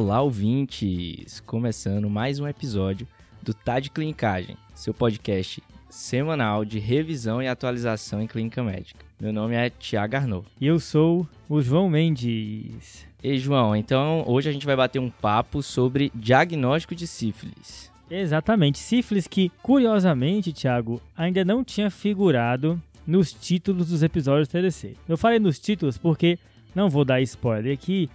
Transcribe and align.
Olá, 0.00 0.22
ouvintes! 0.22 1.40
Começando 1.40 2.08
mais 2.08 2.38
um 2.38 2.46
episódio 2.46 3.04
do 3.42 3.52
Tá 3.52 3.80
de 3.80 3.90
Clinicagem, 3.90 4.56
seu 4.72 4.94
podcast 4.94 5.60
semanal 5.90 6.64
de 6.64 6.78
revisão 6.78 7.42
e 7.42 7.48
atualização 7.48 8.22
em 8.22 8.28
clínica 8.28 8.62
médica. 8.62 9.04
Meu 9.20 9.32
nome 9.32 9.56
é 9.56 9.68
Tiago 9.68 10.14
Arnaud. 10.14 10.46
E 10.60 10.68
eu 10.68 10.78
sou 10.78 11.26
o 11.48 11.60
João 11.60 11.90
Mendes. 11.90 13.08
E 13.20 13.38
João, 13.38 13.74
então 13.74 14.22
hoje 14.24 14.48
a 14.48 14.52
gente 14.52 14.64
vai 14.64 14.76
bater 14.76 15.00
um 15.00 15.10
papo 15.10 15.64
sobre 15.64 16.12
diagnóstico 16.14 16.94
de 16.94 17.08
sífilis. 17.08 17.90
Exatamente, 18.08 18.78
sífilis 18.78 19.26
que, 19.26 19.50
curiosamente, 19.60 20.52
Tiago, 20.52 21.02
ainda 21.16 21.44
não 21.44 21.64
tinha 21.64 21.90
figurado 21.90 22.80
nos 23.04 23.32
títulos 23.32 23.88
dos 23.88 24.04
episódios 24.04 24.46
do 24.46 24.52
TDC. 24.52 24.94
Eu 25.08 25.18
falei 25.18 25.40
nos 25.40 25.58
títulos 25.58 25.98
porque, 25.98 26.38
não 26.72 26.88
vou 26.88 27.04
dar 27.04 27.20
spoiler 27.20 27.74
aqui, 27.74 28.08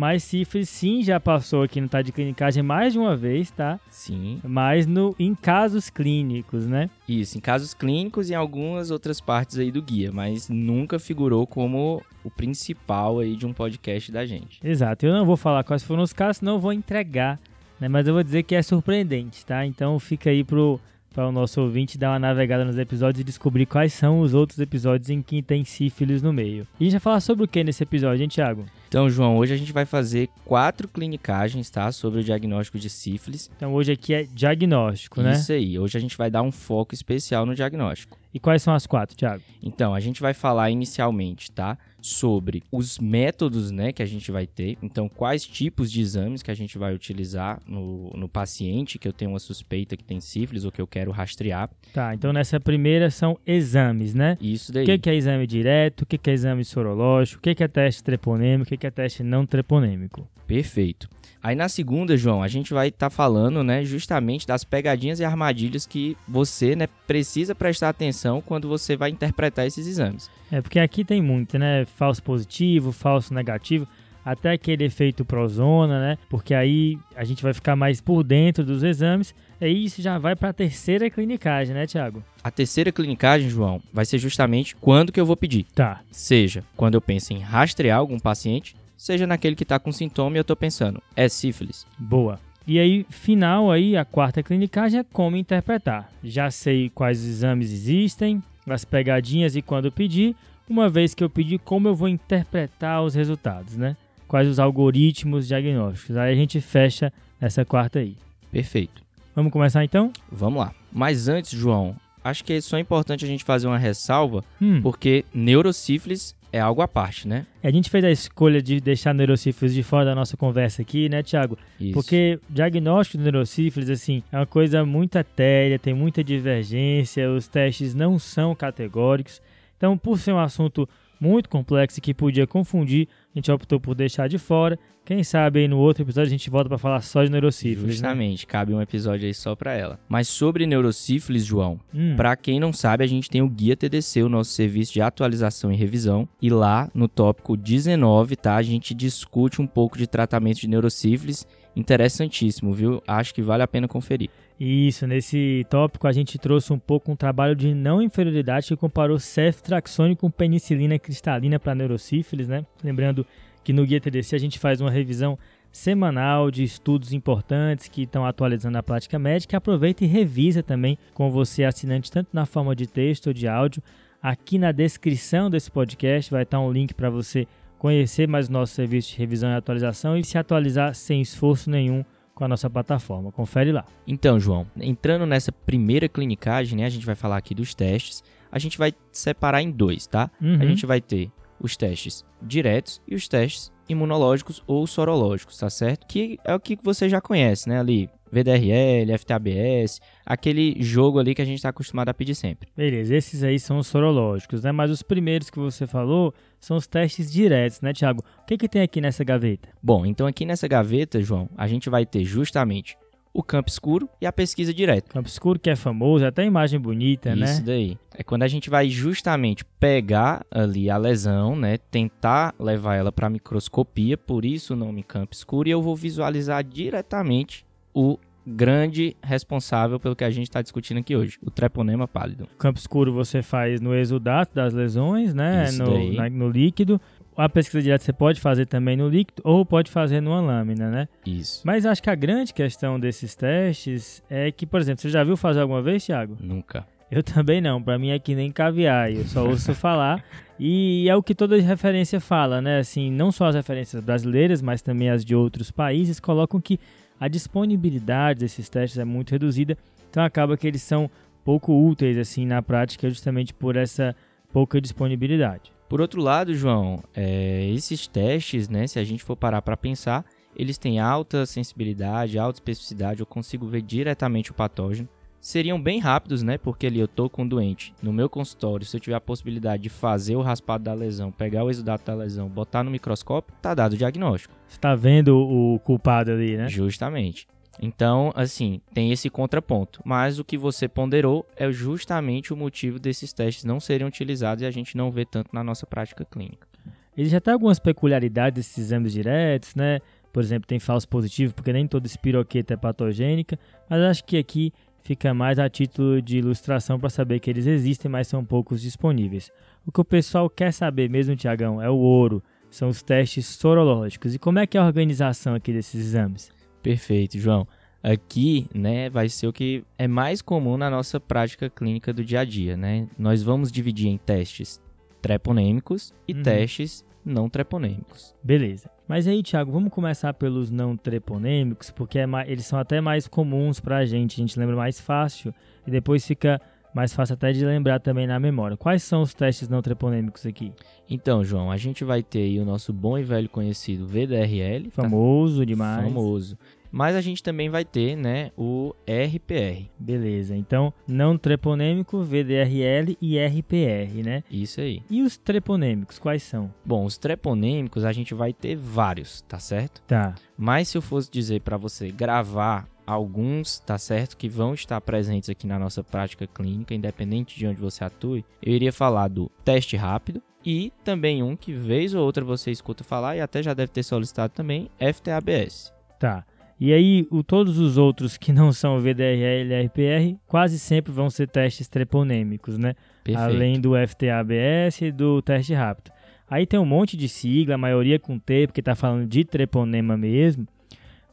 mas 0.00 0.24
sífilis 0.24 0.70
sim 0.70 1.02
já 1.02 1.20
passou 1.20 1.62
aqui 1.62 1.78
no 1.78 1.86
Tá 1.86 2.00
de 2.00 2.10
Clinicagem 2.10 2.62
mais 2.62 2.94
de 2.94 2.98
uma 2.98 3.14
vez, 3.14 3.50
tá? 3.50 3.78
Sim. 3.90 4.40
Mas 4.42 4.86
no, 4.86 5.14
em 5.18 5.34
casos 5.34 5.90
clínicos, 5.90 6.64
né? 6.64 6.88
Isso, 7.06 7.36
em 7.36 7.40
casos 7.40 7.74
clínicos 7.74 8.30
e 8.30 8.32
em 8.32 8.34
algumas 8.34 8.90
outras 8.90 9.20
partes 9.20 9.58
aí 9.58 9.70
do 9.70 9.82
guia, 9.82 10.10
mas 10.10 10.48
nunca 10.48 10.98
figurou 10.98 11.46
como 11.46 12.02
o 12.24 12.30
principal 12.30 13.18
aí 13.18 13.36
de 13.36 13.44
um 13.44 13.52
podcast 13.52 14.10
da 14.10 14.24
gente. 14.24 14.58
Exato. 14.64 15.04
Eu 15.04 15.12
não 15.12 15.26
vou 15.26 15.36
falar 15.36 15.64
quais 15.64 15.82
foram 15.82 16.02
os 16.02 16.14
casos, 16.14 16.38
senão 16.38 16.54
eu 16.54 16.60
vou 16.60 16.72
entregar, 16.72 17.38
né? 17.78 17.86
Mas 17.86 18.08
eu 18.08 18.14
vou 18.14 18.22
dizer 18.22 18.42
que 18.44 18.54
é 18.54 18.62
surpreendente, 18.62 19.44
tá? 19.44 19.66
Então 19.66 19.98
fica 19.98 20.30
aí 20.30 20.42
pro 20.42 20.80
para 21.12 21.28
o 21.28 21.32
nosso 21.32 21.60
ouvinte 21.60 21.98
dar 21.98 22.12
uma 22.12 22.20
navegada 22.20 22.64
nos 22.64 22.78
episódios 22.78 23.20
e 23.20 23.24
descobrir 23.24 23.66
quais 23.66 23.92
são 23.92 24.20
os 24.20 24.32
outros 24.32 24.60
episódios 24.60 25.10
em 25.10 25.20
que 25.20 25.42
tem 25.42 25.62
sífilis 25.62 26.22
no 26.22 26.32
meio. 26.32 26.66
E 26.78 26.84
a 26.84 26.84
gente 26.84 26.92
vai 26.92 27.00
falar 27.00 27.20
sobre 27.20 27.44
o 27.44 27.48
que 27.48 27.62
nesse 27.62 27.82
episódio, 27.82 28.22
hein, 28.22 28.28
Thiago? 28.28 28.64
Então, 28.90 29.08
João, 29.08 29.36
hoje 29.36 29.54
a 29.54 29.56
gente 29.56 29.72
vai 29.72 29.86
fazer 29.86 30.28
quatro 30.44 30.88
clinicagens, 30.88 31.70
tá? 31.70 31.92
Sobre 31.92 32.18
o 32.18 32.24
diagnóstico 32.24 32.76
de 32.76 32.90
sífilis. 32.90 33.48
Então, 33.56 33.72
hoje 33.72 33.92
aqui 33.92 34.12
é 34.12 34.24
diagnóstico, 34.24 35.22
né? 35.22 35.34
Isso 35.34 35.52
aí. 35.52 35.78
Hoje 35.78 35.96
a 35.96 36.00
gente 36.00 36.18
vai 36.18 36.28
dar 36.28 36.42
um 36.42 36.50
foco 36.50 36.92
especial 36.92 37.46
no 37.46 37.54
diagnóstico. 37.54 38.18
E 38.32 38.38
quais 38.38 38.62
são 38.62 38.74
as 38.74 38.86
quatro, 38.86 39.16
Thiago? 39.16 39.42
Então, 39.62 39.92
a 39.94 40.00
gente 40.00 40.20
vai 40.20 40.32
falar 40.32 40.70
inicialmente, 40.70 41.50
tá? 41.50 41.76
Sobre 42.00 42.62
os 42.70 42.98
métodos, 42.98 43.70
né, 43.70 43.92
que 43.92 44.02
a 44.02 44.06
gente 44.06 44.30
vai 44.30 44.46
ter. 44.46 44.78
Então, 44.80 45.08
quais 45.08 45.44
tipos 45.44 45.90
de 45.90 46.00
exames 46.00 46.42
que 46.42 46.50
a 46.50 46.54
gente 46.54 46.78
vai 46.78 46.94
utilizar 46.94 47.60
no, 47.66 48.10
no 48.10 48.28
paciente 48.28 48.98
que 48.98 49.06
eu 49.06 49.12
tenho 49.12 49.32
uma 49.32 49.38
suspeita 49.38 49.96
que 49.96 50.04
tem 50.04 50.20
sífilis 50.20 50.64
ou 50.64 50.72
que 50.72 50.80
eu 50.80 50.86
quero 50.86 51.10
rastrear. 51.10 51.68
Tá, 51.92 52.14
então 52.14 52.32
nessa 52.32 52.58
primeira 52.58 53.10
são 53.10 53.38
exames, 53.46 54.14
né? 54.14 54.38
Isso 54.40 54.72
daí. 54.72 54.84
O 54.84 54.86
que, 54.86 54.98
que 54.98 55.10
é 55.10 55.14
exame 55.14 55.46
direto, 55.46 56.02
o 56.02 56.06
que, 56.06 56.16
que 56.16 56.30
é 56.30 56.32
exame 56.32 56.64
sorológico, 56.64 57.40
o 57.40 57.42
que, 57.42 57.54
que 57.54 57.64
é 57.64 57.68
teste 57.68 58.02
treponêmico, 58.02 58.68
o 58.68 58.78
que, 58.78 58.79
que 58.80 58.86
é 58.86 58.90
teste 58.90 59.22
não 59.22 59.46
treponêmico. 59.46 60.28
Perfeito. 60.46 61.08
Aí 61.42 61.54
na 61.54 61.68
segunda, 61.68 62.16
João, 62.16 62.42
a 62.42 62.48
gente 62.48 62.74
vai 62.74 62.88
estar 62.88 63.08
tá 63.08 63.10
falando, 63.10 63.62
né, 63.62 63.84
justamente 63.84 64.46
das 64.46 64.64
pegadinhas 64.64 65.20
e 65.20 65.24
armadilhas 65.24 65.86
que 65.86 66.16
você, 66.26 66.74
né, 66.74 66.86
precisa 67.06 67.54
prestar 67.54 67.88
atenção 67.88 68.42
quando 68.42 68.68
você 68.68 68.96
vai 68.96 69.10
interpretar 69.10 69.66
esses 69.66 69.86
exames. 69.86 70.28
É, 70.50 70.60
porque 70.60 70.78
aqui 70.78 71.04
tem 71.04 71.22
muito, 71.22 71.58
né, 71.58 71.84
falso 71.84 72.22
positivo, 72.22 72.92
falso 72.92 73.32
negativo, 73.32 73.86
até 74.24 74.52
aquele 74.52 74.84
efeito 74.84 75.24
prozona, 75.24 76.00
né, 76.00 76.18
porque 76.28 76.54
aí 76.54 76.98
a 77.14 77.24
gente 77.24 77.42
vai 77.42 77.52
ficar 77.52 77.76
mais 77.76 78.00
por 78.00 78.22
dentro 78.22 78.64
dos 78.64 78.82
exames, 78.82 79.34
e 79.60 79.84
isso 79.84 80.00
já 80.00 80.18
vai 80.18 80.34
para 80.34 80.50
a 80.50 80.54
terceira 80.54 81.10
clinicagem, 81.10 81.74
né, 81.74 81.86
Thiago? 81.86 82.22
A 82.42 82.50
terceira 82.50 82.90
clinicagem, 82.90 83.50
João, 83.50 83.82
vai 83.92 84.04
ser 84.04 84.18
justamente 84.18 84.74
quando 84.76 85.12
que 85.12 85.20
eu 85.20 85.26
vou 85.26 85.36
pedir. 85.36 85.66
Tá. 85.74 86.00
Seja 86.10 86.64
quando 86.76 86.94
eu 86.94 87.00
penso 87.00 87.32
em 87.32 87.38
rastrear 87.38 87.98
algum 87.98 88.18
paciente, 88.18 88.74
seja 88.96 89.26
naquele 89.26 89.56
que 89.56 89.62
está 89.62 89.78
com 89.78 89.92
sintoma 89.92 90.36
e 90.36 90.38
eu 90.38 90.42
estou 90.42 90.56
pensando, 90.56 91.02
é 91.14 91.28
sífilis. 91.28 91.86
Boa. 91.98 92.38
E 92.66 92.78
aí, 92.78 93.04
final 93.10 93.70
aí, 93.70 93.96
a 93.96 94.04
quarta 94.04 94.42
clinicagem 94.42 95.00
é 95.00 95.04
como 95.04 95.36
interpretar. 95.36 96.08
Já 96.22 96.50
sei 96.50 96.88
quais 96.90 97.24
exames 97.24 97.72
existem, 97.72 98.42
as 98.68 98.84
pegadinhas 98.84 99.56
e 99.56 99.62
quando 99.62 99.90
pedir, 99.90 100.36
uma 100.68 100.88
vez 100.88 101.14
que 101.14 101.24
eu 101.24 101.28
pedir, 101.28 101.58
como 101.58 101.88
eu 101.88 101.94
vou 101.96 102.08
interpretar 102.08 103.02
os 103.02 103.14
resultados, 103.14 103.76
né? 103.76 103.96
Quais 104.30 104.46
os 104.46 104.60
algoritmos 104.60 105.48
diagnósticos. 105.48 106.16
Aí 106.16 106.32
a 106.32 106.36
gente 106.36 106.60
fecha 106.60 107.12
essa 107.40 107.64
quarta 107.64 107.98
aí. 107.98 108.16
Perfeito. 108.52 109.02
Vamos 109.34 109.50
começar 109.52 109.82
então? 109.84 110.12
Vamos 110.30 110.60
lá. 110.60 110.72
Mas 110.92 111.26
antes, 111.28 111.50
João, 111.50 111.96
acho 112.22 112.44
que 112.44 112.52
é 112.52 112.60
só 112.60 112.78
importante 112.78 113.24
a 113.24 113.28
gente 113.28 113.42
fazer 113.42 113.66
uma 113.66 113.76
ressalva, 113.76 114.44
Hum. 114.62 114.80
porque 114.82 115.24
neurosífilis 115.34 116.32
é 116.52 116.60
algo 116.60 116.80
à 116.80 116.86
parte, 116.86 117.26
né? 117.26 117.44
A 117.60 117.72
gente 117.72 117.90
fez 117.90 118.04
a 118.04 118.10
escolha 118.10 118.62
de 118.62 118.80
deixar 118.80 119.12
neurocífilis 119.12 119.74
de 119.74 119.82
fora 119.82 120.04
da 120.04 120.14
nossa 120.14 120.36
conversa 120.36 120.80
aqui, 120.82 121.08
né, 121.08 121.24
Thiago? 121.24 121.58
Isso. 121.80 121.92
Porque 121.92 122.38
diagnóstico 122.48 123.18
de 123.18 123.24
neurocífilis, 123.24 123.90
assim, 123.90 124.22
é 124.30 124.36
uma 124.36 124.46
coisa 124.46 124.84
muito 124.86 125.18
etérea, 125.18 125.76
tem 125.76 125.92
muita 125.92 126.22
divergência, 126.22 127.28
os 127.28 127.48
testes 127.48 127.96
não 127.96 128.16
são 128.16 128.54
categóricos. 128.54 129.42
Então, 129.76 129.98
por 129.98 130.18
ser 130.20 130.32
um 130.32 130.38
assunto 130.38 130.88
muito 131.20 131.48
complexo 131.48 131.98
e 131.98 132.00
que 132.02 132.14
podia 132.14 132.46
confundir, 132.46 133.06
a 133.34 133.38
gente 133.38 133.50
optou 133.52 133.78
por 133.78 133.94
deixar 133.94 134.28
de 134.28 134.38
fora. 134.38 134.78
Quem 135.04 135.24
sabe 135.24 135.60
aí 135.60 135.68
no 135.68 135.78
outro 135.78 136.02
episódio 136.04 136.28
a 136.28 136.30
gente 136.30 136.50
volta 136.50 136.68
para 136.68 136.76
falar 136.78 137.00
só 137.00 137.24
de 137.24 137.30
neurocífilis. 137.30 137.82
né? 137.84 137.90
Justamente, 137.92 138.46
cabe 138.46 138.74
um 138.74 138.82
episódio 138.82 139.26
aí 139.26 139.32
só 139.34 139.56
pra 139.56 139.72
ela. 139.72 139.98
Mas 140.08 140.28
sobre 140.28 140.66
neurosífilis, 140.66 141.44
João, 141.44 141.80
Hum, 141.94 142.14
Pra 142.16 142.36
quem 142.36 142.60
não 142.60 142.72
sabe, 142.72 143.02
a 143.02 143.06
gente 143.06 143.30
tem 143.30 143.40
o 143.42 143.48
Guia 143.48 143.76
TDC, 143.76 144.22
o 144.22 144.28
nosso 144.28 144.50
serviço 144.50 144.92
de 144.92 145.00
atualização 145.00 145.72
e 145.72 145.76
revisão. 145.76 146.28
E 146.40 146.50
lá 146.50 146.90
no 146.94 147.08
tópico 147.08 147.56
19, 147.56 148.36
tá? 148.36 148.56
A 148.56 148.62
gente 148.62 148.92
discute 148.94 149.60
um 149.62 149.66
pouco 149.66 149.96
de 149.96 150.06
tratamento 150.06 150.60
de 150.60 150.68
neurosífilis. 150.68 151.46
Interessantíssimo, 151.74 152.72
viu? 152.72 153.02
Acho 153.06 153.34
que 153.34 153.42
vale 153.42 153.62
a 153.62 153.68
pena 153.68 153.88
conferir. 153.88 154.30
Isso, 154.62 155.06
nesse 155.06 155.66
tópico 155.70 156.06
a 156.06 156.12
gente 156.12 156.38
trouxe 156.38 156.70
um 156.70 156.78
pouco 156.78 157.10
um 157.10 157.16
trabalho 157.16 157.56
de 157.56 157.72
não 157.72 158.02
inferioridade 158.02 158.68
que 158.68 158.76
comparou 158.76 159.18
ceftraxone 159.18 160.14
com 160.14 160.30
penicilina 160.30 160.98
cristalina 160.98 161.58
para 161.58 161.74
neurocífilis, 161.74 162.46
né? 162.46 162.66
Lembrando 162.84 163.26
que 163.64 163.72
no 163.72 163.86
Guia 163.86 163.98
TDC 163.98 164.36
a 164.36 164.38
gente 164.38 164.58
faz 164.58 164.82
uma 164.82 164.90
revisão 164.90 165.38
semanal 165.72 166.50
de 166.50 166.62
estudos 166.62 167.14
importantes 167.14 167.88
que 167.88 168.02
estão 168.02 168.26
atualizando 168.26 168.76
a 168.76 168.82
prática 168.82 169.18
médica. 169.18 169.56
Aproveita 169.56 170.04
e 170.04 170.06
revisa 170.06 170.62
também 170.62 170.98
com 171.14 171.30
você, 171.30 171.64
assinante, 171.64 172.10
tanto 172.10 172.28
na 172.30 172.44
forma 172.44 172.76
de 172.76 172.86
texto 172.86 173.28
ou 173.28 173.32
de 173.32 173.48
áudio. 173.48 173.82
Aqui 174.22 174.58
na 174.58 174.72
descrição 174.72 175.48
desse 175.48 175.70
podcast 175.70 176.30
vai 176.30 176.42
estar 176.42 176.60
um 176.60 176.70
link 176.70 176.92
para 176.92 177.08
você 177.08 177.46
conhecer 177.78 178.28
mais 178.28 178.50
o 178.50 178.52
nosso 178.52 178.74
serviço 178.74 179.12
de 179.12 179.16
revisão 179.16 179.48
e 179.48 179.54
atualização 179.54 180.18
e 180.18 180.24
se 180.24 180.36
atualizar 180.36 180.94
sem 180.94 181.22
esforço 181.22 181.70
nenhum 181.70 182.04
com 182.40 182.44
a 182.46 182.48
nossa 182.48 182.70
plataforma. 182.70 183.30
Confere 183.30 183.70
lá. 183.70 183.84
Então, 184.06 184.40
João, 184.40 184.66
entrando 184.80 185.26
nessa 185.26 185.52
primeira 185.52 186.08
clinicagem, 186.08 186.78
né? 186.78 186.86
A 186.86 186.88
gente 186.88 187.04
vai 187.04 187.14
falar 187.14 187.36
aqui 187.36 187.54
dos 187.54 187.74
testes. 187.74 188.24
A 188.50 188.58
gente 188.58 188.78
vai 188.78 188.94
separar 189.12 189.60
em 189.60 189.70
dois, 189.70 190.06
tá? 190.06 190.30
Uhum. 190.40 190.58
A 190.58 190.64
gente 190.64 190.86
vai 190.86 191.02
ter 191.02 191.30
os 191.60 191.76
testes 191.76 192.24
diretos 192.40 192.98
e 193.06 193.14
os 193.14 193.28
testes 193.28 193.70
imunológicos 193.86 194.62
ou 194.66 194.86
sorológicos, 194.86 195.58
tá 195.58 195.68
certo? 195.68 196.06
Que 196.06 196.38
é 196.42 196.54
o 196.54 196.58
que 196.58 196.78
você 196.82 197.10
já 197.10 197.20
conhece, 197.20 197.68
né? 197.68 197.78
Ali, 197.78 198.08
VDRL, 198.32 199.18
FTABS, 199.18 200.00
aquele 200.24 200.82
jogo 200.82 201.18
ali 201.18 201.34
que 201.34 201.42
a 201.42 201.44
gente 201.44 201.56
está 201.56 201.68
acostumado 201.68 202.08
a 202.08 202.14
pedir 202.14 202.34
sempre. 202.34 202.70
Beleza, 202.74 203.14
esses 203.14 203.42
aí 203.42 203.60
são 203.60 203.76
os 203.76 203.86
sorológicos, 203.86 204.62
né? 204.62 204.72
Mas 204.72 204.90
os 204.90 205.02
primeiros 205.02 205.50
que 205.50 205.58
você 205.58 205.86
falou 205.86 206.32
são 206.60 206.76
os 206.76 206.86
testes 206.86 207.32
diretos, 207.32 207.80
né, 207.80 207.92
Thiago? 207.92 208.22
O 208.42 208.46
que, 208.46 208.58
que 208.58 208.68
tem 208.68 208.82
aqui 208.82 209.00
nessa 209.00 209.24
gaveta? 209.24 209.68
Bom, 209.82 210.04
então 210.04 210.26
aqui 210.26 210.44
nessa 210.44 210.68
gaveta, 210.68 211.20
João, 211.22 211.48
a 211.56 211.66
gente 211.66 211.88
vai 211.88 212.04
ter 212.04 212.24
justamente 212.24 212.96
o 213.32 213.42
campo 213.42 213.68
escuro 213.68 214.08
e 214.20 214.26
a 214.26 214.32
pesquisa 214.32 214.74
direta. 214.74 215.12
Campo 215.12 215.28
escuro 215.28 215.58
que 215.58 215.70
é 215.70 215.76
famoso, 215.76 216.26
até 216.26 216.44
imagem 216.44 216.80
bonita, 216.80 217.30
Isso 217.30 217.38
né? 217.38 217.62
daí. 217.64 217.98
É 218.14 218.22
quando 218.22 218.42
a 218.42 218.48
gente 218.48 218.68
vai 218.68 218.88
justamente 218.88 219.64
pegar 219.64 220.44
ali 220.50 220.90
a 220.90 220.96
lesão, 220.96 221.56
né? 221.56 221.78
Tentar 221.78 222.54
levar 222.58 222.96
ela 222.96 223.12
para 223.12 223.30
microscopia, 223.30 224.18
por 224.18 224.44
isso 224.44 224.74
o 224.74 224.76
nome 224.76 225.02
campo 225.02 225.34
escuro, 225.34 225.68
e 225.68 225.72
eu 225.72 225.80
vou 225.80 225.96
visualizar 225.96 226.62
diretamente 226.64 227.64
o 227.94 228.18
grande 228.46 229.16
responsável 229.22 229.98
pelo 230.00 230.16
que 230.16 230.24
a 230.24 230.30
gente 230.30 230.44
está 230.48 230.60
discutindo 230.62 230.98
aqui 230.98 231.14
hoje, 231.14 231.38
o 231.42 231.50
treponema 231.50 232.08
pálido. 232.08 232.48
Campo 232.58 232.78
escuro 232.78 233.12
você 233.12 233.42
faz 233.42 233.80
no 233.80 233.94
exudato 233.94 234.54
das 234.54 234.72
lesões, 234.72 235.34
né? 235.34 235.70
No, 235.72 236.12
na- 236.14 236.30
no 236.30 236.48
líquido. 236.48 237.00
A 237.36 237.48
pesquisa 237.48 237.80
direta 237.80 238.04
você 238.04 238.12
pode 238.12 238.40
fazer 238.40 238.66
também 238.66 238.96
no 238.96 239.08
líquido 239.08 239.40
ou 239.44 239.64
pode 239.64 239.90
fazer 239.90 240.20
numa 240.20 240.40
lâmina, 240.40 240.90
né? 240.90 241.08
Isso. 241.24 241.62
Mas 241.64 241.86
acho 241.86 242.02
que 242.02 242.10
a 242.10 242.14
grande 242.14 242.52
questão 242.52 242.98
desses 243.00 243.34
testes 243.34 244.22
é 244.28 244.50
que, 244.50 244.66
por 244.66 244.80
exemplo, 244.80 245.00
você 245.00 245.08
já 245.08 245.24
viu 245.24 245.36
fazer 245.36 245.60
alguma 245.60 245.80
vez, 245.80 246.04
Thiago? 246.04 246.36
Nunca. 246.40 246.86
Eu 247.10 247.22
também 247.22 247.60
não, 247.60 247.82
pra 247.82 247.98
mim 247.98 248.10
é 248.10 248.18
que 248.18 248.34
nem 248.34 248.52
caviar, 248.52 249.10
eu 249.12 249.24
só 249.24 249.46
ouço 249.46 249.74
falar. 249.74 250.22
E 250.62 251.08
é 251.08 251.16
o 251.16 251.22
que 251.22 251.34
toda 251.34 251.58
referência 251.58 252.20
fala, 252.20 252.60
né? 252.60 252.80
Assim, 252.80 253.10
não 253.10 253.32
só 253.32 253.46
as 253.46 253.54
referências 253.54 254.04
brasileiras, 254.04 254.60
mas 254.60 254.82
também 254.82 255.08
as 255.08 255.24
de 255.24 255.34
outros 255.34 255.70
países 255.70 256.20
colocam 256.20 256.60
que 256.60 256.78
a 257.20 257.28
disponibilidade 257.28 258.40
desses 258.40 258.70
testes 258.70 258.98
é 258.98 259.04
muito 259.04 259.30
reduzida, 259.30 259.76
então 260.08 260.24
acaba 260.24 260.56
que 260.56 260.66
eles 260.66 260.82
são 260.82 261.10
pouco 261.44 261.72
úteis 261.72 262.16
assim 262.16 262.46
na 262.46 262.62
prática 262.62 263.08
justamente 263.10 263.52
por 263.52 263.76
essa 263.76 264.16
pouca 264.50 264.80
disponibilidade. 264.80 265.70
Por 265.88 266.00
outro 266.00 266.22
lado, 266.22 266.54
João, 266.54 267.02
é, 267.14 267.68
esses 267.70 268.06
testes, 268.06 268.68
né, 268.68 268.86
se 268.86 268.98
a 268.98 269.04
gente 269.04 269.22
for 269.22 269.36
parar 269.36 269.60
para 269.60 269.76
pensar, 269.76 270.24
eles 270.56 270.78
têm 270.78 270.98
alta 270.98 271.44
sensibilidade, 271.44 272.38
alta 272.38 272.56
especificidade, 272.56 273.20
eu 273.20 273.26
consigo 273.26 273.66
ver 273.66 273.82
diretamente 273.82 274.50
o 274.50 274.54
patógeno. 274.54 275.08
Seriam 275.40 275.80
bem 275.80 275.98
rápidos, 275.98 276.42
né? 276.42 276.58
Porque 276.58 276.86
ali 276.86 277.00
eu 277.00 277.08
tô 277.08 277.30
com 277.30 277.44
o 277.44 277.48
doente 277.48 277.94
no 278.02 278.12
meu 278.12 278.28
consultório. 278.28 278.84
Se 278.84 278.94
eu 278.94 279.00
tiver 279.00 279.16
a 279.16 279.20
possibilidade 279.20 279.82
de 279.82 279.88
fazer 279.88 280.36
o 280.36 280.42
raspado 280.42 280.84
da 280.84 280.92
lesão, 280.92 281.32
pegar 281.32 281.64
o 281.64 281.70
exudato 281.70 282.04
da 282.04 282.14
lesão, 282.14 282.48
botar 282.48 282.84
no 282.84 282.90
microscópio, 282.90 283.54
tá 283.62 283.74
dado 283.74 283.94
o 283.94 283.96
diagnóstico. 283.96 284.54
Você 284.68 284.78
tá 284.78 284.94
vendo 284.94 285.36
o 285.36 285.78
culpado 285.78 286.30
ali, 286.30 286.58
né? 286.58 286.68
Justamente. 286.68 287.48
Então, 287.80 288.30
assim, 288.36 288.82
tem 288.92 289.10
esse 289.10 289.30
contraponto. 289.30 290.02
Mas 290.04 290.38
o 290.38 290.44
que 290.44 290.58
você 290.58 290.86
ponderou 290.86 291.46
é 291.56 291.72
justamente 291.72 292.52
o 292.52 292.56
motivo 292.56 292.98
desses 292.98 293.32
testes 293.32 293.64
não 293.64 293.80
serem 293.80 294.06
utilizados 294.06 294.62
e 294.62 294.66
a 294.66 294.70
gente 294.70 294.94
não 294.94 295.10
vê 295.10 295.24
tanto 295.24 295.54
na 295.54 295.64
nossa 295.64 295.86
prática 295.86 296.22
clínica. 296.22 296.68
Ele 297.16 297.28
já 297.28 297.40
tem 297.40 297.54
algumas 297.54 297.78
peculiaridades 297.78 298.66
desses 298.66 298.78
exames 298.86 299.12
diretos, 299.12 299.74
né? 299.74 300.00
Por 300.32 300.42
exemplo, 300.42 300.68
tem 300.68 300.78
falso 300.78 301.08
positivo, 301.08 301.54
porque 301.54 301.72
nem 301.72 301.86
toda 301.86 302.06
espiroqueta 302.06 302.74
é 302.74 302.76
patogênica, 302.76 303.58
mas 303.88 304.00
acho 304.02 304.24
que 304.24 304.36
aqui 304.36 304.72
fica 305.02 305.32
mais 305.34 305.58
a 305.58 305.68
título 305.68 306.20
de 306.20 306.38
ilustração 306.38 306.98
para 306.98 307.10
saber 307.10 307.40
que 307.40 307.50
eles 307.50 307.66
existem, 307.66 308.10
mas 308.10 308.28
são 308.28 308.44
poucos 308.44 308.80
disponíveis. 308.80 309.50
O 309.86 309.92
que 309.92 310.00
o 310.00 310.04
pessoal 310.04 310.48
quer 310.48 310.72
saber 310.72 311.08
mesmo, 311.08 311.36
Tiagão, 311.36 311.80
é 311.80 311.88
o 311.88 311.96
ouro, 311.96 312.42
são 312.70 312.88
os 312.88 313.02
testes 313.02 313.46
sorológicos. 313.46 314.34
E 314.34 314.38
como 314.38 314.58
é 314.58 314.66
que 314.66 314.76
é 314.76 314.80
a 314.80 314.86
organização 314.86 315.54
aqui 315.54 315.72
desses 315.72 316.00
exames? 316.00 316.50
Perfeito, 316.82 317.38
João. 317.38 317.66
Aqui, 318.02 318.66
né, 318.74 319.10
vai 319.10 319.28
ser 319.28 319.46
o 319.46 319.52
que 319.52 319.84
é 319.98 320.08
mais 320.08 320.40
comum 320.40 320.76
na 320.76 320.88
nossa 320.88 321.20
prática 321.20 321.68
clínica 321.68 322.12
do 322.12 322.24
dia 322.24 322.40
a 322.40 322.44
dia, 322.44 322.76
né? 322.76 323.06
Nós 323.18 323.42
vamos 323.42 323.70
dividir 323.70 324.08
em 324.08 324.16
testes 324.16 324.80
treponêmicos 325.20 326.14
e 326.26 326.32
uhum. 326.32 326.42
testes 326.42 327.04
não 327.24 327.48
treponêmicos. 327.50 328.34
Beleza. 328.42 328.90
Mas 329.10 329.26
aí, 329.26 329.42
Thiago, 329.42 329.72
vamos 329.72 329.92
começar 329.92 330.32
pelos 330.34 330.70
não 330.70 330.96
treponêmicos, 330.96 331.90
porque 331.90 332.20
é 332.20 332.26
mais, 332.26 332.48
eles 332.48 332.64
são 332.64 332.78
até 332.78 333.00
mais 333.00 333.26
comuns 333.26 333.80
para 333.80 333.96
a 333.96 334.06
gente, 334.06 334.34
a 334.34 334.46
gente 334.46 334.56
lembra 334.56 334.76
mais 334.76 335.00
fácil 335.00 335.52
e 335.84 335.90
depois 335.90 336.24
fica 336.24 336.60
mais 336.94 337.12
fácil 337.12 337.32
até 337.34 337.50
de 337.50 337.66
lembrar 337.66 337.98
também 337.98 338.24
na 338.24 338.38
memória. 338.38 338.76
Quais 338.76 339.02
são 339.02 339.22
os 339.22 339.34
testes 339.34 339.68
não 339.68 339.82
treponêmicos 339.82 340.46
aqui? 340.46 340.72
Então, 341.08 341.42
João, 341.42 341.72
a 341.72 341.76
gente 341.76 342.04
vai 342.04 342.22
ter 342.22 342.38
aí 342.38 342.60
o 342.60 342.64
nosso 342.64 342.92
bom 342.92 343.18
e 343.18 343.24
velho 343.24 343.48
conhecido 343.48 344.06
VDRL. 344.06 344.84
Tá? 344.84 345.02
Famoso 345.02 345.58
tá? 345.58 345.64
demais. 345.64 346.04
Famoso. 346.04 346.56
Mas 346.90 347.14
a 347.16 347.20
gente 347.20 347.42
também 347.42 347.68
vai 347.68 347.84
ter, 347.84 348.16
né, 348.16 348.50
o 348.56 348.94
RPR. 349.06 349.90
Beleza. 349.98 350.56
Então, 350.56 350.92
não 351.06 351.38
treponêmico, 351.38 352.22
VDRL 352.22 353.16
e 353.20 353.38
RPR, 353.38 354.22
né? 354.24 354.42
Isso 354.50 354.80
aí. 354.80 355.02
E 355.08 355.22
os 355.22 355.36
treponêmicos, 355.36 356.18
quais 356.18 356.42
são? 356.42 356.72
Bom, 356.84 357.04
os 357.04 357.16
treponêmicos 357.16 358.04
a 358.04 358.12
gente 358.12 358.34
vai 358.34 358.52
ter 358.52 358.76
vários, 358.76 359.42
tá 359.42 359.58
certo? 359.58 360.02
Tá. 360.02 360.34
Mas 360.56 360.88
se 360.88 360.98
eu 360.98 361.02
fosse 361.02 361.30
dizer 361.30 361.60
para 361.60 361.76
você 361.76 362.10
gravar 362.10 362.88
alguns, 363.06 363.80
tá 363.80 363.98
certo, 363.98 364.36
que 364.36 364.48
vão 364.48 364.74
estar 364.74 365.00
presentes 365.00 365.50
aqui 365.50 365.66
na 365.66 365.78
nossa 365.78 366.04
prática 366.04 366.46
clínica, 366.46 366.94
independente 366.94 367.58
de 367.58 367.66
onde 367.66 367.80
você 367.80 368.04
atue, 368.04 368.44
eu 368.62 368.72
iria 368.72 368.92
falar 368.92 369.28
do 369.28 369.50
teste 369.64 369.96
rápido 369.96 370.42
e 370.64 370.92
também 371.02 371.42
um 371.42 371.56
que 371.56 371.72
vez 371.72 372.14
ou 372.14 372.24
outra 372.24 372.44
você 372.44 372.70
escuta 372.70 373.02
falar 373.02 373.36
e 373.36 373.40
até 373.40 373.62
já 373.62 373.74
deve 373.74 373.90
ter 373.90 374.02
solicitado 374.02 374.52
também, 374.54 374.90
FTABS. 374.98 375.92
Tá. 376.18 376.44
E 376.80 376.94
aí, 376.94 377.26
o, 377.30 377.42
todos 377.42 377.78
os 377.78 377.98
outros 377.98 378.38
que 378.38 378.54
não 378.54 378.72
são 378.72 378.98
VDRL 378.98 379.70
e 379.70 379.82
RPR 379.84 380.40
quase 380.46 380.78
sempre 380.78 381.12
vão 381.12 381.28
ser 381.28 381.46
testes 381.46 381.86
treponêmicos, 381.88 382.78
né? 382.78 382.94
Perfeito. 383.22 383.54
Além 383.54 383.78
do 383.78 383.90
FTABS 383.94 385.02
e 385.02 385.12
do 385.12 385.42
teste 385.42 385.74
rápido. 385.74 386.10
Aí 386.48 386.66
tem 386.66 386.80
um 386.80 386.86
monte 386.86 387.18
de 387.18 387.28
sigla, 387.28 387.74
a 387.74 387.78
maioria 387.78 388.18
com 388.18 388.38
T, 388.38 388.66
porque 388.66 388.80
está 388.80 388.94
falando 388.94 389.26
de 389.26 389.44
treponema 389.44 390.16
mesmo. 390.16 390.66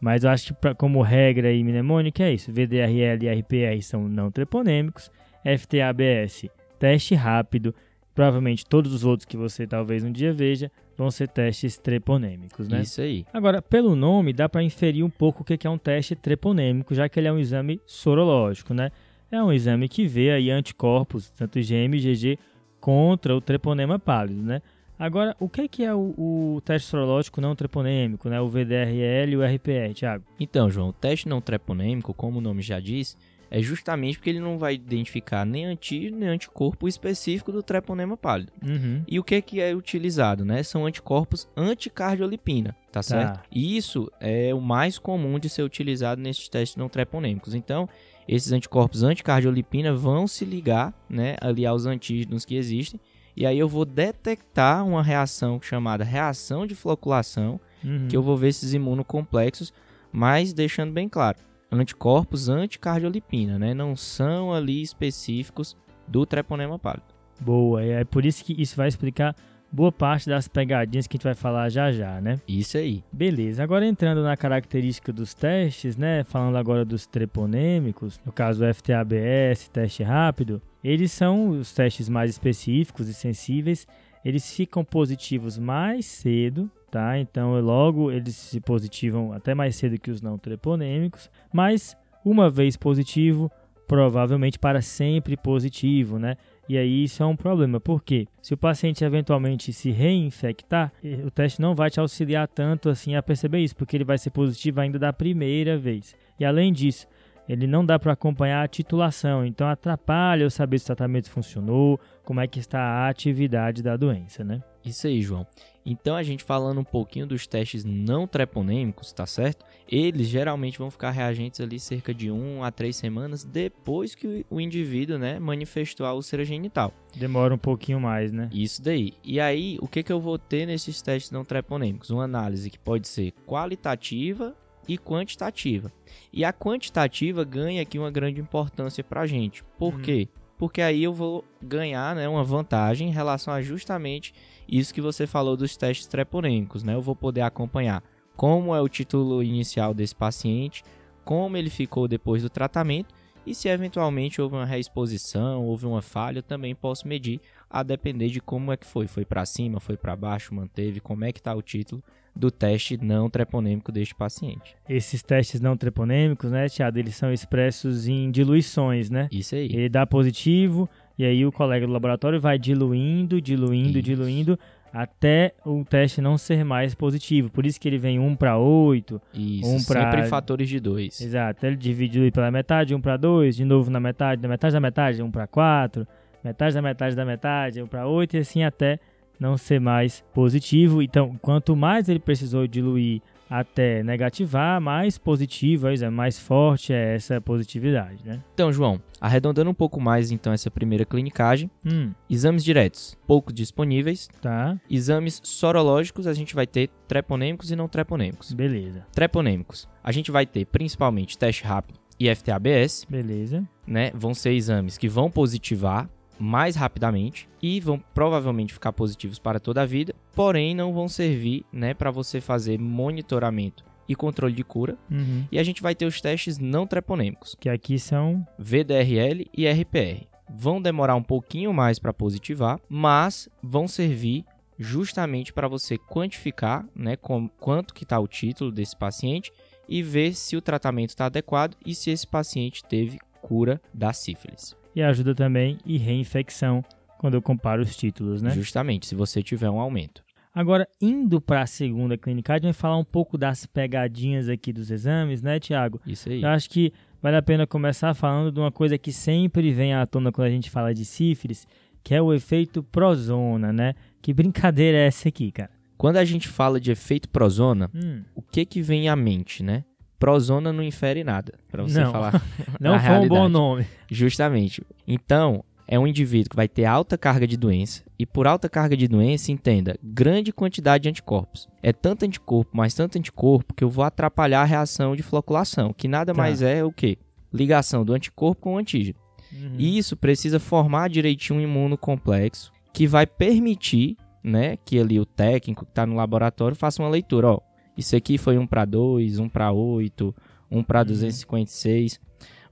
Mas 0.01 0.25
eu 0.25 0.29
acho 0.29 0.47
que, 0.47 0.53
pra, 0.53 0.75
como 0.75 1.01
regra 1.01 1.51
e 1.51 1.63
mnemônica, 1.63 2.23
é 2.23 2.33
isso. 2.33 2.51
VDRL 2.51 3.25
e 3.25 3.39
RPR 3.39 3.81
são 3.81 4.07
não 4.09 4.29
treponêmicos. 4.29 5.09
FTABS, 5.43 6.50
teste 6.77 7.15
rápido. 7.15 7.73
Provavelmente 8.13 8.65
todos 8.65 8.93
os 8.93 9.05
outros 9.05 9.25
que 9.25 9.38
você 9.38 9.65
talvez 9.65 10.03
um 10.03 10.11
dia 10.11 10.33
veja 10.33 10.69
vão 10.97 11.11
ser 11.11 11.27
testes 11.27 11.77
treponêmicos, 11.77 12.67
né? 12.67 12.81
Isso 12.81 12.99
aí. 13.01 13.25
Agora, 13.31 13.61
pelo 13.61 13.95
nome, 13.95 14.33
dá 14.33 14.49
para 14.49 14.63
inferir 14.63 15.03
um 15.03 15.09
pouco 15.09 15.44
o 15.44 15.45
que 15.45 15.67
é 15.67 15.69
um 15.69 15.77
teste 15.77 16.15
treponêmico, 16.15 16.95
já 16.95 17.07
que 17.07 17.19
ele 17.19 17.27
é 17.27 17.31
um 17.31 17.39
exame 17.39 17.79
sorológico, 17.85 18.73
né? 18.73 18.91
É 19.31 19.41
um 19.44 19.53
exame 19.53 19.88
que 19.88 20.07
vê 20.07 20.31
aí 20.31 20.49
anticorpos, 20.49 21.29
tanto 21.29 21.59
IgM 21.59 21.95
e 21.95 21.97
IgG, 21.97 22.39
contra 22.79 23.35
o 23.35 23.41
treponema 23.41 23.99
pálido, 23.99 24.41
né? 24.41 24.61
Agora, 24.99 25.35
o 25.39 25.47
que 25.47 25.83
é 25.83 25.94
o, 25.94 26.15
o, 26.17 26.61
teste 26.65 26.89
sorológico 26.89 27.39
não 27.39 27.55
treponêmico, 27.55 28.27
né? 28.29 28.41
O 28.41 28.50
VDRL 28.50 29.33
e 29.33 29.38
o 29.38 29.45
RPR, 29.45 29.93
Thiago? 29.93 30.23
Então, 30.39 30.71
João, 30.71 30.89
o 30.89 30.93
teste 30.93 31.29
não 31.29 31.39
treponêmico, 31.39 32.15
como 32.15 32.39
o 32.39 32.41
nome 32.41 32.63
já 32.63 32.79
diz, 32.79 33.15
é 33.49 33.61
justamente 33.61 34.17
porque 34.17 34.29
ele 34.29 34.39
não 34.39 34.57
vai 34.57 34.75
identificar 34.75 35.45
nem 35.45 35.65
anti 35.65 36.11
nem 36.11 36.29
anticorpo 36.29 36.88
específico 36.88 37.51
do 37.51 37.63
treponema 37.63 38.17
pálido. 38.17 38.51
Uhum. 38.65 39.03
E 39.07 39.19
o 39.19 39.23
que 39.23 39.35
é 39.35 39.41
que 39.41 39.59
é 39.59 39.75
utilizado, 39.75 40.44
né? 40.44 40.63
São 40.63 40.85
anticorpos 40.85 41.47
anticardiolipina, 41.55 42.71
tá, 42.91 42.99
tá 42.99 43.03
certo? 43.03 43.39
E 43.51 43.77
isso 43.77 44.11
é 44.19 44.53
o 44.53 44.61
mais 44.61 44.99
comum 44.99 45.39
de 45.39 45.49
ser 45.49 45.63
utilizado 45.63 46.21
nesses 46.21 46.49
testes 46.49 46.75
não 46.75 46.89
treponêmicos. 46.89 47.53
Então, 47.53 47.88
esses 48.27 48.51
anticorpos 48.51 49.03
anticardiolipina 49.03 49.93
vão 49.93 50.27
se 50.27 50.43
ligar, 50.43 50.93
né, 51.09 51.38
ali 51.39 51.65
aos 51.65 51.85
antígenos 51.85 52.43
que 52.43 52.55
existem, 52.55 53.00
e 53.35 53.45
aí 53.45 53.57
eu 53.57 53.69
vou 53.69 53.85
detectar 53.85 54.85
uma 54.85 55.03
reação 55.03 55.61
chamada 55.61 56.03
reação 56.03 56.65
de 56.65 56.75
floculação, 56.75 57.59
uhum. 57.83 58.07
que 58.09 58.17
eu 58.17 58.23
vou 58.23 58.35
ver 58.35 58.50
esses 58.50 58.73
imunocomplexos, 58.73 59.71
mas 60.11 60.53
deixando 60.53 60.91
bem 60.91 61.07
claro, 61.07 61.38
anticorpos 61.71 62.49
anticardiolipina, 62.49 63.59
né? 63.59 63.73
Não 63.73 63.95
são 63.95 64.53
ali 64.53 64.81
específicos 64.81 65.77
do 66.07 66.25
treponema 66.25 66.79
pálido. 66.79 67.15
Boa, 67.39 67.83
é 67.83 68.03
por 68.03 68.25
isso 68.25 68.43
que 68.43 68.59
isso 68.59 68.75
vai 68.75 68.87
explicar 68.87 69.35
boa 69.71 69.91
parte 69.91 70.29
das 70.29 70.47
pegadinhas 70.47 71.07
que 71.07 71.15
a 71.15 71.17
gente 71.17 71.23
vai 71.23 71.35
falar 71.35 71.69
já 71.69 71.91
já, 71.91 72.21
né? 72.21 72.39
Isso 72.47 72.77
aí. 72.77 73.03
Beleza, 73.11 73.63
agora 73.63 73.85
entrando 73.85 74.23
na 74.23 74.35
característica 74.37 75.11
dos 75.11 75.33
testes, 75.33 75.97
né? 75.97 76.23
Falando 76.23 76.57
agora 76.57 76.85
dos 76.85 77.05
treponêmicos, 77.05 78.19
no 78.25 78.31
caso 78.31 78.65
o 78.65 78.73
FTABS, 78.73 79.67
teste 79.71 80.03
rápido, 80.03 80.61
eles 80.83 81.11
são 81.11 81.49
os 81.49 81.73
testes 81.73 82.09
mais 82.09 82.31
específicos 82.31 83.07
e 83.07 83.13
sensíveis, 83.13 83.86
eles 84.24 84.51
ficam 84.51 84.83
positivos 84.83 85.57
mais 85.57 86.05
cedo, 86.05 86.69
tá? 86.89 87.20
Então, 87.20 87.60
logo 87.60 88.12
eles 88.12 88.36
se 88.36 88.60
positivam 88.60 89.34
até 89.34 89.53
mais 89.53 89.75
cedo 89.75 90.00
que 90.00 90.12
os 90.12 90.22
não 90.22 90.38
treponêmicos, 90.38 91.29
mas 91.53 91.96
uma 92.24 92.50
vez 92.50 92.75
positivo, 92.75 93.51
provavelmente 93.88 94.60
para 94.60 94.82
sempre 94.82 95.38
positivo, 95.38 96.20
né? 96.20 96.36
E 96.70 96.77
aí 96.77 97.06
isso 97.06 97.24
é 97.24 97.25
um 97.25 97.36
problema, 97.36 97.79
porque 97.79 98.27
se 98.41 98.53
o 98.53 98.58
paciente 98.58 99.03
eventualmente 99.03 99.72
se 99.72 99.89
reinfectar, 99.89 100.91
o 101.25 101.32
teste 101.32 101.62
não 101.62 101.74
vai 101.74 101.89
te 101.89 102.00
auxiliar 102.00 102.48
tanto 102.48 102.89
assim 102.89 103.15
a 103.15 103.24
perceber 103.24 103.60
isso, 103.60 103.75
porque 103.75 103.96
ele 103.96 104.03
vai 104.03 104.17
ser 104.17 104.32
positivo 104.32 104.82
ainda 104.82 105.00
da 105.00 105.13
primeira 105.13 105.77
vez. 105.77 106.13
E 106.38 106.44
além 106.44 106.74
disso, 106.74 107.08
ele 107.48 107.65
não 107.65 107.86
dá 107.86 107.98
para 107.98 108.12
acompanhar 108.12 108.63
a 108.63 108.67
titulação, 108.67 109.46
então 109.46 109.70
atrapalha 109.70 110.44
eu 110.44 110.50
saber 110.50 110.79
se 110.79 110.84
o 110.84 110.88
tratamento 110.88 111.29
funcionou, 111.29 111.98
como 112.25 112.41
é 112.41 112.48
que 112.48 112.60
está 112.60 112.79
a 112.79 113.08
atividade 113.08 113.82
da 113.82 113.96
doença, 113.96 114.44
né? 114.44 114.62
Isso 114.88 115.08
aí, 115.08 115.22
João. 115.22 115.46
Então 115.89 116.17
a 116.17 116.24
gente 116.24 116.44
falando 116.44 116.82
um 116.82 116.84
pouquinho 116.84 117.25
dos 117.25 117.48
testes 117.48 117.86
não 117.86 118.27
treponêmicos, 118.27 119.13
tá 119.13 119.25
certo? 119.25 119.65
Eles 119.88 120.27
geralmente 120.27 120.77
vão 120.77 120.91
ficar 120.91 121.12
reagentes 121.12 121.62
ali 121.62 121.79
cerca 121.79 122.13
de 122.13 122.29
1 122.29 122.62
a 122.62 122.72
3 122.72 122.94
semanas 122.94 123.46
depois 123.46 124.13
que 124.13 124.46
o 124.50 124.60
indivíduo, 124.60 125.17
né, 125.17 125.39
manifestou 125.39 126.06
a 126.06 126.13
úlcera 126.13 126.44
genital. 126.44 126.94
Demora 127.15 127.56
um 127.56 127.58
pouquinho 127.58 128.01
mais, 128.01 128.34
né? 128.34 128.50
Isso 128.51 128.82
daí. 128.82 129.13
E 129.24 129.39
aí, 129.39 129.77
o 129.82 129.88
que 129.88 130.03
que 130.03 130.12
eu 130.12 130.20
vou 130.20 130.38
ter 130.38 130.65
nesses 130.65 131.01
testes 131.01 131.32
não 131.32 131.46
treponêmicos? 131.46 132.10
Uma 132.10 132.25
análise 132.25 132.70
que 132.70 132.77
pode 132.77 133.08
ser 133.08 133.32
qualitativa 133.46 134.53
e 134.89 134.98
quantitativa. 134.98 135.91
E 136.34 136.44
a 136.44 136.51
quantitativa 136.51 137.46
ganha 137.46 137.82
aqui 137.82 137.98
uma 137.98 138.12
grande 138.12 138.41
importância 138.41 139.03
para 139.03 139.22
a 139.22 139.27
gente. 139.27 139.63
Por 139.77 139.96
hum. 139.96 140.01
quê? 140.01 140.27
Porque 140.57 140.81
aí 140.81 141.03
eu 141.03 141.13
vou 141.13 141.45
ganhar 141.61 142.15
né, 142.15 142.27
uma 142.27 142.43
vantagem 142.43 143.09
em 143.09 143.11
relação 143.11 143.53
a 143.53 143.61
justamente 143.61 144.33
isso 144.67 144.93
que 144.93 145.01
você 145.01 145.27
falou 145.27 145.55
dos 145.55 145.77
testes 145.77 146.07
treponêmicos. 146.07 146.83
Né? 146.83 146.95
Eu 146.95 147.01
vou 147.01 147.15
poder 147.15 147.41
acompanhar 147.41 148.03
como 148.35 148.73
é 148.73 148.81
o 148.81 148.89
título 148.89 149.43
inicial 149.43 149.93
desse 149.93 150.15
paciente, 150.15 150.83
como 151.23 151.57
ele 151.57 151.69
ficou 151.69 152.07
depois 152.07 152.41
do 152.41 152.49
tratamento 152.49 153.13
e 153.48 153.56
se 153.56 153.70
eventualmente 153.70 154.42
houve 154.42 154.56
uma 154.56 154.66
reexposição, 154.66 155.66
houve 155.66 155.86
uma 155.86 156.01
falha, 156.01 156.39
eu 156.39 156.44
também 156.44 156.75
posso 156.75 157.08
medir 157.08 157.39
a 157.70 157.82
depender 157.82 158.27
de 158.27 158.42
como 158.42 158.74
é 158.74 158.77
que 158.77 158.86
foi. 158.86 159.08
Foi 159.08 159.24
para 159.24 159.46
cima, 159.46 159.80
foi 159.80 159.96
para 159.96 160.16
baixo, 160.16 160.54
manteve, 160.54 161.00
como 161.00 161.24
é 161.24 161.32
que 161.32 161.39
está 161.39 161.56
o 161.56 161.62
título 161.62 162.04
do 162.36 162.51
teste 162.51 162.98
não 163.01 163.30
treponêmico 163.30 163.92
deste 163.92 164.13
paciente. 164.13 164.75
Esses 164.88 165.24
testes 165.24 165.60
não 165.60 165.75
treponêmicos, 165.75 166.51
né, 166.51 166.70
Tiago, 166.70 167.00
eles 167.00 167.16
são 167.16 167.34
expressos 167.34 168.08
em 168.08 168.30
diluições, 168.30 169.10
né? 169.10 169.27
Isso 169.32 169.56
aí. 169.56 169.66
Ele 169.66 169.89
dá 169.89 170.06
positivo 170.06 170.88
e 171.18 171.25
aí 171.25 171.46
o 171.46 171.51
colega 171.51 171.88
do 171.88 171.92
laboratório 171.92 172.39
vai 172.39 172.60
diluindo, 172.60 173.42
diluindo, 173.42 173.98
Isso. 173.98 174.04
diluindo 174.04 174.60
até 174.94 175.53
o 175.65 175.84
teste 175.86 176.22
não 176.22 176.38
ser 176.38 176.63
mais 176.63 176.96
positivo. 176.96 177.50
Por 177.50 177.65
isso 177.65 177.79
que 177.79 177.88
ele 177.88 177.98
vem 177.98 178.20
1 178.20 178.36
para 178.36 178.58
8. 178.58 179.22
Isso, 179.34 179.70
Um 179.70 179.84
pra- 179.84 180.01
sempre 180.12 180.22
em 180.22 180.29
fatores 180.29 180.67
de 180.70 180.79
2. 180.79 181.22
Exato. 181.22 181.65
Ele 181.65 181.75
divide 181.75 182.32
pela 182.32 182.50
metade, 182.51 182.96
1 182.96 183.01
para 183.01 183.17
2, 183.17 183.56
de 183.56 183.65
novo 183.65 183.89
na 183.91 184.00
metade, 184.00 184.41
da 184.41 184.48
metade 184.48 184.74
da 184.74 184.79
metade, 184.79 185.22
1 185.22 185.29
para 185.32 185.48
4, 185.48 186.08
metade 186.44 186.74
da 186.75 186.82
metade 186.82 187.15
da 187.15 187.25
metade, 187.25 187.82
1 187.82 187.88
para 187.88 188.08
8 188.08 188.36
e 188.36 188.39
assim 188.39 188.63
até 188.63 189.00
não 189.39 189.58
ser 189.58 189.79
mais 189.79 190.24
positivo. 190.34 191.01
Então, 191.01 191.38
quanto 191.41 191.75
mais 191.75 192.10
ele 192.10 192.20
precisou 192.20 192.65
diluir 192.67 193.22
até 193.50 194.04
negativar, 194.04 194.80
mais 194.82 195.18
positivo, 195.18 195.88
é 195.88 195.94
exame, 195.94 196.16
mais 196.16 196.39
forte 196.39 196.94
é 196.94 197.16
essa 197.16 197.39
positividade, 197.42 198.20
né? 198.25 198.44
Então, 198.54 198.72
João, 198.72 199.01
arredondando 199.22 199.70
um 199.70 199.74
pouco 199.74 200.00
mais 200.00 200.32
então 200.32 200.51
essa 200.54 200.70
primeira 200.72 201.06
clinicagem, 201.06 201.70
Hum, 201.86 202.12
exames 202.30 202.63
diretos, 202.63 203.18
pouco 203.25 203.51
disponíveis. 203.54 204.27
tá, 204.42 204.77
Exames 204.89 205.39
sorológicos, 205.44 206.27
a 206.27 206.34
gente 206.34 206.54
vai 206.56 206.68
ter 206.68 206.89
treponêmicos 207.08 207.72
e 207.72 207.75
não 207.75 207.88
treponêmicos. 207.88 208.54
beleza, 208.54 209.06
Treponêmicos, 209.13 209.88
a 210.04 210.12
gente 210.12 210.32
vai 210.32 210.46
ter 210.46 210.66
principalmente 210.66 211.38
teste 211.38 211.63
rápido 211.63 212.00
e 212.20 212.34
FTABS, 212.34 213.06
beleza. 213.10 213.63
né? 213.86 214.12
Vão 214.16 214.34
ser 214.34 214.51
exames 214.54 214.98
que 214.98 215.08
vão 215.08 215.30
positivar 215.30 216.10
mais 216.39 216.75
rapidamente 216.75 217.48
e 217.62 217.79
vão 217.79 218.01
provavelmente 218.13 218.74
ficar 218.74 218.94
positivos 218.94 219.39
para 219.39 219.60
toda 219.60 219.82
a 219.82 219.86
vida, 219.86 220.13
porém 220.34 220.75
não 220.75 220.94
vão 220.94 221.08
servir, 221.08 221.65
né, 221.72 221.94
para 221.94 222.12
você 222.12 222.39
fazer 222.39 222.79
monitoramento 222.79 223.84
e 224.08 224.15
controle 224.15 224.53
de 224.53 224.63
cura. 224.63 224.98
Uhum. 225.12 225.46
E 225.51 225.60
a 225.60 225.63
gente 225.63 225.82
vai 225.82 225.94
ter 225.94 226.06
os 226.06 226.22
testes 226.22 226.58
não 226.58 226.88
treponêmicos, 226.88 227.56
Que 227.60 227.70
aqui 227.70 228.00
são 228.00 228.46
VDRL 228.58 229.48
e 229.56 229.67
RPR. 229.67 230.27
Vão 230.50 230.82
demorar 230.82 231.15
um 231.15 231.24
pouquinho 231.24 231.74
mais 231.74 232.00
para 232.00 232.13
positivar, 232.13 232.79
mas 232.88 233.50
vão 233.62 233.88
servir 233.88 234.46
justamente 234.79 235.51
para 235.51 235.67
você 235.67 235.98
quantificar, 235.98 236.86
né, 236.96 237.15
com, 237.15 237.50
quanto 237.60 237.94
que 237.94 238.03
está 238.03 238.20
o 238.20 238.27
título 238.27 238.72
desse 238.72 238.96
paciente 238.96 239.51
e 239.89 240.03
ver 240.03 240.34
se 240.34 240.56
o 240.56 240.62
tratamento 240.62 241.10
está 241.10 241.25
adequado 241.25 241.75
e 241.86 241.96
se 241.96 242.12
esse 242.12 242.27
paciente 242.27 242.84
teve 242.84 243.17
cura 243.41 243.82
da 243.94 244.13
sífilis. 244.13 244.75
E 244.98 245.04
ajuda 245.04 245.36
também 245.36 245.77
e 245.86 245.98
reinfecção 245.98 246.84
quando 247.20 247.36
eu 247.36 247.42
comparo 247.42 247.84
os 247.84 247.96
títulos, 247.96 248.42
né? 248.42 248.50
Justamente, 248.50 249.06
se 249.06 249.13
você 249.13 249.44
tiver 249.44 249.70
um 249.70 249.80
aumento. 249.80 250.24
Agora, 250.54 250.88
indo 251.00 251.39
para 251.39 251.62
a 251.62 251.68
segunda 251.68 252.18
clínica, 252.18 252.54
a 252.54 252.56
gente 252.56 252.63
vai 252.63 252.74
falar 252.74 252.98
um 252.98 253.04
pouco 253.04 253.38
das 253.38 253.68
pegadinhas 253.68 254.50
aqui 254.50 254.74
dos 254.74 254.89
exames, 254.89 255.44
né, 255.44 255.60
Tiago? 255.60 256.01
Isso 256.04 256.27
aí. 256.30 256.42
Eu 256.42 256.50
acho 256.50 256.68
que 256.68 256.92
vale 257.22 257.38
a 257.38 257.44
pena 257.44 257.68
começar 257.68 258.16
falando 258.16 258.51
de 258.51 258.60
uma 258.60 258.72
coisa 258.72 258.98
que 258.98 259.12
sempre 259.12 259.72
vem 259.72 259.94
à 259.94 260.04
tona 260.08 260.32
quando 260.32 260.48
a 260.48 260.51
gente 260.51 260.72
fala 260.72 260.96
de 260.96 261.06
sífilis, 261.06 261.68
que 262.04 262.16
é 262.16 262.22
o 262.22 262.34
efeito 262.34 262.82
prozona, 262.82 263.72
né? 263.72 263.94
Que 264.20 264.34
brincadeira 264.34 264.98
é 264.98 265.06
essa 265.06 265.30
aqui, 265.30 265.51
cara? 265.51 265.70
Quando 265.96 266.18
a 266.18 266.25
gente 266.25 266.48
fala 266.48 266.80
de 266.80 266.89
efeito 266.89 267.30
prozona, 267.30 267.89
Hum, 267.94 268.24
o 268.34 268.42
que 268.42 268.66
que 268.66 268.82
vem 268.82 269.10
à 269.10 269.16
mente, 269.16 269.62
né? 269.62 269.84
Prozona 270.19 270.74
não 270.74 270.83
infere 270.83 271.24
nada, 271.24 271.53
para 271.71 271.83
você 271.83 272.01
Não. 272.03 272.12
falar. 272.12 272.41
não 272.79 273.00
foi 273.00 273.15
um 273.19 273.27
bom 273.27 273.47
nome. 273.47 273.86
Justamente. 274.09 274.81
Então, 275.07 275.63
é 275.88 275.97
um 275.97 276.07
indivíduo 276.07 276.50
que 276.50 276.55
vai 276.55 276.67
ter 276.67 276.86
alta 276.86 277.17
carga 277.17 277.45
de 277.47 277.55
doença, 277.55 278.03
e 278.19 278.25
por 278.25 278.47
alta 278.47 278.67
carga 278.67 278.97
de 278.97 279.07
doença, 279.07 279.51
entenda, 279.51 279.95
grande 280.03 280.51
quantidade 280.51 281.03
de 281.03 281.09
anticorpos. 281.09 281.67
É 281.83 281.93
tanto 281.93 282.25
anticorpo, 282.25 282.75
mais 282.75 282.93
tanto 282.93 283.17
anticorpo, 283.17 283.74
que 283.74 283.83
eu 283.83 283.89
vou 283.89 284.03
atrapalhar 284.03 284.62
a 284.62 284.65
reação 284.65 285.15
de 285.15 285.24
floculação, 285.24 285.93
que 285.93 286.07
nada 286.07 286.33
Tá. 286.33 286.38
mais 286.38 286.62
é 286.62 286.83
o 286.83 286.91
quê? 286.91 287.17
Ligação 287.53 288.03
do 288.03 288.13
anticorpo 288.13 288.62
com 288.62 288.74
o 288.74 288.77
antígeno. 288.77 289.17
Uhum. 289.53 289.75
E 289.77 289.97
isso 289.97 290.17
precisa 290.17 290.59
formar 290.59 291.09
direitinho 291.09 291.59
um 291.59 291.62
imunocomplexo, 291.63 292.71
que 292.91 293.07
vai 293.07 293.25
permitir, 293.25 294.17
né, 294.43 294.77
que 294.83 295.00
ali 295.00 295.19
o 295.19 295.25
técnico 295.25 295.86
que 295.86 295.91
está 295.91 296.05
no 296.05 296.15
laboratório 296.15 296.75
faça 296.75 297.01
uma 297.01 297.09
leitura, 297.09 297.47
ó. 297.51 297.59
Isso 297.98 298.16
aqui 298.16 298.38
foi 298.38 298.58
1 298.58 298.68
para 298.68 298.86
2, 298.86 299.39
1 299.39 299.50
para 299.50 299.72
8, 299.72 300.36
1 300.70 300.84
para 300.84 301.04
256. 301.04 302.20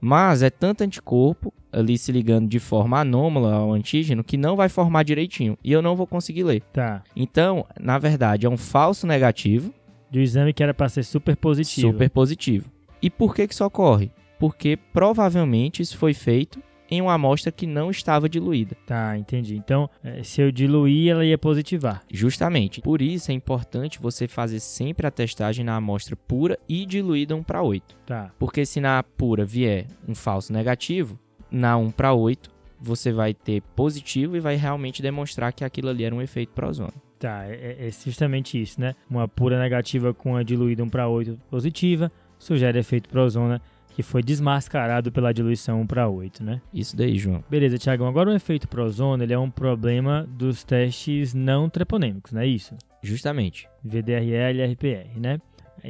Mas 0.00 0.42
é 0.42 0.50
tanto 0.50 0.82
anticorpo 0.84 1.52
ali 1.72 1.98
se 1.98 2.12
ligando 2.12 2.48
de 2.48 2.58
forma 2.58 3.00
anômala 3.00 3.54
ao 3.54 3.72
antígeno 3.72 4.22
que 4.22 4.36
não 4.36 4.54
vai 4.54 4.68
formar 4.68 5.02
direitinho 5.02 5.58
e 5.64 5.72
eu 5.72 5.82
não 5.82 5.96
vou 5.96 6.06
conseguir 6.06 6.44
ler. 6.44 6.62
Tá. 6.72 7.02
Então, 7.14 7.66
na 7.80 7.98
verdade, 7.98 8.46
é 8.46 8.48
um 8.48 8.56
falso 8.56 9.06
negativo 9.06 9.72
Do 10.10 10.20
exame 10.20 10.52
que 10.52 10.62
era 10.62 10.72
para 10.72 10.88
ser 10.88 11.02
super 11.02 11.36
positivo. 11.36 11.92
super 11.92 12.08
positivo. 12.10 12.70
E 13.02 13.10
por 13.10 13.34
que 13.34 13.46
que 13.48 13.54
isso 13.54 13.64
ocorre? 13.64 14.10
Porque 14.38 14.78
provavelmente 14.92 15.82
isso 15.82 15.96
foi 15.98 16.14
feito 16.14 16.62
em 16.90 17.00
uma 17.00 17.14
amostra 17.14 17.52
que 17.52 17.66
não 17.66 17.90
estava 17.90 18.28
diluída. 18.28 18.76
Tá, 18.86 19.16
entendi. 19.16 19.56
Então, 19.56 19.88
eh, 20.02 20.22
se 20.22 20.40
eu 20.40 20.50
diluir, 20.50 21.10
ela 21.10 21.24
ia 21.24 21.38
positivar. 21.38 22.02
Justamente. 22.10 22.80
Por 22.80 23.02
isso 23.02 23.30
é 23.30 23.34
importante 23.34 24.00
você 24.00 24.28
fazer 24.28 24.60
sempre 24.60 25.06
a 25.06 25.10
testagem 25.10 25.64
na 25.64 25.76
amostra 25.76 26.16
pura 26.16 26.58
e 26.68 26.86
diluída 26.86 27.34
1 27.34 27.42
para 27.42 27.62
8. 27.62 27.96
Tá. 28.06 28.30
Porque 28.38 28.64
se 28.64 28.80
na 28.80 29.02
pura 29.02 29.44
vier 29.44 29.86
um 30.08 30.14
falso 30.14 30.52
negativo, 30.52 31.18
na 31.50 31.76
1 31.76 31.90
para 31.90 32.12
8 32.12 32.56
você 32.78 33.10
vai 33.10 33.32
ter 33.32 33.62
positivo 33.74 34.36
e 34.36 34.40
vai 34.40 34.54
realmente 34.54 35.00
demonstrar 35.00 35.52
que 35.52 35.64
aquilo 35.64 35.88
ali 35.88 36.04
era 36.04 36.14
um 36.14 36.20
efeito 36.20 36.52
prozona. 36.52 36.92
Tá, 37.18 37.44
é, 37.46 37.88
é 37.88 37.90
justamente 37.90 38.60
isso, 38.60 38.78
né? 38.78 38.94
Uma 39.08 39.26
pura 39.26 39.58
negativa 39.58 40.12
com 40.12 40.36
a 40.36 40.42
diluída 40.42 40.84
1 40.84 40.88
para 40.88 41.08
8 41.08 41.40
positiva 41.50 42.12
sugere 42.38 42.78
efeito 42.78 43.08
prozona 43.08 43.62
que 43.96 44.02
foi 44.02 44.22
desmascarado 44.22 45.10
pela 45.10 45.32
diluição 45.32 45.80
1 45.80 45.86
para 45.86 46.06
8, 46.06 46.44
né? 46.44 46.60
Isso 46.70 46.94
daí, 46.94 47.16
João. 47.16 47.42
Beleza, 47.48 47.78
Tiagão. 47.78 48.06
Agora 48.06 48.28
o 48.28 48.34
efeito 48.34 48.68
prozona 48.68 49.24
ele 49.24 49.32
é 49.32 49.38
um 49.38 49.50
problema 49.50 50.28
dos 50.28 50.62
testes 50.62 51.32
não 51.32 51.70
treponêmicos, 51.70 52.30
não 52.30 52.42
é 52.42 52.46
isso? 52.46 52.76
Justamente. 53.02 53.66
VDRL 53.82 54.60
e 54.60 54.66
RPR, 54.66 55.18
né? 55.18 55.40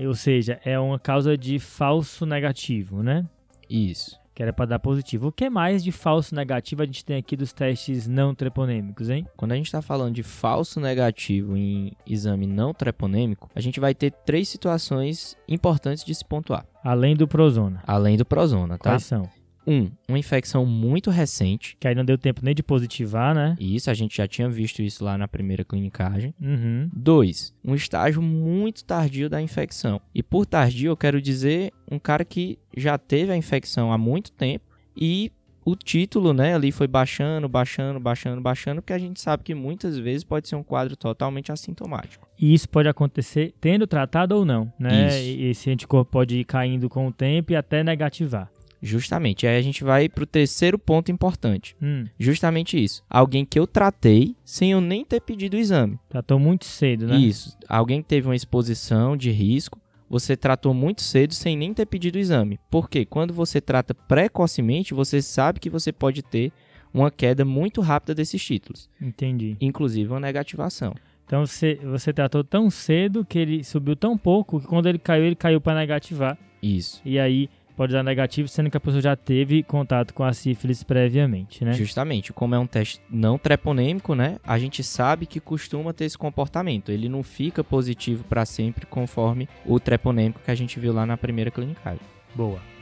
Ou 0.07 0.15
seja, 0.15 0.61
é 0.65 0.79
uma 0.79 1.01
causa 1.01 1.37
de 1.37 1.59
falso 1.59 2.25
negativo, 2.25 3.03
né? 3.03 3.27
Isso. 3.69 4.17
Que 4.37 4.43
era 4.43 4.53
para 4.53 4.67
dar 4.67 4.79
positivo. 4.79 5.29
O 5.29 5.33
que 5.33 5.49
mais 5.49 5.83
de 5.83 5.91
falso 5.91 6.35
negativo 6.35 6.83
a 6.83 6.85
gente 6.85 7.03
tem 7.03 7.17
aqui 7.17 7.35
dos 7.35 7.55
testes 7.55 8.07
não 8.07 8.35
treponêmicos, 8.35 9.09
hein? 9.09 9.27
Quando 9.35 9.53
a 9.53 9.57
gente 9.57 9.65
está 9.65 9.81
falando 9.81 10.15
de 10.15 10.23
falso 10.23 10.79
negativo 10.79 11.57
em 11.57 11.93
exame 12.07 12.47
não 12.47 12.75
treponêmico, 12.75 13.49
a 13.55 13.61
gente 13.63 13.81
vai 13.81 13.95
ter 13.95 14.11
três 14.27 14.47
situações 14.51 15.35
importantes 15.49 16.05
de 16.05 16.15
se 16.15 16.23
pontuar, 16.23 16.67
Além 16.85 17.17
do 17.17 17.27
prozona. 17.27 17.83
além 17.87 18.19
do 18.19 18.27
prozona, 18.27 18.77
tá? 18.77 18.91
Quais 18.91 19.05
são? 19.05 19.27
Um, 19.67 19.91
uma 20.09 20.19
infecção 20.19 20.65
muito 20.65 21.11
recente, 21.11 21.77
Que 21.81 21.89
aí 21.89 21.95
não 21.95 22.05
deu 22.05 22.17
tempo 22.17 22.41
nem 22.45 22.55
de 22.55 22.63
positivar, 22.63 23.35
né? 23.35 23.57
e 23.59 23.75
isso 23.75 23.91
a 23.91 23.95
gente 23.95 24.17
já 24.17 24.27
tinha 24.29 24.49
visto 24.49 24.81
isso 24.83 25.05
lá 25.05 25.19
na 25.19 25.27
primeira 25.27 25.65
clinicagem. 25.65 26.35
Uhum. 26.41 26.89
2. 26.93 27.55
Um 27.65 27.75
estágio 27.75 28.23
muito 28.23 28.85
tardio 28.85 29.29
da 29.29 29.41
infecção. 29.43 30.01
E 30.15 30.23
por 30.23 30.47
tardio 30.47 30.91
eu 30.91 30.97
quero 30.97 31.21
dizer 31.21 31.73
um 31.91 31.99
cara 31.99 32.25
que 32.25 32.59
já 32.77 32.97
teve 32.97 33.33
a 33.33 33.37
infecção 33.37 33.93
há 33.93 33.99
muito 33.99 34.31
tempo 34.33 34.65
e 34.97 35.31
o 35.65 35.75
título, 35.75 36.33
né, 36.33 36.55
ali 36.55 36.71
foi 36.71 36.87
baixando, 36.87 37.49
baixando, 37.49 37.99
baixando, 37.99 38.41
baixando, 38.41 38.81
porque 38.81 38.93
a 38.93 38.99
gente 38.99 39.21
sabe 39.21 39.43
que 39.43 39.53
muitas 39.53 39.99
vezes 39.99 40.23
pode 40.23 40.47
ser 40.47 40.55
um 40.55 40.63
quadro 40.63 40.97
totalmente 40.97 41.51
assintomático. 41.51 42.29
E 42.39 42.55
isso 42.55 42.69
pode 42.69 42.89
acontecer 42.89 43.53
tendo 43.61 43.85
tratado 43.85 44.37
ou 44.37 44.45
não, 44.45 44.73
né? 44.79 45.09
Isso. 45.09 45.41
Esse 45.43 45.71
anticorpo 45.71 46.13
pode 46.13 46.39
ir 46.39 46.45
caindo 46.45 46.89
com 46.89 47.09
o 47.09 47.13
tempo 47.13 47.53
e 47.53 47.57
até 47.57 47.83
negativar. 47.83 48.49
Justamente. 48.83 49.47
Aí 49.47 49.57
a 49.57 49.63
gente 49.63 49.83
vai 49.83 50.09
pro 50.09 50.27
terceiro 50.27 50.79
ponto 50.79 51.11
importante. 51.11 51.75
Hum, 51.83 52.07
Justamente 52.19 52.83
isso. 52.83 53.03
Alguém 53.09 53.45
que 53.45 53.59
eu 53.59 53.67
tratei 53.67 54.37
sem 54.45 54.73
eu 54.73 54.81
nem 54.81 55.05
ter 55.05 55.21
pedido 55.21 55.55
o 55.55 55.61
exame. 55.61 55.99
tratou 56.09 56.39
muito 56.39 56.65
cedo, 56.65 57.07
né? 57.07 57.17
Isso. 57.17 57.57
Alguém 57.69 58.03
que 58.03 58.09
teve 58.09 58.27
uma 58.29 58.37
exposição 58.37 59.17
de 59.17 59.31
risco, 59.31 59.81
você 60.09 60.37
tratou 60.37 60.73
muito 60.73 61.03
cedo 61.03 61.35
sem 61.35 61.57
nem 61.57 61.75
ter 61.75 61.87
pedido 61.87 62.17
o 62.17 62.21
exame. 62.21 62.61
Porque 62.71 63.05
quando 63.05 63.35
você 63.35 63.61
trata 63.61 63.95
precocemente, 63.95 64.95
você 64.95 65.21
sabe 65.23 65.59
que 65.61 65.71
você 65.71 65.93
pode 65.93 66.23
ter 66.23 66.53
uma 66.95 67.11
queda 67.11 67.45
muito 67.45 67.81
rápida 67.81 68.15
desses 68.15 68.43
títulos, 68.43 68.89
Entendi. 69.01 69.57
inclusive 69.61 70.09
uma 70.11 70.21
negativação. 70.21 70.95
Então 71.27 71.45
você, 71.45 71.75
você 71.83 72.13
tratou 72.13 72.43
tão 72.45 72.71
cedo 72.71 73.25
que 73.25 73.39
ele 73.39 73.65
subiu 73.65 73.97
tão 73.97 74.17
pouco 74.17 74.61
que 74.61 74.67
quando 74.67 74.89
ele 74.89 74.99
caiu, 74.99 75.25
ele 75.25 75.35
caiu 75.35 75.61
para 75.61 75.79
negativar. 75.79 76.39
Isso. 76.63 77.03
E 77.05 77.19
aí 77.19 77.51
pode 77.77 77.93
dar 77.93 78.03
negativo, 78.03 78.49
sendo 78.49 78.71
que 78.71 78.77
a 78.77 78.81
pessoa 78.81 79.03
já 79.03 79.15
teve 79.15 79.63
contato 79.63 80.15
com 80.15 80.25
a 80.25 80.33
sífilis 80.33 80.83
previamente, 80.83 81.65
né? 81.65 81.75
Justamente, 81.75 82.33
como 82.33 82.55
é 82.55 82.59
um 82.59 82.67
teste 82.67 83.01
não 83.11 83.39
treponêmico, 83.39 84.15
né? 84.15 84.39
A 84.43 84.59
gente 84.59 84.83
sabe 84.83 85.27
que 85.27 85.39
costuma 85.39 85.93
ter 85.93 86.07
esse 86.07 86.17
comportamento. 86.17 86.91
Ele 86.91 87.09
não 87.09 87.23
fica 87.23 87.63
positivo 87.63 88.25
para 88.25 88.45
sempre 88.45 88.87
conforme 88.87 89.49
o 89.65 89.79
treponêmico 89.79 90.41
que 90.45 90.51
a 90.51 90.55
gente 90.55 90.81
viu 90.81 90.93
lá 90.93 91.05
na 91.05 91.17
primeira 91.17 91.51
clinicagem. 91.51 92.01
Boa. 92.35 92.76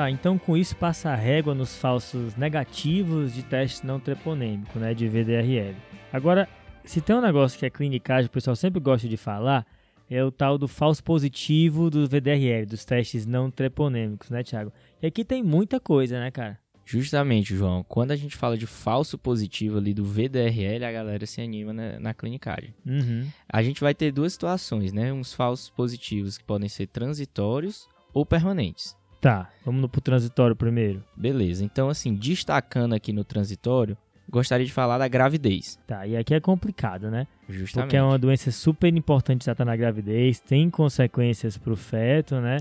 Tá, 0.00 0.10
então 0.10 0.38
com 0.38 0.56
isso 0.56 0.74
passa 0.76 1.10
a 1.10 1.14
régua 1.14 1.54
nos 1.54 1.76
falsos 1.76 2.34
negativos 2.34 3.34
de 3.34 3.42
teste 3.42 3.86
não 3.86 4.00
treponêmico, 4.00 4.78
né, 4.78 4.94
de 4.94 5.06
VDRL. 5.06 5.76
Agora, 6.10 6.48
se 6.82 7.02
tem 7.02 7.14
um 7.14 7.20
negócio 7.20 7.58
que 7.58 7.66
é 7.66 7.68
clinicagem, 7.68 8.24
o 8.24 8.30
pessoal 8.30 8.56
sempre 8.56 8.80
gosta 8.80 9.06
de 9.06 9.18
falar, 9.18 9.66
é 10.08 10.24
o 10.24 10.30
tal 10.30 10.56
do 10.56 10.66
falso 10.66 11.04
positivo 11.04 11.90
do 11.90 12.08
VDRL, 12.08 12.64
dos 12.64 12.82
testes 12.82 13.26
não 13.26 13.50
treponêmicos, 13.50 14.30
né, 14.30 14.42
Thiago? 14.42 14.72
E 15.02 15.06
aqui 15.06 15.22
tem 15.22 15.42
muita 15.42 15.78
coisa, 15.78 16.18
né, 16.18 16.30
cara? 16.30 16.58
Justamente, 16.82 17.54
João. 17.54 17.84
Quando 17.86 18.12
a 18.12 18.16
gente 18.16 18.38
fala 18.38 18.56
de 18.56 18.66
falso 18.66 19.18
positivo 19.18 19.76
ali 19.76 19.92
do 19.92 20.02
VDRL, 20.02 20.82
a 20.82 20.92
galera 20.92 21.26
se 21.26 21.42
anima 21.42 21.74
na, 21.74 22.00
na 22.00 22.14
clinicagem. 22.14 22.74
Uhum. 22.86 23.28
A 23.46 23.62
gente 23.62 23.82
vai 23.82 23.94
ter 23.94 24.10
duas 24.12 24.32
situações, 24.32 24.94
né? 24.94 25.12
Uns 25.12 25.34
falsos 25.34 25.68
positivos 25.68 26.38
que 26.38 26.44
podem 26.44 26.70
ser 26.70 26.86
transitórios 26.86 27.86
ou 28.14 28.24
permanentes. 28.24 28.98
Tá, 29.20 29.50
vamos 29.64 29.90
pro 29.90 30.00
transitório 30.00 30.56
primeiro. 30.56 31.04
Beleza. 31.16 31.64
Então, 31.64 31.88
assim, 31.88 32.14
destacando 32.14 32.94
aqui 32.94 33.12
no 33.12 33.22
transitório, 33.22 33.96
gostaria 34.28 34.64
de 34.64 34.72
falar 34.72 34.96
da 34.96 35.08
gravidez. 35.08 35.78
Tá, 35.86 36.06
e 36.06 36.16
aqui 36.16 36.34
é 36.34 36.40
complicado, 36.40 37.10
né? 37.10 37.26
Justamente. 37.48 37.86
Porque 37.86 37.96
é 37.96 38.02
uma 38.02 38.18
doença 38.18 38.50
super 38.50 38.94
importante 38.94 39.44
já 39.44 39.54
tá 39.54 39.64
na 39.64 39.76
gravidez, 39.76 40.40
tem 40.40 40.70
consequências 40.70 41.58
pro 41.58 41.76
feto, 41.76 42.36
né? 42.40 42.58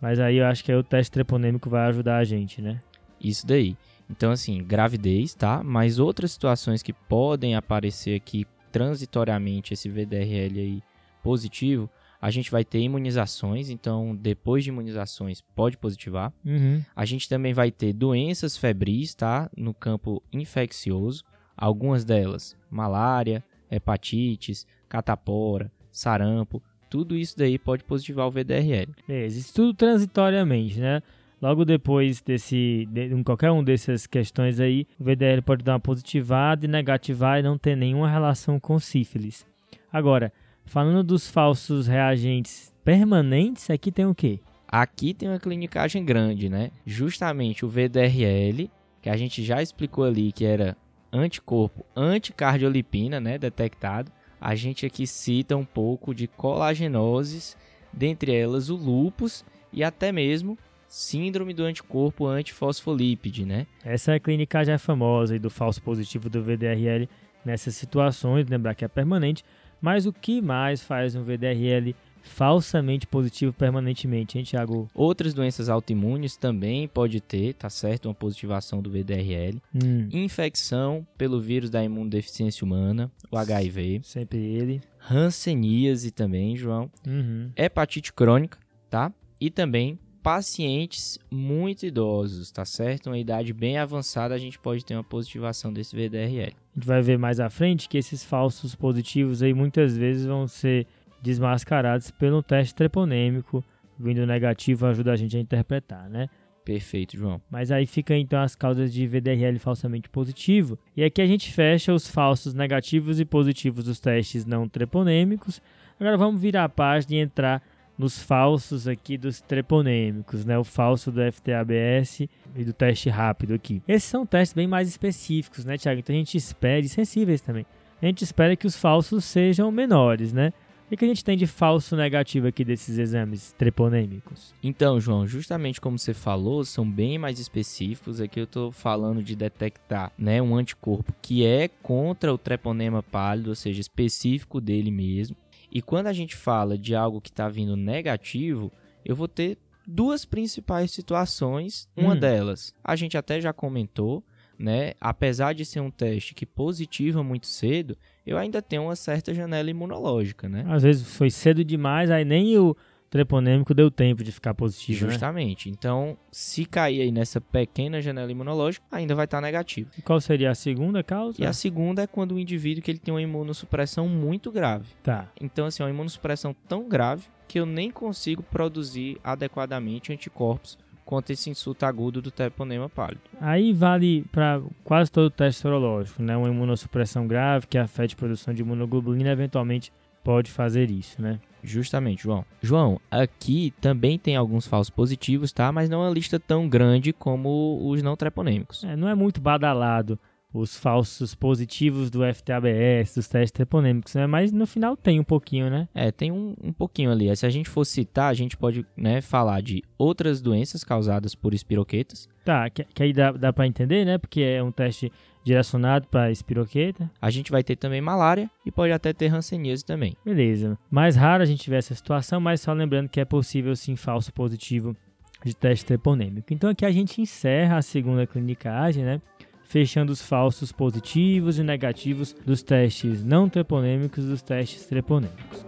Mas 0.00 0.20
aí 0.20 0.36
eu 0.36 0.46
acho 0.46 0.62
que 0.62 0.70
aí 0.70 0.76
o 0.76 0.82
teste 0.82 1.10
treponêmico 1.10 1.70
vai 1.70 1.88
ajudar 1.88 2.18
a 2.18 2.24
gente, 2.24 2.60
né? 2.60 2.80
Isso 3.18 3.46
daí. 3.46 3.74
Então, 4.10 4.30
assim, 4.30 4.62
gravidez, 4.62 5.34
tá? 5.34 5.62
Mas 5.62 5.98
outras 5.98 6.32
situações 6.32 6.82
que 6.82 6.92
podem 6.92 7.54
aparecer 7.54 8.16
aqui 8.16 8.46
transitoriamente, 8.70 9.72
esse 9.72 9.88
VDRL 9.88 10.60
aí 10.60 10.82
positivo, 11.22 11.88
a 12.24 12.30
gente 12.30 12.50
vai 12.50 12.64
ter 12.64 12.78
imunizações, 12.78 13.68
então 13.68 14.16
depois 14.16 14.64
de 14.64 14.70
imunizações 14.70 15.42
pode 15.54 15.76
positivar. 15.76 16.32
Uhum. 16.42 16.82
A 16.96 17.04
gente 17.04 17.28
também 17.28 17.52
vai 17.52 17.70
ter 17.70 17.92
doenças 17.92 18.56
febris, 18.56 19.14
tá? 19.14 19.50
No 19.54 19.74
campo 19.74 20.22
infeccioso. 20.32 21.22
Algumas 21.54 22.02
delas, 22.02 22.56
malária, 22.70 23.44
hepatites, 23.70 24.66
catapora, 24.88 25.70
sarampo, 25.92 26.62
tudo 26.88 27.14
isso 27.14 27.36
daí 27.36 27.58
pode 27.58 27.84
positivar 27.84 28.26
o 28.26 28.30
VDRL. 28.30 28.94
Beleza, 29.06 29.40
isso 29.40 29.52
tudo 29.52 29.74
transitoriamente, 29.74 30.80
né? 30.80 31.02
Logo 31.42 31.62
depois 31.62 32.22
desse, 32.22 32.88
de, 32.90 33.04
em 33.04 33.22
qualquer 33.22 33.50
um 33.50 33.62
dessas 33.62 34.06
questões 34.06 34.60
aí, 34.60 34.86
o 34.98 35.04
VDR 35.04 35.42
pode 35.44 35.62
dar 35.62 35.74
uma 35.74 35.80
positivada 35.80 36.64
e 36.64 36.68
negativar 36.68 37.38
e 37.38 37.42
não 37.42 37.58
ter 37.58 37.76
nenhuma 37.76 38.08
relação 38.08 38.58
com 38.58 38.78
sífilis. 38.78 39.46
Agora, 39.92 40.32
falando 40.64 41.02
dos 41.02 41.28
falsos 41.28 41.86
reagentes 41.86 42.72
permanentes, 42.84 43.70
aqui 43.70 43.90
tem 43.90 44.06
o 44.06 44.14
quê? 44.14 44.40
Aqui 44.66 45.14
tem 45.14 45.28
uma 45.28 45.38
clinicagem 45.38 46.04
grande, 46.04 46.48
né? 46.48 46.70
Justamente 46.84 47.64
o 47.64 47.68
VDRL, 47.68 48.70
que 49.00 49.08
a 49.08 49.16
gente 49.16 49.42
já 49.44 49.62
explicou 49.62 50.04
ali 50.04 50.32
que 50.32 50.44
era 50.44 50.76
anticorpo 51.12 51.84
anticardiolipina, 51.94 53.20
né, 53.20 53.38
detectado. 53.38 54.10
A 54.40 54.54
gente 54.54 54.84
aqui 54.84 55.06
cita 55.06 55.56
um 55.56 55.64
pouco 55.64 56.14
de 56.14 56.26
colagenoses, 56.26 57.56
dentre 57.92 58.34
elas 58.34 58.68
o 58.68 58.76
lupus 58.76 59.44
e 59.72 59.84
até 59.84 60.10
mesmo 60.10 60.58
síndrome 60.88 61.54
do 61.54 61.64
anticorpo 61.64 62.26
antifosfolípide, 62.26 63.44
né? 63.44 63.66
Essa 63.84 64.12
é 64.12 64.14
a 64.16 64.20
clínica 64.20 64.64
já 64.64 64.78
famosa 64.78 65.36
e 65.36 65.38
do 65.38 65.50
falso 65.50 65.82
positivo 65.82 66.28
do 66.28 66.42
VDRL 66.42 67.08
nessas 67.44 67.74
situações, 67.74 68.48
lembrar 68.48 68.74
que 68.74 68.84
é 68.84 68.88
permanente, 68.88 69.44
mas 69.84 70.06
o 70.06 70.12
que 70.14 70.40
mais 70.40 70.82
faz 70.82 71.14
um 71.14 71.22
VDRL 71.22 71.94
falsamente 72.22 73.06
positivo 73.06 73.52
permanentemente, 73.52 74.38
hein, 74.38 74.44
Thiago? 74.44 74.88
Outras 74.94 75.34
doenças 75.34 75.68
autoimunes 75.68 76.38
também 76.38 76.88
pode 76.88 77.20
ter, 77.20 77.52
tá 77.52 77.68
certo, 77.68 78.06
uma 78.08 78.14
positivação 78.14 78.80
do 78.80 78.90
VDRL. 78.90 79.60
Hum, 79.74 80.08
Infecção 80.10 81.06
pelo 81.18 81.38
vírus 81.38 81.68
da 81.68 81.84
imunodeficiência 81.84 82.64
humana, 82.64 83.12
o 83.30 83.36
HIV. 83.36 84.00
sempre 84.04 84.38
ele. 84.38 84.80
Hanseníase 85.10 86.10
também, 86.10 86.56
João. 86.56 86.90
Uhum. 87.06 87.50
hepatite 87.54 88.10
crônica, 88.10 88.58
tá? 88.88 89.12
E 89.38 89.50
também 89.50 89.98
pacientes 90.24 91.18
muito 91.30 91.84
idosos, 91.84 92.50
tá 92.50 92.64
certo? 92.64 93.08
Uma 93.08 93.18
idade 93.18 93.52
bem 93.52 93.76
avançada, 93.76 94.34
a 94.34 94.38
gente 94.38 94.58
pode 94.58 94.82
ter 94.82 94.94
uma 94.94 95.04
positivação 95.04 95.70
desse 95.70 95.94
VDRL. 95.94 96.56
A 96.72 96.74
gente 96.74 96.86
vai 96.86 97.02
ver 97.02 97.18
mais 97.18 97.38
à 97.38 97.50
frente 97.50 97.90
que 97.90 97.98
esses 97.98 98.24
falsos 98.24 98.74
positivos 98.74 99.42
aí 99.42 99.52
muitas 99.52 99.94
vezes 99.94 100.24
vão 100.24 100.48
ser 100.48 100.86
desmascarados 101.20 102.10
pelo 102.10 102.42
teste 102.42 102.74
treponêmico, 102.74 103.62
vindo 103.98 104.26
negativo 104.26 104.86
ajuda 104.86 105.12
a 105.12 105.16
gente 105.16 105.36
a 105.36 105.40
interpretar, 105.40 106.08
né? 106.08 106.30
Perfeito, 106.64 107.18
João. 107.18 107.38
Mas 107.50 107.70
aí 107.70 107.84
fica 107.84 108.16
então 108.16 108.40
as 108.40 108.56
causas 108.56 108.90
de 108.90 109.06
VDRL 109.06 109.58
falsamente 109.58 110.08
positivo. 110.08 110.78
E 110.96 111.04
aqui 111.04 111.20
a 111.20 111.26
gente 111.26 111.52
fecha 111.52 111.92
os 111.92 112.08
falsos 112.08 112.54
negativos 112.54 113.20
e 113.20 113.26
positivos 113.26 113.84
dos 113.84 114.00
testes 114.00 114.46
não 114.46 114.66
treponêmicos. 114.66 115.60
Agora 116.00 116.16
vamos 116.16 116.40
virar 116.40 116.64
a 116.64 116.68
página 116.70 117.16
e 117.16 117.18
entrar 117.18 117.62
nos 117.98 118.22
falsos 118.22 118.88
aqui 118.88 119.16
dos 119.16 119.40
treponêmicos, 119.40 120.44
né? 120.44 120.58
O 120.58 120.64
falso 120.64 121.10
do 121.10 121.20
FTABS 121.20 122.28
e 122.54 122.64
do 122.64 122.72
teste 122.72 123.08
rápido 123.08 123.54
aqui. 123.54 123.82
Esses 123.86 124.08
são 124.08 124.26
testes 124.26 124.54
bem 124.54 124.66
mais 124.66 124.88
específicos, 124.88 125.64
né, 125.64 125.76
Thiago? 125.76 126.00
Então 126.00 126.14
a 126.14 126.18
gente 126.18 126.36
espera, 126.36 126.80
e 126.80 126.88
sensíveis 126.88 127.40
também. 127.40 127.66
A 128.02 128.06
gente 128.06 128.22
espera 128.22 128.56
que 128.56 128.66
os 128.66 128.76
falsos 128.76 129.24
sejam 129.24 129.70
menores, 129.70 130.32
né? 130.32 130.52
O 130.92 130.96
que 130.96 131.04
a 131.04 131.08
gente 131.08 131.24
tem 131.24 131.36
de 131.36 131.46
falso 131.46 131.96
negativo 131.96 132.46
aqui 132.46 132.62
desses 132.64 132.98
exames 132.98 133.52
treponêmicos? 133.54 134.54
Então, 134.62 135.00
João, 135.00 135.26
justamente 135.26 135.80
como 135.80 135.98
você 135.98 136.12
falou, 136.12 136.62
são 136.64 136.88
bem 136.88 137.18
mais 137.18 137.40
específicos. 137.40 138.20
Aqui 138.20 138.38
eu 138.38 138.44
estou 138.44 138.70
falando 138.70 139.22
de 139.22 139.34
detectar 139.34 140.12
né, 140.16 140.42
um 140.42 140.54
anticorpo 140.54 141.12
que 141.22 141.44
é 141.44 141.68
contra 141.82 142.32
o 142.32 142.38
treponema 142.38 143.02
pálido, 143.02 143.48
ou 143.48 143.56
seja, 143.56 143.80
específico 143.80 144.60
dele 144.60 144.90
mesmo. 144.90 145.36
E 145.74 145.82
quando 145.82 146.06
a 146.06 146.12
gente 146.12 146.36
fala 146.36 146.78
de 146.78 146.94
algo 146.94 147.20
que 147.20 147.28
está 147.30 147.48
vindo 147.48 147.76
negativo, 147.76 148.72
eu 149.04 149.16
vou 149.16 149.26
ter 149.28 149.58
duas 149.86 150.24
principais 150.24 150.92
situações. 150.92 151.88
Uma 151.96 152.14
Hum. 152.14 152.18
delas, 152.18 152.72
a 152.82 152.94
gente 152.96 153.18
até 153.18 153.40
já 153.40 153.52
comentou, 153.52 154.24
né? 154.58 154.92
Apesar 155.00 155.52
de 155.52 155.64
ser 155.64 155.80
um 155.80 155.90
teste 155.90 156.32
que 156.34 156.46
positiva 156.46 157.22
muito 157.24 157.46
cedo, 157.48 157.98
eu 158.24 158.38
ainda 158.38 158.62
tenho 158.62 158.84
uma 158.84 158.94
certa 158.96 159.34
janela 159.34 159.68
imunológica, 159.68 160.48
né? 160.48 160.64
Às 160.68 160.84
vezes 160.84 161.08
foi 161.16 161.28
cedo 161.28 161.64
demais, 161.64 162.08
aí 162.10 162.24
nem 162.24 162.56
o 162.56 162.76
treponêmico 163.14 163.72
deu 163.72 163.92
tempo 163.92 164.24
de 164.24 164.32
ficar 164.32 164.54
positivo, 164.54 165.06
né? 165.06 165.12
Justamente. 165.12 165.70
Então, 165.70 166.18
se 166.32 166.64
cair 166.64 167.00
aí 167.00 167.12
nessa 167.12 167.40
pequena 167.40 168.02
janela 168.02 168.28
imunológica, 168.32 168.84
ainda 168.90 169.14
vai 169.14 169.24
estar 169.24 169.40
negativo. 169.40 169.88
E 169.96 170.02
qual 170.02 170.20
seria 170.20 170.50
a 170.50 170.54
segunda 170.54 171.00
causa? 171.00 171.40
E 171.40 171.46
a 171.46 171.52
segunda 171.52 172.02
é 172.02 172.08
quando 172.08 172.34
o 172.34 172.40
indivíduo 172.40 172.82
que 172.82 172.90
ele 172.90 172.98
tem 172.98 173.14
uma 173.14 173.22
imunossupressão 173.22 174.08
muito 174.08 174.50
grave. 174.50 174.86
Tá. 175.00 175.28
Então, 175.40 175.66
assim, 175.66 175.84
uma 175.84 175.90
imunossupressão 175.90 176.56
tão 176.68 176.88
grave 176.88 177.28
que 177.46 177.60
eu 177.60 177.64
nem 177.64 177.88
consigo 177.88 178.42
produzir 178.42 179.16
adequadamente 179.22 180.12
anticorpos 180.12 180.76
contra 181.04 181.32
esse 181.32 181.48
insulto 181.48 181.86
agudo 181.86 182.20
do 182.20 182.32
treponema 182.32 182.88
pálido. 182.88 183.20
Aí 183.40 183.72
vale 183.72 184.24
para 184.32 184.60
quase 184.82 185.12
todo 185.12 185.30
teste 185.30 185.60
sorológico, 185.60 186.20
né? 186.20 186.36
Uma 186.36 186.48
imunossupressão 186.48 187.28
grave 187.28 187.68
que 187.68 187.78
afete 187.78 188.16
a 188.16 188.18
produção 188.18 188.52
de 188.52 188.62
imunoglobulina 188.62 189.30
eventualmente 189.30 189.92
pode 190.24 190.50
fazer 190.50 190.90
isso, 190.90 191.22
né? 191.22 191.38
Justamente, 191.64 192.22
João. 192.22 192.44
João, 192.62 193.00
aqui 193.10 193.72
também 193.80 194.18
tem 194.18 194.36
alguns 194.36 194.66
falsos 194.66 194.90
positivos, 194.90 195.50
tá? 195.50 195.72
Mas 195.72 195.88
não 195.88 196.02
é 196.02 196.08
uma 196.08 196.14
lista 196.14 196.38
tão 196.38 196.68
grande 196.68 197.12
como 197.12 197.80
os 197.88 198.02
não 198.02 198.14
treponêmicos. 198.14 198.84
É, 198.84 198.94
não 198.94 199.08
é 199.08 199.14
muito 199.14 199.40
badalado 199.40 200.18
os 200.54 200.76
falsos 200.76 201.34
positivos 201.34 202.10
do 202.10 202.20
FTABS, 202.32 203.16
dos 203.16 203.26
testes 203.26 203.50
treponêmicos, 203.50 204.14
né? 204.14 204.24
Mas 204.24 204.52
no 204.52 204.68
final 204.68 204.96
tem 204.96 205.18
um 205.18 205.24
pouquinho, 205.24 205.68
né? 205.68 205.88
É, 205.92 206.12
tem 206.12 206.30
um, 206.30 206.54
um 206.62 206.72
pouquinho 206.72 207.10
ali. 207.10 207.34
Se 207.34 207.44
a 207.44 207.50
gente 207.50 207.68
for 207.68 207.84
citar, 207.84 208.30
a 208.30 208.34
gente 208.34 208.56
pode 208.56 208.86
né, 208.96 209.20
falar 209.20 209.60
de 209.60 209.82
outras 209.98 210.40
doenças 210.40 210.84
causadas 210.84 211.34
por 211.34 211.52
espiroquetas. 211.52 212.28
Tá, 212.44 212.70
que, 212.70 212.84
que 212.84 213.02
aí 213.02 213.12
dá, 213.12 213.32
dá 213.32 213.52
para 213.52 213.66
entender, 213.66 214.04
né? 214.04 214.16
Porque 214.16 214.42
é 214.42 214.62
um 214.62 214.70
teste 214.70 215.10
direcionado 215.44 216.08
para 216.08 216.30
espiroqueta. 216.30 217.10
A 217.20 217.30
gente 217.30 217.52
vai 217.52 217.62
ter 217.62 217.76
também 217.76 218.00
malária 218.00 218.50
e 218.64 218.72
pode 218.72 218.92
até 218.92 219.12
ter 219.12 219.32
hanseníase 219.32 219.84
também. 219.84 220.16
Beleza. 220.24 220.78
Mais 220.90 221.14
raro 221.14 221.42
a 221.42 221.46
gente 221.46 221.68
ver 221.68 221.76
essa 221.76 221.94
situação, 221.94 222.40
mas 222.40 222.62
só 222.62 222.72
lembrando 222.72 223.08
que 223.08 223.20
é 223.20 223.24
possível 223.24 223.76
sim 223.76 223.94
falso 223.94 224.32
positivo 224.32 224.96
de 225.44 225.54
teste 225.54 225.84
treponêmico. 225.84 226.52
Então 226.52 226.70
aqui 226.70 226.86
a 226.86 226.90
gente 226.90 227.20
encerra 227.20 227.76
a 227.76 227.82
segunda 227.82 228.26
clinicagem, 228.26 229.04
né? 229.04 229.20
Fechando 229.64 230.12
os 230.12 230.22
falsos 230.22 230.72
positivos 230.72 231.58
e 231.58 231.62
negativos 231.62 232.32
dos 232.32 232.62
testes 232.62 233.22
não 233.22 233.48
treponêmicos 233.48 234.24
e 234.24 234.28
dos 234.28 234.42
testes 234.42 234.86
treponêmicos. 234.86 235.64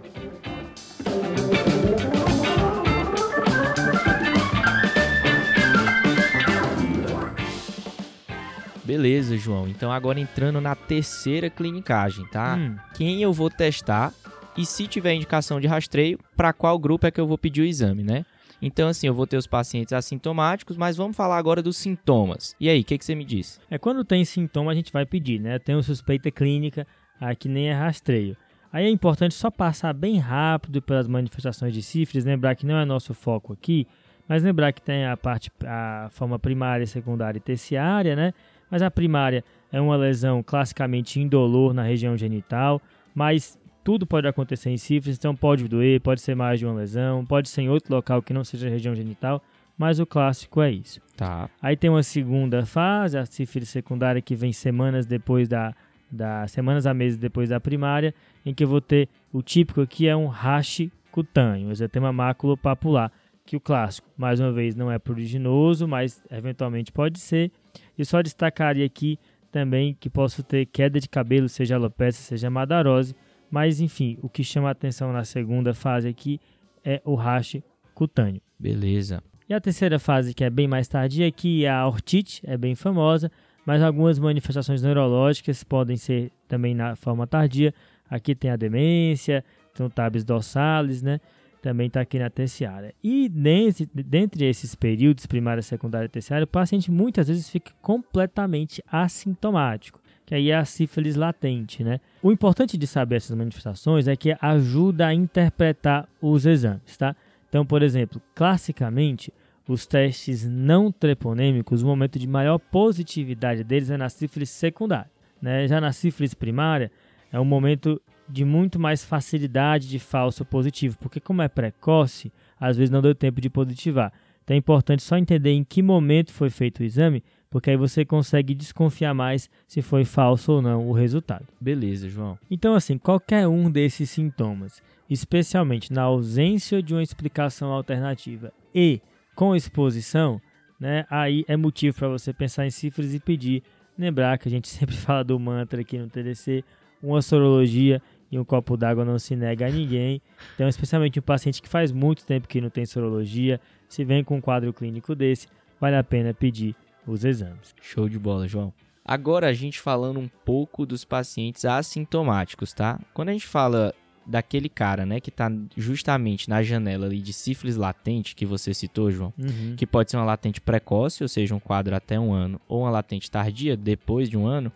Beleza, 8.87 9.35
João. 9.35 9.67
Então 9.67 9.91
agora 9.91 10.17
entrando 10.17 10.61
na 10.61 10.73
terceira 10.73 11.49
clinicagem, 11.49 12.25
tá? 12.27 12.55
Hum, 12.55 12.77
Quem 12.95 13.21
eu 13.21 13.33
vou 13.33 13.49
testar 13.49 14.13
e 14.57 14.65
se 14.65 14.87
tiver 14.87 15.13
indicação 15.13 15.59
de 15.59 15.67
rastreio, 15.67 16.17
para 16.37 16.53
qual 16.53 16.79
grupo 16.79 17.05
é 17.05 17.11
que 17.11 17.19
eu 17.19 17.27
vou 17.27 17.37
pedir 17.37 17.61
o 17.61 17.65
exame, 17.65 18.01
né? 18.01 18.25
Então, 18.61 18.87
assim, 18.87 19.05
eu 19.05 19.13
vou 19.13 19.27
ter 19.27 19.37
os 19.37 19.45
pacientes 19.45 19.91
assintomáticos, 19.91 20.77
mas 20.77 20.95
vamos 20.95 21.15
falar 21.17 21.37
agora 21.37 21.61
dos 21.61 21.75
sintomas. 21.77 22.55
E 22.59 22.67
aí, 22.69 22.79
o 22.79 22.83
que, 22.83 22.97
que 22.97 23.05
você 23.05 23.13
me 23.13 23.25
diz? 23.25 23.59
É 23.69 23.77
quando 23.77 24.03
tem 24.05 24.23
sintoma 24.25 24.71
a 24.71 24.73
gente 24.73 24.91
vai 24.91 25.05
pedir, 25.05 25.39
né? 25.39 25.59
Tem 25.59 25.75
uma 25.75 25.83
suspeita 25.83 26.31
clínica, 26.31 26.87
aí 27.19 27.35
que 27.35 27.49
nem 27.49 27.69
é 27.69 27.73
rastreio. 27.73 28.37
Aí 28.71 28.85
é 28.85 28.89
importante 28.89 29.35
só 29.35 29.51
passar 29.51 29.93
bem 29.93 30.17
rápido 30.17 30.81
pelas 30.81 31.07
manifestações 31.07 31.73
de 31.73 31.83
sífilis, 31.83 32.23
lembrar 32.23 32.55
que 32.55 32.65
não 32.65 32.77
é 32.77 32.85
nosso 32.85 33.13
foco 33.13 33.51
aqui, 33.53 33.85
mas 34.27 34.43
lembrar 34.43 34.71
que 34.71 34.81
tem 34.81 35.05
a 35.05 35.15
parte, 35.15 35.51
a 35.65 36.07
forma 36.11 36.39
primária, 36.39 36.87
secundária 36.87 37.37
e 37.37 37.41
terciária, 37.41 38.15
né? 38.15 38.33
Mas 38.69 38.81
a 38.81 38.91
primária 38.91 39.43
é 39.71 39.79
uma 39.79 39.95
lesão 39.95 40.43
classicamente 40.43 41.19
indolor 41.19 41.73
na 41.73 41.83
região 41.83 42.17
genital, 42.17 42.81
mas 43.13 43.59
tudo 43.83 44.05
pode 44.05 44.27
acontecer 44.27 44.69
em 44.69 44.77
sífilis, 44.77 45.17
então 45.17 45.35
pode 45.35 45.67
doer, 45.67 46.01
pode 46.01 46.19
ser 46.21 46.35
mais 46.35 46.59
de 46.59 46.65
uma 46.65 46.75
lesão, 46.75 47.25
pode 47.25 47.47
ser 47.47 47.61
em 47.61 47.69
outro 47.69 47.93
local 47.95 48.21
que 48.21 48.33
não 48.33 48.43
seja 48.43 48.67
a 48.67 48.69
região 48.69 48.93
genital, 48.93 49.41
mas 49.77 49.99
o 49.99 50.05
clássico 50.05 50.61
é 50.61 50.71
isso. 50.71 50.99
Tá. 51.15 51.49
Aí 51.61 51.77
tem 51.77 51.89
uma 51.89 52.03
segunda 52.03 52.65
fase, 52.65 53.17
a 53.17 53.25
sífilis 53.25 53.69
secundária, 53.69 54.21
que 54.21 54.35
vem 54.35 54.51
semanas 54.51 55.05
depois 55.05 55.47
da, 55.47 55.73
da 56.11 56.47
semanas 56.47 56.85
a 56.85 56.93
meses 56.93 57.17
depois 57.17 57.49
da 57.49 57.59
primária, 57.59 58.13
em 58.45 58.53
que 58.53 58.63
eu 58.63 58.67
vou 58.67 58.81
ter 58.81 59.07
o 59.31 59.41
típico 59.41 59.81
aqui 59.81 60.07
é 60.07 60.15
um 60.15 60.27
rache 60.27 60.91
cutâneo, 61.11 61.71
exatema 61.71 62.11
máculo 62.11 62.57
papular, 62.57 63.11
que 63.45 63.55
o 63.55 63.59
clássico, 63.61 64.09
mais 64.17 64.41
uma 64.41 64.51
vez, 64.51 64.75
não 64.75 64.91
é 64.91 64.99
pruriginoso, 64.99 65.87
mas 65.87 66.21
eventualmente 66.29 66.91
pode 66.91 67.19
ser. 67.19 67.49
E 67.97 68.05
só 68.05 68.21
destacaria 68.21 68.85
aqui 68.85 69.19
também 69.51 69.95
que 69.99 70.09
posso 70.09 70.43
ter 70.43 70.65
queda 70.65 70.99
de 70.99 71.09
cabelo, 71.09 71.49
seja 71.49 71.75
alopecia, 71.75 72.23
seja 72.23 72.49
madarose, 72.49 73.15
mas 73.49 73.79
enfim, 73.79 74.17
o 74.21 74.29
que 74.29 74.43
chama 74.43 74.67
a 74.67 74.71
atenção 74.71 75.11
na 75.13 75.23
segunda 75.23 75.73
fase 75.73 76.07
aqui 76.07 76.39
é 76.83 77.01
o 77.05 77.15
rache 77.15 77.63
cutâneo. 77.93 78.41
Beleza. 78.59 79.23
E 79.49 79.53
a 79.53 79.61
terceira 79.61 79.97
fase, 79.97 80.33
que 80.33 80.43
é 80.43 80.49
bem 80.49 80.67
mais 80.67 80.87
tardia, 80.87 81.31
que 81.31 81.65
é 81.65 81.69
a 81.69 81.87
ortite, 81.87 82.41
é 82.45 82.57
bem 82.57 82.75
famosa, 82.75 83.31
mas 83.65 83.81
algumas 83.81 84.19
manifestações 84.19 84.81
neurológicas 84.81 85.63
podem 85.63 85.95
ser 85.95 86.31
também 86.47 86.75
na 86.75 86.95
forma 86.95 87.25
tardia. 87.25 87.73
Aqui 88.09 88.35
tem 88.35 88.51
a 88.51 88.55
demência, 88.55 89.43
tem 89.73 89.85
o 89.85 89.89
tabes 89.89 90.23
dorsalis, 90.23 91.01
né? 91.01 91.19
Também 91.67 91.87
está 91.87 91.99
aqui 91.99 92.17
na 92.17 92.29
terciária. 92.29 92.95
E 93.03 93.27
dentre, 93.27 93.89
dentre 93.93 94.45
esses 94.45 94.73
períodos, 94.73 95.25
primária, 95.25 95.61
secundária 95.61 96.05
e 96.05 96.09
terciária, 96.09 96.45
o 96.45 96.47
paciente 96.47 96.89
muitas 96.89 97.27
vezes 97.27 97.49
fica 97.49 97.73
completamente 97.81 98.81
assintomático 98.89 99.99
que 100.25 100.35
aí 100.35 100.51
é 100.51 100.55
a 100.55 100.65
sífilis 100.65 101.15
latente, 101.15 101.85
né? 101.85 102.01
O 102.21 102.33
importante 102.33 102.77
de 102.77 102.85
saber 102.85 103.15
essas 103.15 103.35
manifestações 103.35 104.09
é 104.09 104.15
que 104.15 104.35
ajuda 104.41 105.07
a 105.07 105.13
interpretar 105.13 106.07
os 106.21 106.45
exames, 106.45 106.97
tá? 106.97 107.15
Então, 107.47 107.65
por 107.65 107.81
exemplo, 107.81 108.21
classicamente, 108.35 109.33
os 109.65 109.85
testes 109.85 110.45
não 110.45 110.91
treponêmicos, 110.91 111.81
o 111.81 111.85
momento 111.85 112.19
de 112.19 112.27
maior 112.27 112.59
positividade 112.59 113.63
deles 113.63 113.89
é 113.89 113.95
na 113.95 114.09
sífilis 114.09 114.49
secundária, 114.49 115.09
né? 115.41 115.65
Já 115.65 115.79
na 115.79 115.93
sífilis 115.93 116.33
primária, 116.33 116.91
é 117.31 117.39
um 117.39 117.45
momento 117.45 118.01
de 118.29 118.43
muito 118.43 118.79
mais 118.79 119.03
facilidade 119.03 119.87
de 119.87 119.99
falso 119.99 120.43
positivo, 120.43 120.97
porque 120.99 121.19
como 121.19 121.41
é 121.41 121.47
precoce, 121.47 122.31
às 122.59 122.77
vezes 122.77 122.89
não 122.89 123.01
deu 123.01 123.15
tempo 123.15 123.39
de 123.39 123.49
positivar. 123.49 124.11
Então 124.43 124.55
é 124.55 124.57
importante 124.57 125.03
só 125.03 125.17
entender 125.17 125.51
em 125.51 125.63
que 125.63 125.81
momento 125.81 126.31
foi 126.31 126.49
feito 126.49 126.79
o 126.79 126.83
exame 126.83 127.23
porque 127.49 127.69
aí 127.69 127.77
você 127.77 128.03
consegue 128.03 128.53
desconfiar 128.53 129.13
mais 129.13 129.49
se 129.67 129.81
foi 129.81 130.03
falso 130.03 130.53
ou 130.53 130.61
não 130.61 130.87
o 130.87 130.91
resultado. 130.91 131.47
Beleza, 131.59 132.09
João. 132.09 132.37
Então, 132.49 132.75
assim, 132.75 132.97
qualquer 132.97 133.47
um 133.47 133.71
desses 133.71 134.09
sintomas, 134.09 134.81
especialmente 135.09 135.93
na 135.93 136.03
ausência 136.03 136.81
de 136.81 136.93
uma 136.93 137.03
explicação 137.03 137.71
alternativa 137.71 138.51
e 138.73 139.01
com 139.35 139.55
exposição, 139.55 140.41
né, 140.79 141.05
aí 141.09 141.45
é 141.47 141.55
motivo 141.55 141.97
para 141.97 142.09
você 142.09 142.33
pensar 142.33 142.65
em 142.65 142.71
cifras 142.71 143.13
e 143.13 143.19
pedir. 143.19 143.63
Lembrar 143.97 144.37
que 144.37 144.47
a 144.47 144.51
gente 144.51 144.67
sempre 144.69 144.95
fala 144.95 145.23
do 145.23 145.39
mantra 145.39 145.81
aqui 145.81 145.97
no 145.97 146.09
TDC, 146.09 146.63
uma 147.01 147.21
sorologia 147.21 148.01
e 148.31 148.37
um 148.39 148.43
copo 148.43 148.75
d'água 148.77 149.05
não 149.05 149.17
se 149.19 149.35
nega 149.35 149.67
a 149.67 149.69
ninguém. 149.69 150.21
Então, 150.55 150.67
especialmente 150.67 151.19
um 151.19 151.21
paciente 151.23 151.61
que 151.61 151.69
faz 151.69 151.91
muito 151.91 152.25
tempo 152.25 152.47
que 152.47 152.59
não 152.61 152.69
tem 152.69 152.85
sorologia, 152.85 153.59
se 153.87 154.03
vem 154.03 154.23
com 154.23 154.37
um 154.37 154.41
quadro 154.41 154.73
clínico 154.73 155.15
desse, 155.15 155.47
vale 155.79 155.95
a 155.95 156.03
pena 156.03 156.33
pedir 156.33 156.75
os 157.05 157.23
exames. 157.23 157.73
Show 157.81 158.09
de 158.09 158.19
bola, 158.19 158.47
João. 158.47 158.73
Agora 159.05 159.47
a 159.47 159.53
gente 159.53 159.79
falando 159.79 160.19
um 160.19 160.27
pouco 160.43 160.85
dos 160.85 161.05
pacientes 161.05 161.63
assintomáticos, 161.63 162.73
tá? 162.73 162.99
Quando 163.13 163.29
a 163.29 163.31
gente 163.31 163.47
fala 163.47 163.93
daquele 164.25 164.67
cara, 164.67 165.05
né, 165.05 165.21
que 165.21 165.31
tá 165.31 165.49
justamente 165.77 166.49
na 166.49 166.61
janela 166.61 167.05
ali 167.05 167.21
de 167.21 167.31
sífilis 167.31 167.77
latente 167.77 168.35
que 168.35 168.45
você 168.45 168.73
citou, 168.73 169.09
João, 169.09 169.33
Uhum. 169.39 169.75
que 169.77 169.87
pode 169.87 170.11
ser 170.11 170.17
uma 170.17 170.25
latente 170.25 170.59
precoce, 170.59 171.23
ou 171.23 171.29
seja, 171.29 171.55
um 171.55 171.59
quadro 171.61 171.95
até 171.95 172.19
um 172.19 172.33
ano, 172.33 172.59
ou 172.67 172.81
uma 172.81 172.89
latente 172.89 173.31
tardia, 173.31 173.77
depois 173.77 174.29
de 174.29 174.35
um 174.35 174.45
ano, 174.45 174.69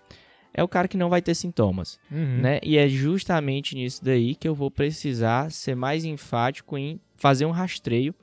é 0.54 0.64
o 0.64 0.68
cara 0.68 0.88
que 0.88 0.98
não 0.98 1.10
vai 1.10 1.22
ter 1.22 1.34
sintomas, 1.36 2.00
Uhum. 2.12 2.40
né? 2.42 2.60
E 2.64 2.78
é 2.78 2.88
justamente 2.90 3.76
nisso 3.76 4.04
daí 4.04 4.36
que 4.36 4.48
eu 4.48 4.54
vou 4.56 4.70
precisar 4.72 5.52
ser 5.52 5.76
mais 5.76 6.04
enfático 6.06 6.78
em 6.78 7.00
fazer 7.16 7.46
um 7.46 7.52
rastreio 7.52 8.14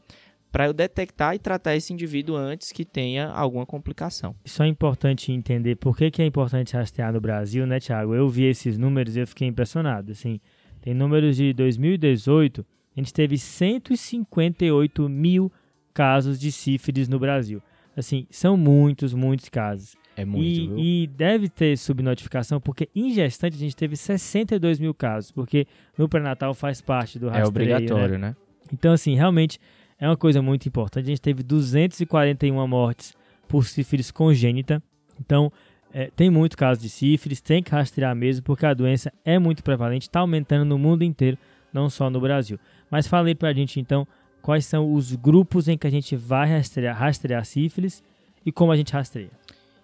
para 0.50 0.66
eu 0.66 0.72
detectar 0.72 1.34
e 1.34 1.38
tratar 1.38 1.76
esse 1.76 1.92
indivíduo 1.92 2.34
antes 2.34 2.72
que 2.72 2.84
tenha 2.84 3.28
alguma 3.28 3.66
complicação. 3.66 4.34
Isso 4.44 4.62
é 4.62 4.66
importante 4.66 5.30
entender 5.30 5.76
por 5.76 5.96
que, 5.96 6.10
que 6.10 6.22
é 6.22 6.26
importante 6.26 6.74
rastrear 6.74 7.12
no 7.12 7.20
Brasil, 7.20 7.66
né, 7.66 7.78
Thiago? 7.78 8.14
Eu 8.14 8.28
vi 8.28 8.44
esses 8.44 8.78
números 8.78 9.14
e 9.16 9.20
eu 9.20 9.26
fiquei 9.26 9.46
impressionado. 9.46 10.12
Assim, 10.12 10.40
tem 10.80 10.94
números 10.94 11.36
de 11.36 11.52
2018, 11.52 12.64
a 12.96 13.00
gente 13.00 13.12
teve 13.12 13.36
158 13.36 15.08
mil 15.08 15.52
casos 15.92 16.38
de 16.38 16.50
sífilis 16.52 17.08
no 17.08 17.18
Brasil. 17.18 17.62
Assim, 17.96 18.26
são 18.30 18.56
muitos, 18.56 19.12
muitos 19.12 19.48
casos. 19.48 19.96
É 20.20 20.24
muito, 20.24 20.44
e, 20.44 20.66
viu? 20.66 20.78
e 20.78 21.06
deve 21.06 21.48
ter 21.48 21.78
subnotificação, 21.78 22.60
porque 22.60 22.88
em 22.92 23.12
gestante 23.12 23.54
a 23.54 23.58
gente 23.58 23.76
teve 23.76 23.96
62 23.96 24.80
mil 24.80 24.92
casos, 24.92 25.30
porque 25.30 25.64
no 25.96 26.08
pré-natal 26.08 26.52
faz 26.54 26.80
parte 26.80 27.20
do 27.20 27.26
É 27.26 27.38
rastreio. 27.38 27.48
obrigatório, 27.48 28.18
né? 28.18 28.30
né? 28.30 28.36
Então, 28.72 28.92
assim, 28.92 29.14
realmente 29.14 29.60
é 29.96 30.08
uma 30.08 30.16
coisa 30.16 30.42
muito 30.42 30.66
importante. 30.66 31.04
A 31.04 31.08
gente 31.08 31.20
teve 31.20 31.44
241 31.44 32.66
mortes 32.66 33.14
por 33.46 33.64
sífilis 33.64 34.10
congênita. 34.10 34.82
Então, 35.20 35.52
é, 35.92 36.10
tem 36.16 36.28
muito 36.30 36.56
caso 36.56 36.80
de 36.80 36.88
sífilis, 36.88 37.40
tem 37.40 37.62
que 37.62 37.70
rastrear 37.70 38.14
mesmo, 38.16 38.42
porque 38.42 38.66
a 38.66 38.74
doença 38.74 39.12
é 39.24 39.38
muito 39.38 39.62
prevalente, 39.62 40.02
está 40.02 40.18
aumentando 40.20 40.64
no 40.64 40.76
mundo 40.78 41.04
inteiro, 41.04 41.38
não 41.72 41.88
só 41.88 42.10
no 42.10 42.20
Brasil. 42.20 42.58
Mas 42.90 43.06
fale 43.06 43.36
pra 43.36 43.52
gente, 43.52 43.78
então, 43.78 44.04
quais 44.42 44.66
são 44.66 44.92
os 44.92 45.14
grupos 45.14 45.68
em 45.68 45.78
que 45.78 45.86
a 45.86 45.90
gente 45.90 46.16
vai 46.16 46.50
rastrear, 46.50 46.96
rastrear 46.96 47.44
sífilis 47.44 48.02
e 48.44 48.50
como 48.50 48.72
a 48.72 48.76
gente 48.76 48.92
rastreia. 48.92 49.30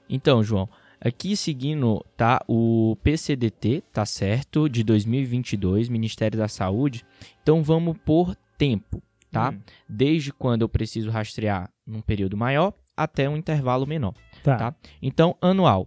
Então, 0.08 0.42
João, 0.42 0.68
aqui 1.00 1.36
seguindo 1.36 2.04
tá 2.16 2.40
o 2.48 2.96
PCDT, 3.02 3.82
tá 3.92 4.06
certo, 4.06 4.68
de 4.68 4.82
2022, 4.82 5.88
Ministério 5.88 6.38
da 6.38 6.48
Saúde. 6.48 7.04
Então 7.42 7.62
vamos 7.62 7.96
por 8.04 8.36
tempo, 8.56 9.02
tá? 9.30 9.50
Hum, 9.50 9.60
Desde 9.88 10.32
quando 10.32 10.62
eu 10.62 10.68
preciso 10.68 11.10
rastrear 11.10 11.70
num 11.86 12.00
período 12.00 12.36
maior 12.36 12.72
até 12.96 13.28
um 13.28 13.36
intervalo 13.36 13.86
menor, 13.86 14.14
tá. 14.42 14.56
tá? 14.56 14.74
Então, 15.02 15.36
anual, 15.42 15.86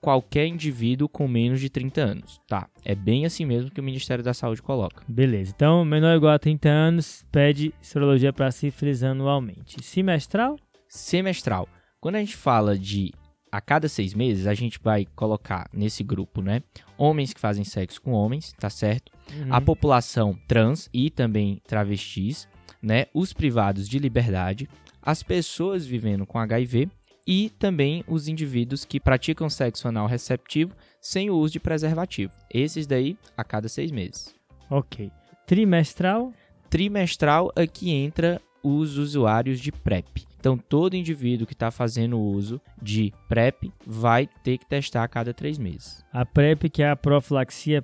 qualquer 0.00 0.46
indivíduo 0.46 1.08
com 1.08 1.28
menos 1.28 1.60
de 1.60 1.68
30 1.68 2.00
anos, 2.00 2.40
tá? 2.48 2.68
É 2.84 2.94
bem 2.94 3.26
assim 3.26 3.44
mesmo 3.44 3.70
que 3.70 3.80
o 3.80 3.84
Ministério 3.84 4.24
da 4.24 4.32
Saúde 4.32 4.62
coloca. 4.62 5.02
Beleza. 5.06 5.52
Então, 5.54 5.84
menor 5.84 6.12
ou 6.12 6.16
igual 6.16 6.32
a 6.32 6.38
30 6.38 6.68
anos, 6.68 7.26
pede 7.30 7.74
sorologia 7.82 8.32
para 8.32 8.50
sífilis 8.50 9.02
anualmente. 9.02 9.82
Semestral? 9.82 10.56
Semestral. 10.88 11.68
Quando 12.00 12.16
a 12.16 12.20
gente 12.20 12.36
fala 12.36 12.78
de 12.78 13.12
a 13.50 13.60
cada 13.60 13.88
seis 13.88 14.14
meses, 14.14 14.46
a 14.46 14.54
gente 14.54 14.78
vai 14.82 15.06
colocar 15.14 15.68
nesse 15.72 16.02
grupo, 16.02 16.42
né? 16.42 16.62
Homens 16.98 17.32
que 17.32 17.40
fazem 17.40 17.64
sexo 17.64 18.00
com 18.02 18.12
homens, 18.12 18.52
tá 18.58 18.68
certo? 18.70 19.12
Uhum. 19.34 19.52
a 19.52 19.60
população 19.60 20.38
trans 20.46 20.88
e 20.92 21.10
também 21.10 21.60
travestis, 21.66 22.46
né, 22.80 23.06
os 23.12 23.32
privados 23.32 23.88
de 23.88 23.98
liberdade, 23.98 24.68
as 25.02 25.22
pessoas 25.22 25.84
vivendo 25.84 26.24
com 26.24 26.38
HIV 26.38 26.88
e 27.26 27.50
também 27.58 28.04
os 28.06 28.28
indivíduos 28.28 28.84
que 28.84 29.00
praticam 29.00 29.50
sexo 29.50 29.88
anal 29.88 30.06
receptivo 30.06 30.74
sem 31.00 31.28
o 31.28 31.34
uso 31.34 31.54
de 31.54 31.60
preservativo. 31.60 32.32
Esses 32.52 32.86
daí 32.86 33.18
a 33.36 33.42
cada 33.42 33.68
seis 33.68 33.90
meses. 33.90 34.34
Ok. 34.70 35.10
Trimestral? 35.46 36.32
Trimestral 36.70 37.52
aqui 37.56 37.90
entra 37.90 38.40
os 38.62 38.98
usuários 38.98 39.60
de 39.60 39.72
PrEP. 39.72 40.26
Então, 40.38 40.56
todo 40.56 40.94
indivíduo 40.94 41.46
que 41.46 41.52
está 41.54 41.70
fazendo 41.70 42.18
uso 42.20 42.60
de 42.80 43.12
PrEP 43.28 43.72
vai 43.86 44.28
ter 44.44 44.58
que 44.58 44.66
testar 44.66 45.02
a 45.02 45.08
cada 45.08 45.34
três 45.34 45.58
meses. 45.58 46.04
A 46.12 46.24
PrEP, 46.24 46.68
que 46.70 46.82
é 46.82 46.90
a 46.90 46.96
profilaxia 46.96 47.82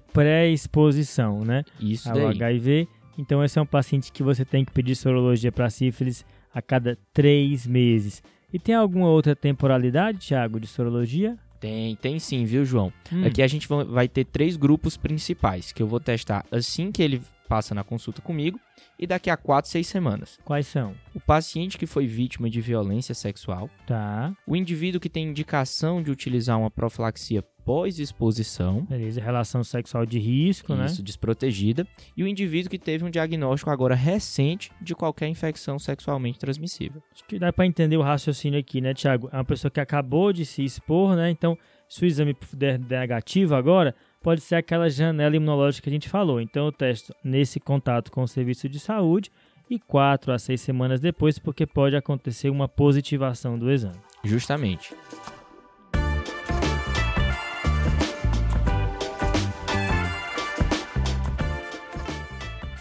pré-exposição, 0.53 1.41
né? 1.45 1.65
Isso 1.81 2.09
Ao 2.09 2.15
daí. 2.15 2.27
HIV. 2.27 2.89
Então, 3.19 3.43
esse 3.45 3.59
é 3.59 3.63
um 3.63 3.67
paciente 3.67 4.11
que 4.13 4.23
você 4.23 4.45
tem 4.45 4.65
que 4.65 4.73
pedir 4.73 4.95
sorologia 4.97 5.53
para 5.53 5.69
sífilis 5.71 6.25
a 6.55 6.61
cada 6.63 6.99
três 7.13 7.67
meses. 7.67 8.23
E 8.53 8.59
tem 8.59 8.75
alguma 8.75 9.09
outra 9.09 9.35
temporalidade, 9.35 10.19
Thiago, 10.29 10.61
de 10.61 10.67
sorologia? 10.67 11.37
Tem, 11.61 11.95
tem 11.97 12.19
sim, 12.19 12.45
viu, 12.45 12.65
João? 12.65 12.93
Hum, 13.13 13.25
Aqui 13.25 13.41
a 13.43 13.47
gente 13.47 13.69
va- 13.69 13.85
vai 13.85 14.09
ter 14.09 14.25
três 14.25 14.57
grupos 14.57 14.97
principais 14.97 15.71
que 15.73 15.83
eu 15.83 15.87
vou 15.87 16.01
testar 16.01 16.45
assim 16.51 16.91
que 16.91 17.03
ele 17.03 17.23
passa 17.49 17.75
na 17.75 17.85
consulta 17.85 18.23
comigo, 18.23 18.59
e 18.99 19.07
daqui 19.07 19.29
a 19.31 19.37
4, 19.37 19.71
6 19.71 19.87
semanas. 19.87 20.39
Quais 20.45 20.67
são? 20.67 20.95
O 21.15 21.21
paciente 21.21 21.77
que 21.79 21.87
foi 21.87 22.07
vítima 22.07 22.49
de 22.49 22.61
violência 22.61 23.15
sexual, 23.15 23.69
Tá. 23.87 24.33
o 24.47 24.57
indivíduo 24.57 25.01
que 25.01 25.09
tem 25.11 25.29
indicação 25.29 26.03
de 26.03 26.11
utilizar 26.11 26.59
uma 26.59 26.71
profilaxia 26.71 27.43
pós-exposição, 27.65 28.85
Beleza. 28.85 29.21
Relação 29.21 29.63
sexual 29.63 30.05
de 30.05 30.19
risco, 30.19 30.75
né? 30.75 30.87
isso, 30.87 31.03
desprotegida, 31.03 31.87
e 32.17 32.25
o 32.25 32.27
indivíduo 32.27 32.71
que 32.71 32.79
teve 32.79 33.05
um 33.05 33.11
diagnóstico 33.11 33.71
agora 33.71 33.95
recente 33.95 34.73
de 34.81 34.95
qualquer 34.95 35.29
infecção 35.29 35.79
sexualmente 35.79 36.39
transmissível. 36.39 37.03
Acho 37.13 37.25
que 37.25 37.39
dá 37.39 37.53
pra 37.53 37.67
entender 37.67 37.97
o 37.97 38.03
raciocínio 38.03 38.59
aqui, 38.59 38.81
né, 38.81 38.95
Thiago? 38.95 39.29
É 39.33 39.37
uma 39.37 39.45
pessoa 39.45 39.71
que 39.71 39.81
acabou 39.81 40.33
de 40.33 40.45
se 40.45 40.65
expor, 40.65 41.15
né? 41.15 41.31
Então, 41.31 41.57
se 41.89 42.05
o 42.05 42.07
exame 42.07 42.37
der 42.55 42.79
negativo 42.79 43.55
agora, 43.55 43.95
pode 44.23 44.41
ser 44.41 44.55
aquela 44.55 44.89
janela 44.89 45.35
imunológica 45.35 45.85
que 45.85 45.91
a 45.91 45.93
gente 45.93 46.09
falou. 46.09 46.41
Então, 46.41 46.67
eu 46.67 46.73
testo 46.73 47.15
nesse 47.23 47.59
contato 47.59 48.11
com 48.11 48.23
o 48.23 48.29
serviço 48.29 48.69
de 48.69 48.79
saúde 48.79 49.31
e 49.69 49.79
4 49.79 50.33
a 50.33 50.39
6 50.39 50.61
semanas 50.61 51.01
depois, 51.01 51.39
porque 51.39 51.67
pode 51.67 51.97
acontecer 51.97 52.49
uma 52.49 52.69
positivação 52.69 53.59
do 53.59 53.71
exame. 53.71 53.99
Justamente. 54.23 54.95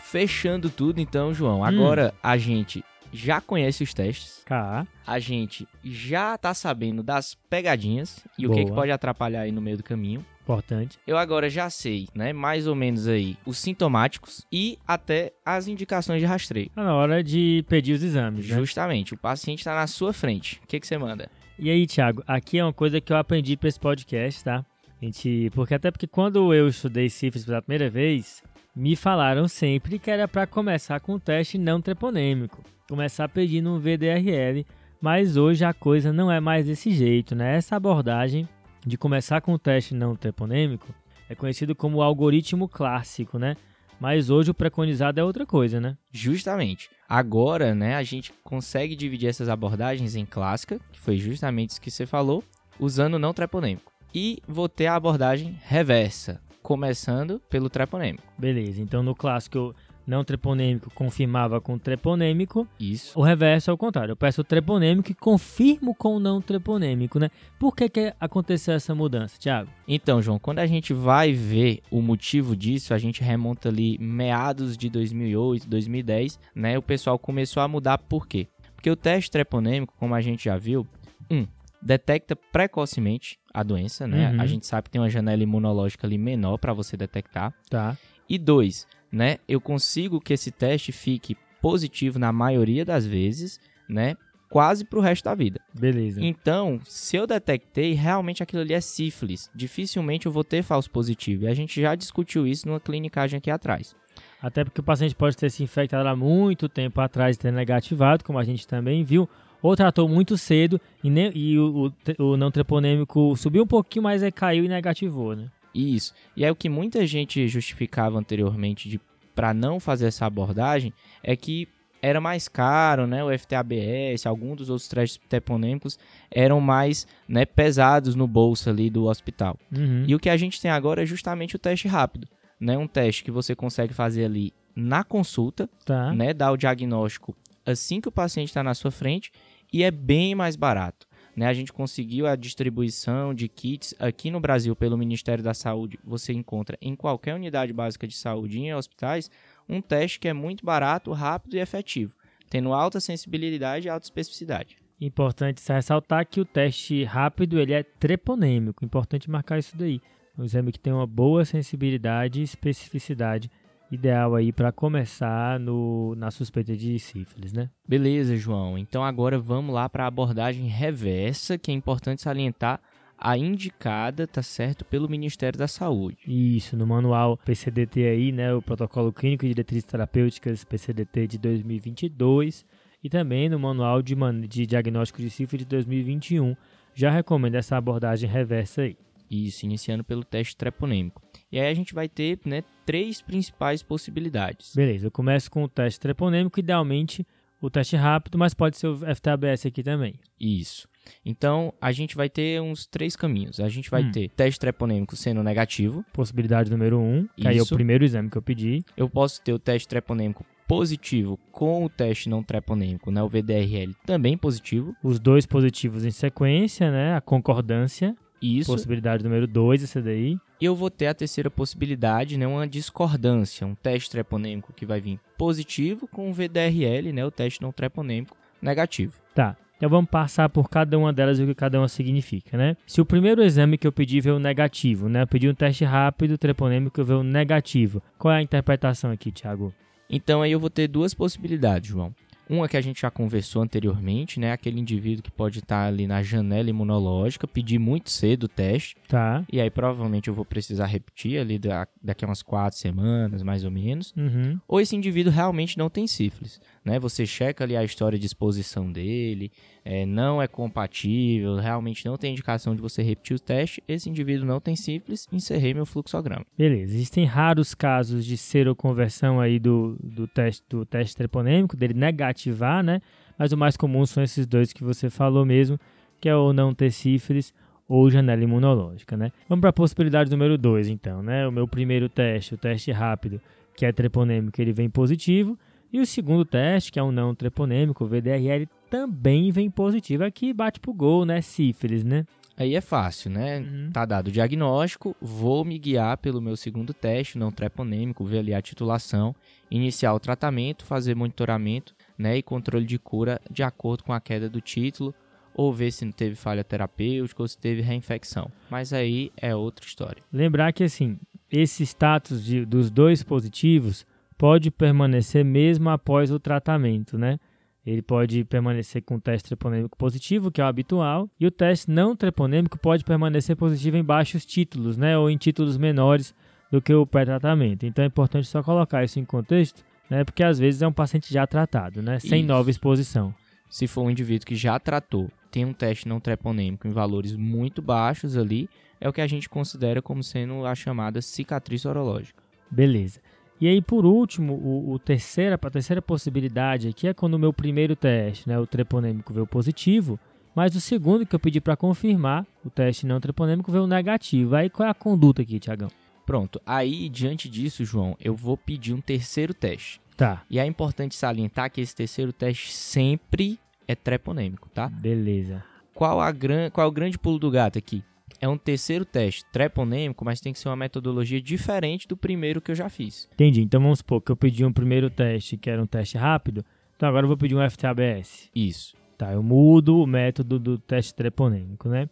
Fechando 0.04 0.70
tudo, 0.70 1.00
então, 1.00 1.34
João. 1.34 1.64
Agora 1.64 2.14
a 2.22 2.38
gente 2.38 2.84
já 3.14 3.42
conhece 3.42 3.84
os 3.84 3.94
testes, 3.94 4.42
Cá. 4.46 4.86
a 5.06 5.20
gente 5.20 5.68
já 5.84 6.38
tá 6.38 6.54
sabendo 6.54 7.02
das 7.02 7.36
pegadinhas 7.50 8.20
e 8.38 8.46
o 8.46 8.50
que, 8.50 8.56
Boa. 8.58 8.66
que 8.66 8.72
pode 8.74 8.92
atrapalhar 8.92 9.42
aí 9.42 9.52
no 9.52 9.62
meio 9.62 9.78
do 9.78 9.84
caminho. 9.84 10.26
Importante. 10.54 11.00
Eu 11.08 11.18
agora 11.18 11.50
já 11.50 11.70
sei, 11.70 12.08
né, 12.14 12.34
mais 12.34 12.68
ou 12.68 12.76
menos 12.76 13.08
aí, 13.08 13.38
os 13.46 13.58
sintomáticos 13.58 14.46
e 14.52 14.78
até 14.88 15.32
as 15.46 15.68
indicações 15.68 16.20
de 16.20 16.26
rastreio. 16.26 16.70
Tá 16.76 16.84
na 16.84 16.94
hora 16.94 17.24
de 17.24 17.64
pedir 17.68 17.94
os 17.94 18.04
exames, 18.04 18.48
né? 18.48 18.58
Justamente, 18.58 19.14
o 19.14 19.18
paciente 19.18 19.64
tá 19.64 19.76
na 19.76 19.88
sua 19.88 20.14
frente. 20.14 20.60
O 20.64 20.68
que, 20.68 20.80
que 20.80 20.88
você 20.88 20.98
manda? 20.98 21.30
E 21.58 21.70
aí, 21.70 21.86
Thiago, 21.86 22.24
aqui 22.28 22.58
é 22.58 22.64
uma 22.64 22.74
coisa 22.74 23.00
que 23.00 23.14
eu 23.14 23.18
aprendi 23.18 23.56
para 23.56 23.70
esse 23.70 23.80
podcast, 23.80 24.44
tá? 24.44 24.66
A 25.02 25.06
gente, 25.06 25.50
porque 25.54 25.74
até 25.74 25.90
porque 25.90 26.08
quando 26.08 26.54
eu 26.54 26.68
estudei 26.68 27.10
sífilis 27.10 27.46
pela 27.46 27.62
primeira 27.62 27.90
vez, 27.90 28.44
me 28.76 28.96
falaram 28.96 29.48
sempre 29.48 30.00
que 30.00 30.12
era 30.12 30.28
para 30.28 30.48
começar 30.48 31.00
com 31.00 31.14
o 31.14 31.20
teste 31.20 31.58
não 31.58 31.82
treponêmico, 31.82 32.64
começar 32.88 33.28
pedindo 33.28 33.70
um 33.70 33.80
VDRL, 33.80 34.66
mas 35.02 35.38
hoje 35.38 35.66
a 35.66 35.74
coisa 35.74 36.14
não 36.14 36.32
é 36.32 36.40
mais 36.40 36.66
desse 36.68 36.92
jeito, 36.92 37.36
né? 37.36 37.58
Essa 37.58 37.76
abordagem 37.76 38.48
de 38.86 38.98
começar 38.98 39.42
com 39.42 39.54
o 39.54 39.60
teste 39.60 39.94
não 39.94 40.16
treponêmico 40.16 40.94
é 41.30 41.36
conhecido 41.36 41.74
como 41.74 42.00
o 42.00 42.02
algoritmo 42.02 42.68
clássico, 42.68 43.40
né? 43.40 43.56
Mas 44.00 44.30
hoje 44.30 44.52
o 44.52 44.54
preconizado 44.54 45.20
é 45.20 45.24
outra 45.24 45.46
coisa, 45.46 45.80
né? 45.80 45.96
Justamente. 46.12 46.90
Agora, 47.08 47.74
né, 47.76 47.96
a 47.96 48.04
gente 48.04 48.34
consegue 48.44 48.96
dividir 48.96 49.30
essas 49.30 49.48
abordagens 49.48 50.16
em 50.16 50.26
clássica, 50.26 50.80
que 50.92 51.00
foi 51.00 51.18
justamente 51.18 51.70
isso 51.70 51.82
que 51.82 51.92
você 51.92 52.06
falou, 52.06 52.44
usando 52.80 53.14
o 53.14 53.20
não 53.20 53.34
treponêmico. 53.34 53.92
E 54.14 54.40
vou 54.46 54.68
ter 54.68 54.88
a 54.88 54.96
abordagem 54.96 55.58
reversa, 55.64 56.42
começando 56.62 57.40
pelo 57.50 57.70
treponêmico. 57.70 58.24
Beleza, 58.38 58.82
então 58.82 59.02
no 59.02 59.16
clássico 59.16 59.58
eu 59.58 59.76
não 60.12 60.26
treponêmico 60.26 60.92
confirmava 60.94 61.62
com 61.62 61.78
treponêmico, 61.78 62.68
Isso. 62.78 63.18
O 63.18 63.24
reverso 63.24 63.72
é 63.72 63.74
o 63.74 63.78
contrário. 63.78 64.12
Eu 64.12 64.16
peço 64.18 64.42
o 64.42 64.44
treponêmico 64.44 65.10
e 65.10 65.16
confirmo 65.16 65.96
com 65.96 66.18
o 66.18 66.20
não 66.20 66.42
treponêmico, 66.42 67.18
né? 67.18 67.30
Por 67.58 67.74
que, 67.74 67.88
que 67.88 68.14
aconteceu 68.20 68.74
essa 68.74 68.94
mudança, 68.94 69.40
Thiago? 69.40 69.70
Então, 69.88 70.22
João, 70.22 70.38
quando 70.38 70.60
a 70.60 70.68
gente 70.68 70.94
vai 70.94 71.32
ver 71.32 71.82
o 71.90 72.02
motivo 72.02 72.56
disso, 72.56 72.94
a 72.94 72.98
gente 72.98 73.24
remonta 73.24 73.70
ali 73.70 73.98
meados 74.00 74.78
de 74.78 74.90
2008, 74.90 75.70
2010, 75.70 76.40
né? 76.54 76.78
O 76.78 76.82
pessoal 76.82 77.18
começou 77.18 77.64
a 77.64 77.68
mudar 77.68 77.98
por 77.98 78.28
quê? 78.28 78.48
Porque 78.76 78.92
o 78.92 78.96
teste 78.96 79.32
treponêmico, 79.32 79.94
como 79.98 80.14
a 80.14 80.22
gente 80.22 80.46
já 80.46 80.58
viu, 80.58 80.86
um, 81.32 81.48
detecta 81.82 82.36
precocemente 82.36 83.40
a 83.54 83.64
doença, 83.64 84.08
né? 84.08 84.32
Uhum. 84.32 84.42
A 84.42 84.46
gente 84.46 84.68
sabe 84.68 84.86
que 84.86 84.92
tem 84.92 85.02
uma 85.02 85.10
janela 85.10 85.42
imunológica 85.42 86.06
ali 86.06 86.18
menor 86.18 86.58
para 86.58 86.74
você 86.74 86.98
detectar. 86.98 87.54
Tá. 87.70 87.98
E 88.34 88.38
dois, 88.38 88.88
né? 89.12 89.38
Eu 89.48 89.60
consigo 89.60 90.22
que 90.22 90.34
esse 90.34 90.52
teste 90.52 90.92
fique 90.92 91.36
positivo 91.62 92.18
na 92.18 92.32
maioria 92.32 92.86
das 92.86 93.06
vezes, 93.06 93.60
né? 93.90 94.16
Quase 94.50 94.84
pro 94.84 95.00
resto 95.00 95.24
da 95.26 95.34
vida. 95.36 95.62
Beleza. 95.74 96.22
Então, 96.24 96.80
se 96.86 97.16
eu 97.16 97.26
detectei, 97.28 97.94
realmente 97.94 98.44
aquilo 98.44 98.62
ali 98.62 98.74
é 98.74 98.82
sífilis. 98.82 99.50
Dificilmente 99.56 100.26
eu 100.26 100.32
vou 100.32 100.44
ter 100.44 100.62
falso 100.62 100.90
positivo. 100.92 101.44
E 101.44 101.48
a 101.48 101.54
gente 101.54 101.80
já 101.82 101.96
discutiu 101.96 102.46
isso 102.46 102.68
numa 102.68 102.80
clinicagem 102.80 103.38
aqui 103.38 103.50
atrás. 103.52 103.96
Até 104.42 104.64
porque 104.66 104.82
o 104.82 104.84
paciente 104.84 105.16
pode 105.16 105.38
ter 105.38 105.50
se 105.50 105.64
infectado 105.64 106.08
há 106.10 106.16
muito 106.16 106.68
tempo 106.68 107.00
atrás 107.00 107.36
e 107.36 107.40
ter 107.40 107.52
negativado, 107.52 108.24
como 108.26 108.40
a 108.40 108.44
gente 108.44 108.68
também 108.68 109.04
viu, 109.04 109.30
ou 109.62 109.76
tratou 109.76 110.10
muito 110.10 110.38
cedo 110.38 110.82
e, 111.04 111.10
ne- 111.10 111.32
e 111.34 111.58
o, 111.58 111.94
o- 112.20 112.24
o 112.32 112.38
não 112.38 112.52
treponêmico 112.52 113.36
subiu 113.38 113.64
um 113.64 113.68
pouquinho, 113.68 114.04
mas 114.04 114.22
aí 114.24 114.32
caiu 114.32 114.66
e 114.66 114.68
negativou, 114.68 115.36
né? 115.36 115.48
Isso. 115.74 116.14
E 116.36 116.44
aí 116.44 116.52
o 116.52 116.56
que 116.56 116.70
muita 116.70 117.06
gente 117.08 117.48
justificava 117.48 118.18
anteriormente 118.18 118.90
de 118.90 119.00
para 119.34 119.54
não 119.54 119.80
fazer 119.80 120.08
essa 120.08 120.26
abordagem 120.26 120.94
é 121.24 121.36
que 121.36 121.68
era 122.02 122.20
mais 122.20 122.48
caro, 122.48 123.06
né? 123.06 123.24
O 123.24 123.30
FTABS, 123.38 124.26
alguns 124.26 124.58
dos 124.58 124.70
outros 124.70 124.88
testes 124.90 125.22
treponêmicos 125.30 126.00
eram 126.32 126.60
mais 126.60 127.06
né, 127.28 127.46
pesados 127.46 128.16
no 128.16 128.28
bolso 128.28 128.70
ali 128.70 128.90
do 128.90 129.06
hospital. 129.06 129.58
Uhum. 129.72 130.04
E 130.08 130.16
o 130.16 130.20
que 130.20 130.30
a 130.30 130.36
gente 130.36 130.60
tem 130.60 130.72
agora 130.72 131.04
é 131.04 131.06
justamente 131.06 131.56
o 131.56 131.60
teste 131.60 131.88
rápido, 131.88 132.28
né? 132.60 132.78
Um 132.78 132.88
teste 132.88 133.24
que 133.24 133.32
você 133.32 133.56
consegue 133.56 133.94
fazer 133.94 134.26
ali 134.26 134.52
na 134.76 135.04
consulta, 135.04 135.70
Tá. 135.86 136.12
né? 136.12 136.34
Dar 136.34 136.52
o 136.52 136.58
diagnóstico 136.58 137.36
assim 137.66 138.02
que 138.02 138.08
o 138.10 138.12
paciente 138.12 138.48
está 138.48 138.64
na 138.64 138.74
sua 138.74 138.90
frente 138.92 139.32
e 139.72 139.84
é 139.84 139.92
bem 139.92 140.34
mais 140.34 140.56
barato. 140.56 141.08
Né? 141.36 141.46
A 141.48 141.54
gente 141.54 141.72
conseguiu 141.72 142.28
a 142.28 142.36
distribuição 142.36 143.34
de 143.34 143.48
kits 143.48 143.96
aqui 144.00 144.30
no 144.30 144.40
Brasil 144.40 144.76
pelo 144.76 144.98
Ministério 144.98 145.44
da 145.44 145.54
Saúde. 145.54 146.00
Você 146.04 146.34
encontra 146.34 146.78
em 146.82 146.96
qualquer 146.96 147.36
unidade 147.36 147.72
básica 147.74 148.08
de 148.08 148.16
saúde 148.16 148.60
em 148.60 148.74
hospitais 148.74 149.30
um 149.68 149.82
teste 149.82 150.20
que 150.20 150.28
é 150.28 150.34
muito 150.34 150.66
barato, 150.66 151.12
rápido 151.14 151.56
e 151.56 151.60
efetivo, 151.60 152.14
tendo 152.50 152.74
alta 152.74 153.00
sensibilidade 153.00 153.88
e 153.88 153.90
alta 153.90 154.06
especificidade. 154.06 154.78
Importante 155.00 155.64
ressaltar 155.68 156.28
que 156.28 156.40
o 156.40 156.46
teste 156.46 157.04
rápido 157.04 157.60
ele 157.60 157.74
é 157.74 157.82
treponêmico. 157.82 158.86
Importante 158.86 159.30
marcar 159.30 159.58
isso 159.58 159.76
daí. 159.76 160.00
Um 160.38 160.44
exame 160.44 160.72
que 160.72 160.80
tem 160.80 160.94
uma 160.94 161.08
boa 161.08 161.44
sensibilidade 161.44 162.40
e 162.40 162.44
especificidade 162.44 163.50
ideal 163.92 164.36
aí 164.36 164.52
para 164.52 164.72
começar 164.72 165.60
no, 165.60 166.16
na 166.16 166.32
suspeita 166.32 166.76
de 166.76 166.98
sífilis, 166.98 167.52
né? 167.52 167.70
Beleza, 167.88 168.36
João. 168.36 168.78
Então 168.78 169.04
agora 169.04 169.38
vamos 169.38 169.74
lá 169.76 169.90
para 169.90 170.06
a 170.06 170.08
abordagem 170.08 170.66
reversa, 170.68 171.58
que 171.58 171.72
é 171.72 171.74
importante 171.74 172.22
salientar 172.22 172.80
a 173.24 173.38
indicada, 173.38 174.26
tá 174.26 174.42
certo, 174.42 174.84
pelo 174.84 175.08
Ministério 175.08 175.60
da 175.60 175.68
Saúde. 175.68 176.18
Isso, 176.26 176.76
no 176.76 176.88
manual 176.88 177.38
PCDT 177.38 178.04
aí, 178.08 178.32
né, 178.32 178.52
o 178.52 178.62
Protocolo 178.64 179.14
Clínico 179.14 179.44
de 179.44 179.50
Diretrizes 179.50 179.84
Terapêuticas 179.84 180.64
PCDT 180.64 181.28
de 181.28 181.38
2022 181.38 182.66
e 183.04 183.10
também 183.10 183.50
no 183.50 183.60
manual 183.60 184.02
de, 184.02 184.16
man- 184.16 184.42
de 184.42 184.66
diagnóstico 184.66 185.22
de 185.22 185.30
sífilis 185.30 185.66
de 185.66 185.70
2021. 185.70 186.56
Já 186.94 187.12
recomendo 187.12 187.56
essa 187.56 187.78
abordagem 187.78 188.30
reversa 188.30 188.82
aí. 188.84 188.98
Isso, 189.32 189.66
iniciando 189.66 190.04
pelo 190.04 190.26
teste 190.26 190.58
treponêmico. 190.58 191.22
E 191.50 191.58
aí 191.58 191.68
a 191.72 191.74
gente 191.74 191.94
vai 191.94 192.10
ter, 192.10 192.38
né, 192.46 192.64
três 192.86 193.22
principais 193.22 193.82
possibilidades. 193.82 194.76
Beleza, 194.76 195.08
eu 195.08 195.12
começo 195.12 195.50
com 195.50 195.64
o 195.64 195.70
teste 195.70 196.00
treponêmico, 196.02 196.60
idealmente 196.60 197.26
o 197.62 197.70
teste 197.70 197.96
rápido, 197.96 198.38
mas 198.38 198.54
pode 198.54 198.78
ser 198.78 198.88
o 198.88 198.98
FTABS 199.16 199.66
aqui 199.68 199.82
também. 199.84 200.16
Isso. 200.40 200.88
Então, 201.26 201.74
a 201.80 201.92
gente 201.92 202.16
vai 202.16 202.30
ter 202.30 202.62
uns 202.62 202.86
três 202.86 203.16
caminhos. 203.16 203.60
A 203.60 203.70
gente 203.70 203.90
vai 203.90 204.04
Hum. 204.04 204.12
ter 204.12 204.30
teste 204.30 204.60
treponêmico 204.60 205.16
sendo 205.16 205.42
negativo. 205.44 206.04
Possibilidade 206.12 206.70
número 206.70 207.00
1, 207.00 207.02
um, 207.20 207.28
que 207.38 207.48
aí 207.48 207.58
é 207.58 207.62
o 207.62 207.64
Isso. 207.64 207.74
primeiro 207.74 208.04
exame 208.04 208.30
que 208.30 208.38
eu 208.38 208.42
pedi. 208.42 208.84
Eu 208.98 209.10
posso 209.10 209.42
ter 209.42 209.54
o 209.54 209.60
teste 209.60 209.88
treponêmico 209.88 210.46
positivo 210.68 211.38
com 211.52 211.84
o 211.86 211.90
teste 211.90 212.30
não 212.30 212.42
treponêmico, 212.42 213.12
né, 213.12 213.22
o 213.22 213.28
VDRL, 213.28 213.94
também 214.06 214.38
positivo. 214.38 214.96
Os 215.04 215.20
dois 215.20 215.46
positivos 215.46 216.06
em 216.06 216.12
sequência, 216.12 216.90
né? 216.92 217.14
A 217.16 217.22
concordância, 217.22 218.16
Isso. 218.42 218.72
possibilidade 218.72 219.24
número 219.24 219.48
2, 219.48 219.84
essa 219.84 220.02
daí. 220.02 220.38
E 220.60 220.66
eu 220.66 220.76
vou 220.76 220.90
ter 220.90 221.08
a 221.08 221.14
terceira 221.14 221.50
possibilidade, 221.50 222.38
né, 222.38 222.48
uma 222.48 222.68
discordância, 222.68 223.66
um 223.66 223.76
teste 223.76 224.10
treponêmico 224.10 224.74
que 224.74 224.86
vai 224.86 225.00
vir 225.00 225.20
positivo 225.38 226.08
com 226.08 226.30
o 226.30 226.34
VDRL, 226.34 227.12
né, 227.14 227.26
o 227.26 227.32
teste 227.32 227.62
não 227.62 227.72
treponêmico, 227.72 228.36
negativo. 228.62 229.14
Tá. 229.34 229.56
Então 229.82 229.90
vamos 229.90 230.12
passar 230.12 230.48
por 230.48 230.70
cada 230.70 230.96
uma 230.96 231.12
delas 231.12 231.40
e 231.40 231.44
o 231.44 231.48
que 231.48 231.56
cada 231.56 231.80
uma 231.80 231.88
significa, 231.88 232.56
né? 232.56 232.78
Se 232.86 233.02
o 233.02 233.06
primeiro 233.06 233.42
exame 233.42 233.80
que 233.80 233.88
eu 233.88 233.92
pedi 233.92 234.22
veio 234.22 234.38
negativo, 234.38 235.10
né? 235.10 235.24
Eu 235.24 235.28
pedi 235.28 235.50
um 235.50 235.56
teste 235.56 235.84
rápido, 235.84 236.38
treponêmico 236.38 237.04
veio 237.04 237.24
negativo. 237.24 238.00
Qual 238.16 238.32
é 238.32 238.38
a 238.38 238.42
interpretação 238.44 239.10
aqui, 239.10 239.32
Thiago? 239.32 239.74
Então 240.08 240.44
aí 240.44 240.52
eu 240.52 240.60
vou 240.60 240.70
ter 240.70 240.88
duas 240.88 241.16
possibilidades, 241.16 241.90
João. 241.90 242.14
Uma 242.52 242.68
que 242.68 242.76
a 242.76 242.82
gente 242.82 243.02
já 243.02 243.10
conversou 243.10 243.62
anteriormente, 243.62 244.40
né? 244.40 244.52
Aquele 244.52 244.80
indivíduo 244.80 245.24
que 245.24 245.32
pode 245.32 245.60
estar 245.60 245.88
ali 245.88 246.06
na 246.06 246.22
janela 246.22 246.70
imunológica, 246.70 247.48
pedir 247.48 247.80
muito 247.80 248.10
cedo 248.10 248.44
o 248.44 248.48
teste. 248.50 248.96
Tá. 249.08 249.46
E 249.52 249.62
aí 249.62 249.70
provavelmente 249.70 250.28
eu 250.28 250.34
vou 250.34 250.44
precisar 250.44 250.86
repetir 250.88 251.40
ali 251.40 251.58
da, 251.58 251.88
daqui 252.04 252.26
a 252.26 252.28
umas 252.28 252.44
quatro 252.44 252.78
semanas, 252.78 253.42
mais 253.42 253.64
ou 253.64 253.72
menos. 253.72 254.14
Uhum. 254.18 254.60
Ou 254.68 254.82
esse 254.82 254.96
indivíduo 254.96 255.32
realmente 255.32 255.78
não 255.78 255.90
tem 255.90 256.06
sífilis, 256.08 256.60
né? 256.84 257.00
Você 257.00 257.26
checa 257.26 257.64
ali 257.64 257.78
a 257.78 257.84
história 257.84 258.20
de 258.20 258.26
exposição 258.26 258.92
dele, 258.92 259.52
é, 259.84 260.06
não 260.06 260.42
é 260.42 260.48
compatível, 260.48 261.56
realmente 261.56 262.06
não 262.06 262.18
tem 262.18 262.34
indicação 262.34 262.76
de 262.76 262.82
você 262.82 263.02
repetir 263.02 263.36
o 263.36 263.40
teste. 263.40 263.84
Esse 263.88 264.10
indivíduo 264.10 264.46
não 264.46 264.60
tem 264.60 264.76
sífilis, 264.76 265.28
encerrei 265.32 265.74
meu 265.74 265.86
fluxograma. 265.86 266.46
Beleza. 266.58 266.94
Existem 266.94 267.26
raros 267.26 267.74
casos 267.74 268.26
de 268.26 268.38
seroconversão 268.38 269.40
aí 269.40 269.60
do, 269.60 269.98
do 270.04 270.28
teste 270.28 270.64
do 270.70 270.86
teste 270.86 271.16
treponêmico, 271.16 271.76
dele 271.76 271.94
negativar, 272.42 272.84
né? 272.84 273.02
Mas 273.38 273.52
o 273.52 273.58
mais 273.58 273.78
comum 273.78 274.06
são 274.06 274.24
esses 274.24 274.46
dois 274.46 274.74
que 274.74 274.84
você 274.84 275.10
falou 275.10 275.46
mesmo, 275.46 275.80
que 276.20 276.28
é 276.30 276.36
o 276.36 276.54
não 276.54 276.74
ter 276.74 276.92
sífilis 276.92 277.54
ou 277.88 278.10
janela 278.10 278.44
imunológica, 278.44 279.18
né? 279.18 279.32
Vamos 279.50 279.62
para 279.62 279.70
a 279.70 279.74
possibilidade 279.74 280.30
número 280.30 280.58
2, 280.58 280.88
então, 280.88 281.22
né? 281.22 281.48
O 281.48 281.52
meu 281.52 281.68
primeiro 281.68 282.08
teste, 282.08 282.54
o 282.54 282.58
teste 282.58 282.92
rápido, 282.92 283.42
que 283.76 283.86
é 283.86 283.92
treponêmico, 283.92 284.62
ele 284.62 284.72
vem 284.72 284.90
positivo. 284.90 285.58
E 285.92 286.00
o 286.00 286.06
segundo 286.06 286.46
teste, 286.46 286.92
que 286.92 287.00
é 287.00 287.04
um 287.04 287.12
não 287.12 287.36
treponêmico, 287.36 288.04
o 288.04 288.08
VDRL, 288.08 288.68
também 288.90 289.52
vem 289.52 289.70
positivo. 289.70 290.24
Aqui 290.24 290.54
bate 290.54 290.80
pro 290.80 290.94
gol, 290.94 291.26
né? 291.26 291.42
Sífilis, 291.42 292.04
né? 292.04 292.26
Aí 292.56 292.76
é 292.76 292.82
fácil, 292.82 293.32
né? 293.32 293.60
Uhum. 293.60 293.90
Tá 293.92 294.06
dado 294.06 294.28
o 294.28 294.32
diagnóstico, 294.32 295.16
vou 295.20 295.66
me 295.66 295.80
guiar 295.80 296.18
pelo 296.18 296.40
meu 296.40 296.56
segundo 296.56 296.94
teste, 296.94 297.38
não 297.38 297.52
treponêmico, 297.52 298.24
ver 298.24 298.40
ali 298.40 298.54
a 298.54 298.62
titulação, 298.62 299.36
iniciar 299.70 300.14
o 300.14 300.20
tratamento, 300.20 300.86
fazer 300.86 301.16
monitoramento, 301.16 301.96
né, 302.22 302.38
e 302.38 302.44
controle 302.44 302.86
de 302.86 303.00
cura 303.00 303.42
de 303.50 303.64
acordo 303.64 304.04
com 304.04 304.14
a 304.14 304.22
queda 304.22 304.50
do 304.50 304.62
título, 304.62 305.14
ou 305.54 305.74
ver 305.74 305.92
se 305.92 306.06
não 306.06 306.12
teve 306.12 306.36
falha 306.36 306.64
terapêutica 306.64 307.42
ou 307.42 307.48
se 307.48 307.58
teve 307.58 307.82
reinfecção. 307.82 308.50
Mas 308.70 308.94
aí 308.94 309.32
é 309.36 309.56
outra 309.56 309.86
história. 309.86 310.24
Lembrar 310.32 310.72
que 310.72 310.84
assim, 310.84 311.20
esse 311.52 311.84
status 311.84 312.44
de, 312.44 312.66
dos 312.66 312.90
dois 312.90 313.22
positivos 313.24 314.06
pode 314.38 314.72
permanecer 314.72 315.44
mesmo 315.44 315.90
após 315.90 316.32
o 316.32 316.40
tratamento, 316.40 317.18
né? 317.18 317.38
Ele 317.86 318.02
pode 318.02 318.44
permanecer 318.44 319.02
com 319.02 319.16
o 319.16 319.22
teste 319.22 319.50
treponêmico 319.50 319.98
positivo, 319.98 320.52
que 320.52 320.62
é 320.62 320.64
o 320.64 320.68
habitual, 320.68 321.28
e 321.40 321.48
o 321.48 321.52
teste 321.52 321.90
não 321.90 322.16
treponêmico 322.16 322.78
pode 322.78 323.04
permanecer 323.04 323.56
positivo 323.56 323.98
em 323.98 324.04
baixos 324.04 324.46
títulos, 324.46 324.98
né, 324.98 325.18
ou 325.18 325.30
em 325.32 325.38
títulos 325.38 325.78
menores 325.78 326.34
do 326.72 326.80
que 326.80 326.94
o 326.94 327.08
pré-tratamento. 327.08 327.86
Então 327.86 328.04
é 328.04 328.08
importante 328.08 328.48
só 328.48 328.62
colocar 328.62 329.04
isso 329.04 329.20
em 329.20 329.26
contexto, 329.26 329.84
né, 330.12 330.26
porque 330.26 330.44
às 330.44 330.60
vezes 330.60 330.82
é 330.82 330.88
um 330.88 330.92
paciente 330.92 331.34
já 331.34 331.48
tratado, 331.48 332.02
né, 332.02 332.20
sem 332.20 332.42
Isso. 332.42 332.48
nova 332.50 332.70
exposição. 332.70 333.34
Se 333.70 333.88
for 333.88 334.02
um 334.02 334.12
indivíduo 334.12 334.46
que 334.46 334.58
já 334.58 334.78
tratou, 334.78 335.32
tem 335.50 335.64
um 335.64 335.72
teste 335.72 336.06
não 336.06 336.20
treponêmico 336.20 336.86
em 336.86 336.92
valores 336.92 337.34
muito 337.34 337.82
baixos 337.82 338.36
ali, 338.36 338.70
é 339.00 339.08
o 339.08 339.14
que 339.14 339.22
a 339.22 339.28
gente 339.28 339.48
considera 339.48 340.02
como 340.02 340.22
sendo 340.22 340.66
a 340.66 340.76
chamada 340.76 341.22
cicatriz 341.22 341.84
sorológica. 341.84 342.44
Beleza. 342.70 343.22
E 343.60 343.70
aí, 343.70 343.82
por 343.82 344.06
último, 344.06 344.54
o, 344.54 344.92
o 344.92 345.00
terceira, 345.00 345.56
a 345.56 345.70
terceira 345.70 346.02
possibilidade 346.02 346.90
aqui 346.90 347.08
é 347.08 347.14
quando 347.14 347.36
o 347.36 347.40
meu 347.40 347.54
primeiro 347.54 347.96
teste, 347.96 348.50
né, 348.50 348.60
o 348.60 348.68
treponêmico, 348.68 349.34
veio 349.34 349.48
positivo, 349.48 350.20
mas 350.54 350.76
o 350.76 350.82
segundo 350.82 351.26
que 351.26 351.34
eu 351.34 351.40
pedi 351.40 351.62
para 351.62 351.78
confirmar, 351.78 352.46
o 352.66 352.70
teste 352.70 353.06
não 353.06 353.22
treponêmico, 353.22 353.72
veio 353.72 353.88
negativo. 353.88 354.56
Aí 354.56 354.70
qual 354.70 354.88
é 354.88 354.92
a 354.92 354.94
conduta 354.94 355.42
aqui, 355.42 355.58
Tiagão? 355.58 355.90
Pronto, 356.26 356.62
aí 356.66 357.08
diante 357.08 357.48
disso, 357.48 357.86
João, 357.86 358.18
eu 358.20 358.36
vou 358.36 358.58
pedir 358.58 358.94
um 358.94 359.02
terceiro 359.02 359.54
teste. 359.54 360.01
Tá, 360.22 360.44
E 360.52 360.60
é 360.60 360.66
importante 360.68 361.16
salientar 361.16 361.72
que 361.72 361.82
esse 361.82 361.96
terceiro 361.96 362.32
teste 362.32 362.72
sempre 362.72 363.58
é 363.88 363.96
treponêmico, 363.96 364.70
tá? 364.70 364.88
beleza. 364.88 365.64
Qual, 365.96 366.22
a 366.22 366.32
gran... 366.32 366.70
Qual 366.70 366.86
é 366.86 366.88
o 366.88 366.92
grande 366.92 367.18
pulo 367.18 367.40
do 367.40 367.50
gato 367.50 367.80
aqui? 367.80 368.04
É 368.40 368.48
um 368.48 368.56
terceiro 368.56 369.04
teste 369.04 369.44
treponêmico, 369.52 370.24
mas 370.24 370.40
tem 370.40 370.54
que 370.54 370.60
ser 370.60 370.70
uma 370.70 370.76
metodologia 370.76 371.42
diferente 371.42 372.08
do 372.08 372.16
primeiro 372.16 372.62
que 372.62 372.70
eu 372.70 372.76
já 372.76 372.88
fiz. 372.88 373.28
Entendi. 373.34 373.64
Então 373.64 373.82
vamos 373.82 373.98
supor 373.98 374.22
que 374.22 374.32
eu 374.32 374.36
pedi 374.36 374.64
um 374.64 374.72
primeiro 374.72 375.10
teste 375.10 375.58
que 375.58 375.72
era 375.72 375.82
um 375.82 375.88
teste 375.88 376.20
rápido, 376.20 376.64
então 376.96 377.10
agora 377.10 377.24
eu 377.24 377.28
vou 377.28 377.38
pedir 377.38 377.56
um 377.56 377.68
FTABS. 377.68 378.48
Isso. 378.54 378.96
Tá, 379.18 379.34
eu 379.34 379.42
mudo 379.42 380.04
o 380.04 380.06
método 380.06 380.60
do 380.60 380.78
teste 380.78 381.16
treponêmico, 381.16 381.90
né? 381.90 382.08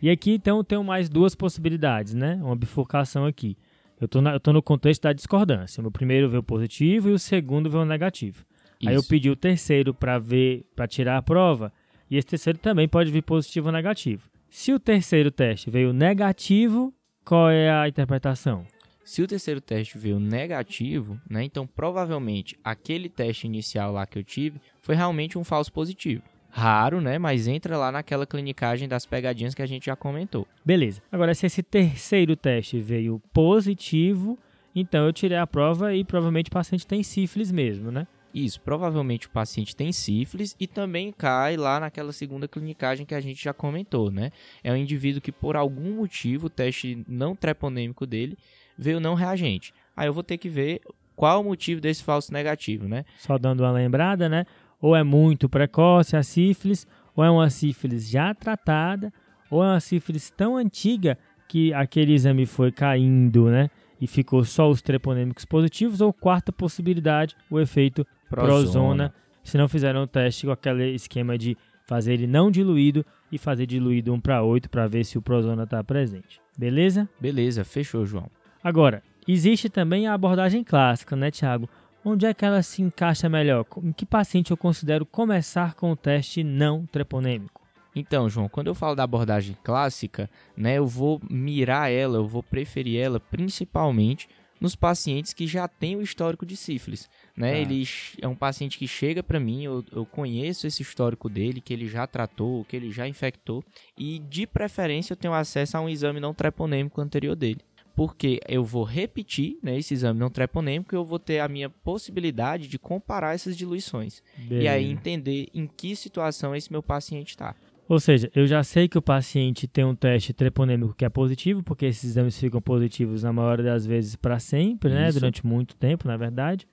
E 0.00 0.08
aqui 0.08 0.32
então 0.32 0.56
eu 0.56 0.64
tenho 0.64 0.82
mais 0.82 1.10
duas 1.10 1.34
possibilidades, 1.34 2.14
né? 2.14 2.40
Uma 2.42 2.56
bifurcação 2.56 3.26
aqui. 3.26 3.54
Eu 4.00 4.08
tô, 4.08 4.20
na- 4.20 4.32
eu 4.32 4.40
tô 4.40 4.52
no 4.52 4.62
contexto 4.62 5.02
da 5.02 5.12
discordância. 5.12 5.80
O 5.80 5.82
meu 5.84 5.90
primeiro 5.90 6.28
veio 6.28 6.42
positivo 6.42 7.10
e 7.10 7.12
o 7.12 7.18
segundo 7.18 7.68
veio 7.70 7.84
negativo. 7.84 8.44
Aí 8.86 8.94
eu 8.94 9.00
Isso. 9.00 9.08
pedi 9.08 9.28
o 9.30 9.36
terceiro 9.36 9.92
para 9.92 10.18
ver, 10.18 10.64
para 10.74 10.86
tirar 10.88 11.18
a 11.18 11.22
prova, 11.22 11.70
e 12.10 12.16
esse 12.16 12.26
terceiro 12.26 12.58
também 12.58 12.88
pode 12.88 13.10
vir 13.10 13.22
positivo 13.22 13.66
ou 13.66 13.72
negativo. 13.72 14.28
Se 14.48 14.72
o 14.72 14.80
terceiro 14.80 15.30
teste 15.30 15.70
veio 15.70 15.92
negativo, 15.92 16.92
qual 17.24 17.50
é 17.50 17.70
a 17.70 17.86
interpretação? 17.86 18.66
Se 19.04 19.22
o 19.22 19.26
terceiro 19.26 19.60
teste 19.60 19.98
veio 19.98 20.18
negativo, 20.18 21.20
né, 21.28 21.44
então 21.44 21.66
provavelmente 21.66 22.56
aquele 22.64 23.08
teste 23.08 23.46
inicial 23.46 23.92
lá 23.92 24.06
que 24.06 24.18
eu 24.18 24.24
tive 24.24 24.60
foi 24.80 24.94
realmente 24.94 25.36
um 25.36 25.44
falso 25.44 25.72
positivo. 25.72 26.22
Raro, 26.50 27.00
né, 27.00 27.18
mas 27.18 27.46
entra 27.46 27.76
lá 27.76 27.92
naquela 27.92 28.26
clinicagem 28.26 28.88
das 28.88 29.06
pegadinhas 29.06 29.54
que 29.54 29.62
a 29.62 29.66
gente 29.66 29.86
já 29.86 29.96
comentou. 29.96 30.46
Beleza. 30.64 31.00
Agora, 31.10 31.34
se 31.34 31.46
esse 31.46 31.62
terceiro 31.62 32.36
teste 32.36 32.80
veio 32.80 33.22
positivo, 33.32 34.38
então 34.74 35.06
eu 35.06 35.12
tirei 35.12 35.38
a 35.38 35.46
prova 35.46 35.94
e 35.94 36.04
provavelmente 36.04 36.48
o 36.48 36.52
paciente 36.52 36.86
tem 36.86 37.02
sífilis 37.02 37.50
mesmo, 37.50 37.90
né? 37.90 38.06
Isso, 38.32 38.60
provavelmente 38.60 39.26
o 39.26 39.30
paciente 39.30 39.74
tem 39.74 39.92
sífilis 39.92 40.54
e 40.58 40.66
também 40.66 41.12
cai 41.12 41.56
lá 41.56 41.80
naquela 41.80 42.12
segunda 42.12 42.46
clinicagem 42.46 43.04
que 43.04 43.14
a 43.14 43.20
gente 43.20 43.42
já 43.42 43.52
comentou, 43.52 44.10
né? 44.10 44.30
É 44.62 44.72
um 44.72 44.76
indivíduo 44.76 45.20
que 45.20 45.32
por 45.32 45.56
algum 45.56 45.96
motivo 45.96 46.46
o 46.46 46.50
teste 46.50 47.04
não 47.08 47.34
treponêmico 47.34 48.06
dele 48.06 48.38
veio 48.78 49.00
não 49.00 49.14
reagente. 49.14 49.74
Aí 49.96 50.06
eu 50.06 50.14
vou 50.14 50.22
ter 50.22 50.38
que 50.38 50.48
ver 50.48 50.80
qual 51.16 51.42
o 51.42 51.44
motivo 51.44 51.80
desse 51.80 52.02
falso 52.02 52.32
negativo, 52.32 52.88
né? 52.88 53.04
Só 53.18 53.36
dando 53.36 53.60
uma 53.60 53.72
lembrada, 53.72 54.28
né? 54.28 54.46
Ou 54.80 54.96
é 54.96 55.02
muito 55.02 55.48
precoce 55.48 56.16
a 56.16 56.22
sífilis, 56.22 56.86
ou 57.14 57.24
é 57.24 57.30
uma 57.30 57.50
sífilis 57.50 58.08
já 58.08 58.34
tratada, 58.34 59.12
ou 59.50 59.62
é 59.62 59.68
uma 59.68 59.80
sífilis 59.80 60.30
tão 60.30 60.56
antiga 60.56 61.18
que 61.48 61.74
aquele 61.74 62.12
exame 62.12 62.46
foi 62.46 62.70
caindo, 62.70 63.50
né? 63.50 63.68
E 64.00 64.06
ficou 64.06 64.44
só 64.44 64.70
os 64.70 64.80
treponêmicos 64.80 65.44
positivos, 65.44 66.00
ou 66.00 66.12
quarta 66.12 66.52
possibilidade, 66.52 67.36
o 67.50 67.60
efeito 67.60 68.06
prozona, 68.28 69.12
se 69.42 69.58
não 69.58 69.68
fizeram 69.68 70.04
o 70.04 70.06
teste 70.06 70.46
com 70.46 70.52
aquele 70.52 70.94
esquema 70.94 71.36
de 71.36 71.56
fazer 71.86 72.14
ele 72.14 72.26
não 72.28 72.52
diluído 72.52 73.04
e 73.32 73.36
fazer 73.36 73.66
diluído 73.66 74.12
1 74.14 74.20
para 74.20 74.42
8 74.42 74.70
para 74.70 74.86
ver 74.86 75.04
se 75.04 75.18
o 75.18 75.22
prozona 75.22 75.64
está 75.64 75.82
presente. 75.82 76.40
Beleza? 76.56 77.08
Beleza, 77.20 77.64
fechou, 77.64 78.06
João. 78.06 78.30
Agora, 78.62 79.02
existe 79.26 79.68
também 79.68 80.06
a 80.06 80.14
abordagem 80.14 80.62
clássica, 80.62 81.16
né, 81.16 81.30
Thiago? 81.32 81.68
Onde 82.04 82.26
é 82.26 82.32
que 82.32 82.44
ela 82.44 82.62
se 82.62 82.80
encaixa 82.80 83.28
melhor? 83.28 83.66
Em 83.82 83.92
que 83.92 84.06
paciente 84.06 84.50
eu 84.50 84.56
considero 84.56 85.04
começar 85.04 85.74
com 85.74 85.92
o 85.92 85.96
teste 85.96 86.42
não 86.42 86.86
treponêmico? 86.86 87.60
Então, 87.94 88.28
João, 88.28 88.48
quando 88.48 88.68
eu 88.68 88.74
falo 88.74 88.94
da 88.94 89.02
abordagem 89.02 89.56
clássica, 89.62 90.30
né, 90.56 90.78
eu 90.78 90.86
vou 90.86 91.20
mirar 91.28 91.90
ela, 91.90 92.16
eu 92.16 92.26
vou 92.26 92.42
preferir 92.42 93.00
ela 93.00 93.20
principalmente 93.20 94.28
nos 94.60 94.76
pacientes 94.76 95.32
que 95.32 95.46
já 95.46 95.66
têm 95.66 95.96
o 95.96 96.02
histórico 96.02 96.44
de 96.44 96.56
sífilis, 96.56 97.08
né? 97.34 97.52
Tá. 97.52 97.58
Ele 97.58 97.82
é 98.20 98.28
um 98.28 98.34
paciente 98.34 98.78
que 98.78 98.86
chega 98.86 99.22
para 99.22 99.40
mim, 99.40 99.64
eu, 99.64 99.82
eu 99.90 100.04
conheço 100.04 100.66
esse 100.66 100.82
histórico 100.82 101.30
dele, 101.30 101.62
que 101.62 101.72
ele 101.72 101.86
já 101.86 102.06
tratou, 102.06 102.64
que 102.66 102.76
ele 102.76 102.90
já 102.90 103.08
infectou, 103.08 103.64
e 103.96 104.18
de 104.18 104.46
preferência 104.46 105.14
eu 105.14 105.16
tenho 105.16 105.32
acesso 105.32 105.78
a 105.78 105.80
um 105.80 105.88
exame 105.88 106.20
não 106.20 106.34
treponêmico 106.34 107.00
anterior 107.00 107.34
dele. 107.34 107.60
Porque 107.94 108.40
eu 108.48 108.64
vou 108.64 108.84
repetir 108.84 109.58
né, 109.62 109.78
esse 109.78 109.94
exame 109.94 110.18
não 110.18 110.30
treponêmico 110.30 110.94
e 110.94 110.96
eu 110.96 111.04
vou 111.04 111.18
ter 111.18 111.40
a 111.40 111.48
minha 111.48 111.68
possibilidade 111.68 112.68
de 112.68 112.78
comparar 112.78 113.34
essas 113.34 113.56
diluições. 113.56 114.22
E 114.50 114.66
aí 114.66 114.90
entender 114.90 115.48
em 115.54 115.66
que 115.66 115.94
situação 115.94 116.54
esse 116.54 116.70
meu 116.70 116.82
paciente 116.82 117.30
está. 117.30 117.54
Ou 117.90 117.98
seja, 117.98 118.30
eu 118.36 118.46
já 118.46 118.62
sei 118.62 118.86
que 118.86 118.96
o 118.96 119.02
paciente 119.02 119.66
tem 119.66 119.84
um 119.84 119.96
teste 119.96 120.32
treponêmico 120.32 120.94
que 120.94 121.04
é 121.04 121.08
positivo, 121.08 121.60
porque 121.60 121.86
esses 121.86 122.10
exames 122.10 122.38
ficam 122.38 122.62
positivos 122.62 123.24
na 123.24 123.32
maioria 123.32 123.64
das 123.64 123.84
vezes 123.84 124.14
para 124.14 124.38
sempre, 124.38 124.90
né? 124.90 125.08
Isso. 125.08 125.18
Durante 125.18 125.44
muito 125.44 125.74
tempo, 125.74 126.06
na 126.06 126.16
verdade. 126.16 126.68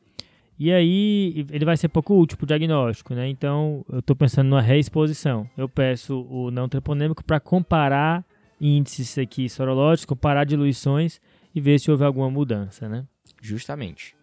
E 0.60 0.72
aí 0.72 1.46
ele 1.52 1.66
vai 1.66 1.76
ser 1.76 1.88
pouco 1.88 2.16
útil 2.16 2.38
para 2.38 2.46
o 2.46 2.48
diagnóstico, 2.48 3.16
né? 3.16 3.28
Então 3.28 3.84
eu 3.92 3.98
estou 3.98 4.16
pensando 4.16 4.48
numa 4.48 4.62
reexposição. 4.62 5.50
Eu 5.58 5.68
peço 5.68 6.22
o 6.30 6.52
não 6.52 6.70
treponêmico 6.70 7.24
para 7.24 7.40
comparar 7.40 8.24
índices 8.60 9.18
aqui 9.18 9.50
sorológicos, 9.50 10.06
comparar 10.06 10.44
diluições 10.44 11.20
e 11.54 11.62
ver 11.62 11.80
se 11.80 11.92
houve 11.92 12.04
alguma 12.04 12.30
mudança, 12.30 12.88
né? 12.88 13.06
Justamente. 13.42 14.16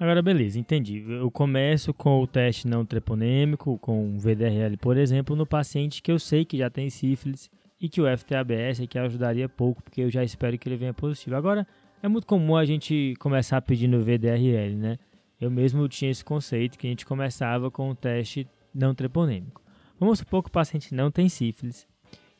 Agora, 0.00 0.22
beleza, 0.22 0.58
entendi. 0.58 1.04
Eu 1.08 1.30
começo 1.30 1.92
com 1.92 2.20
o 2.20 2.26
teste 2.26 2.68
não 2.68 2.84
treponêmico, 2.84 3.78
com 3.78 4.14
o 4.14 4.18
VDRL, 4.18 4.76
por 4.76 4.96
exemplo, 4.96 5.34
no 5.34 5.46
paciente 5.46 6.00
que 6.00 6.12
eu 6.12 6.18
sei 6.18 6.44
que 6.44 6.56
já 6.56 6.70
tem 6.70 6.88
sífilis 6.88 7.50
e 7.80 7.88
que 7.88 8.00
o 8.00 8.16
FTABS 8.16 8.80
aqui 8.80 8.98
ajudaria 8.98 9.48
pouco, 9.48 9.82
porque 9.82 10.02
eu 10.02 10.10
já 10.10 10.22
espero 10.22 10.56
que 10.56 10.68
ele 10.68 10.76
venha 10.76 10.94
positivo. 10.94 11.36
Agora, 11.36 11.66
é 12.02 12.08
muito 12.08 12.26
comum 12.26 12.56
a 12.56 12.64
gente 12.64 13.14
começar 13.18 13.60
pedindo 13.62 14.00
VDRL, 14.00 14.76
né? 14.76 14.98
eu 15.40 15.50
mesmo 15.50 15.88
tinha 15.88 16.10
esse 16.10 16.24
conceito 16.24 16.78
que 16.78 16.86
a 16.86 16.90
gente 16.90 17.06
começava 17.06 17.70
com 17.70 17.90
o 17.90 17.94
teste 17.94 18.46
não 18.74 18.94
treponêmico. 18.94 19.62
Vamos 19.98 20.18
supor 20.18 20.42
que 20.42 20.48
o 20.48 20.52
paciente 20.52 20.94
não 20.94 21.10
tem 21.10 21.28
sífilis 21.28 21.86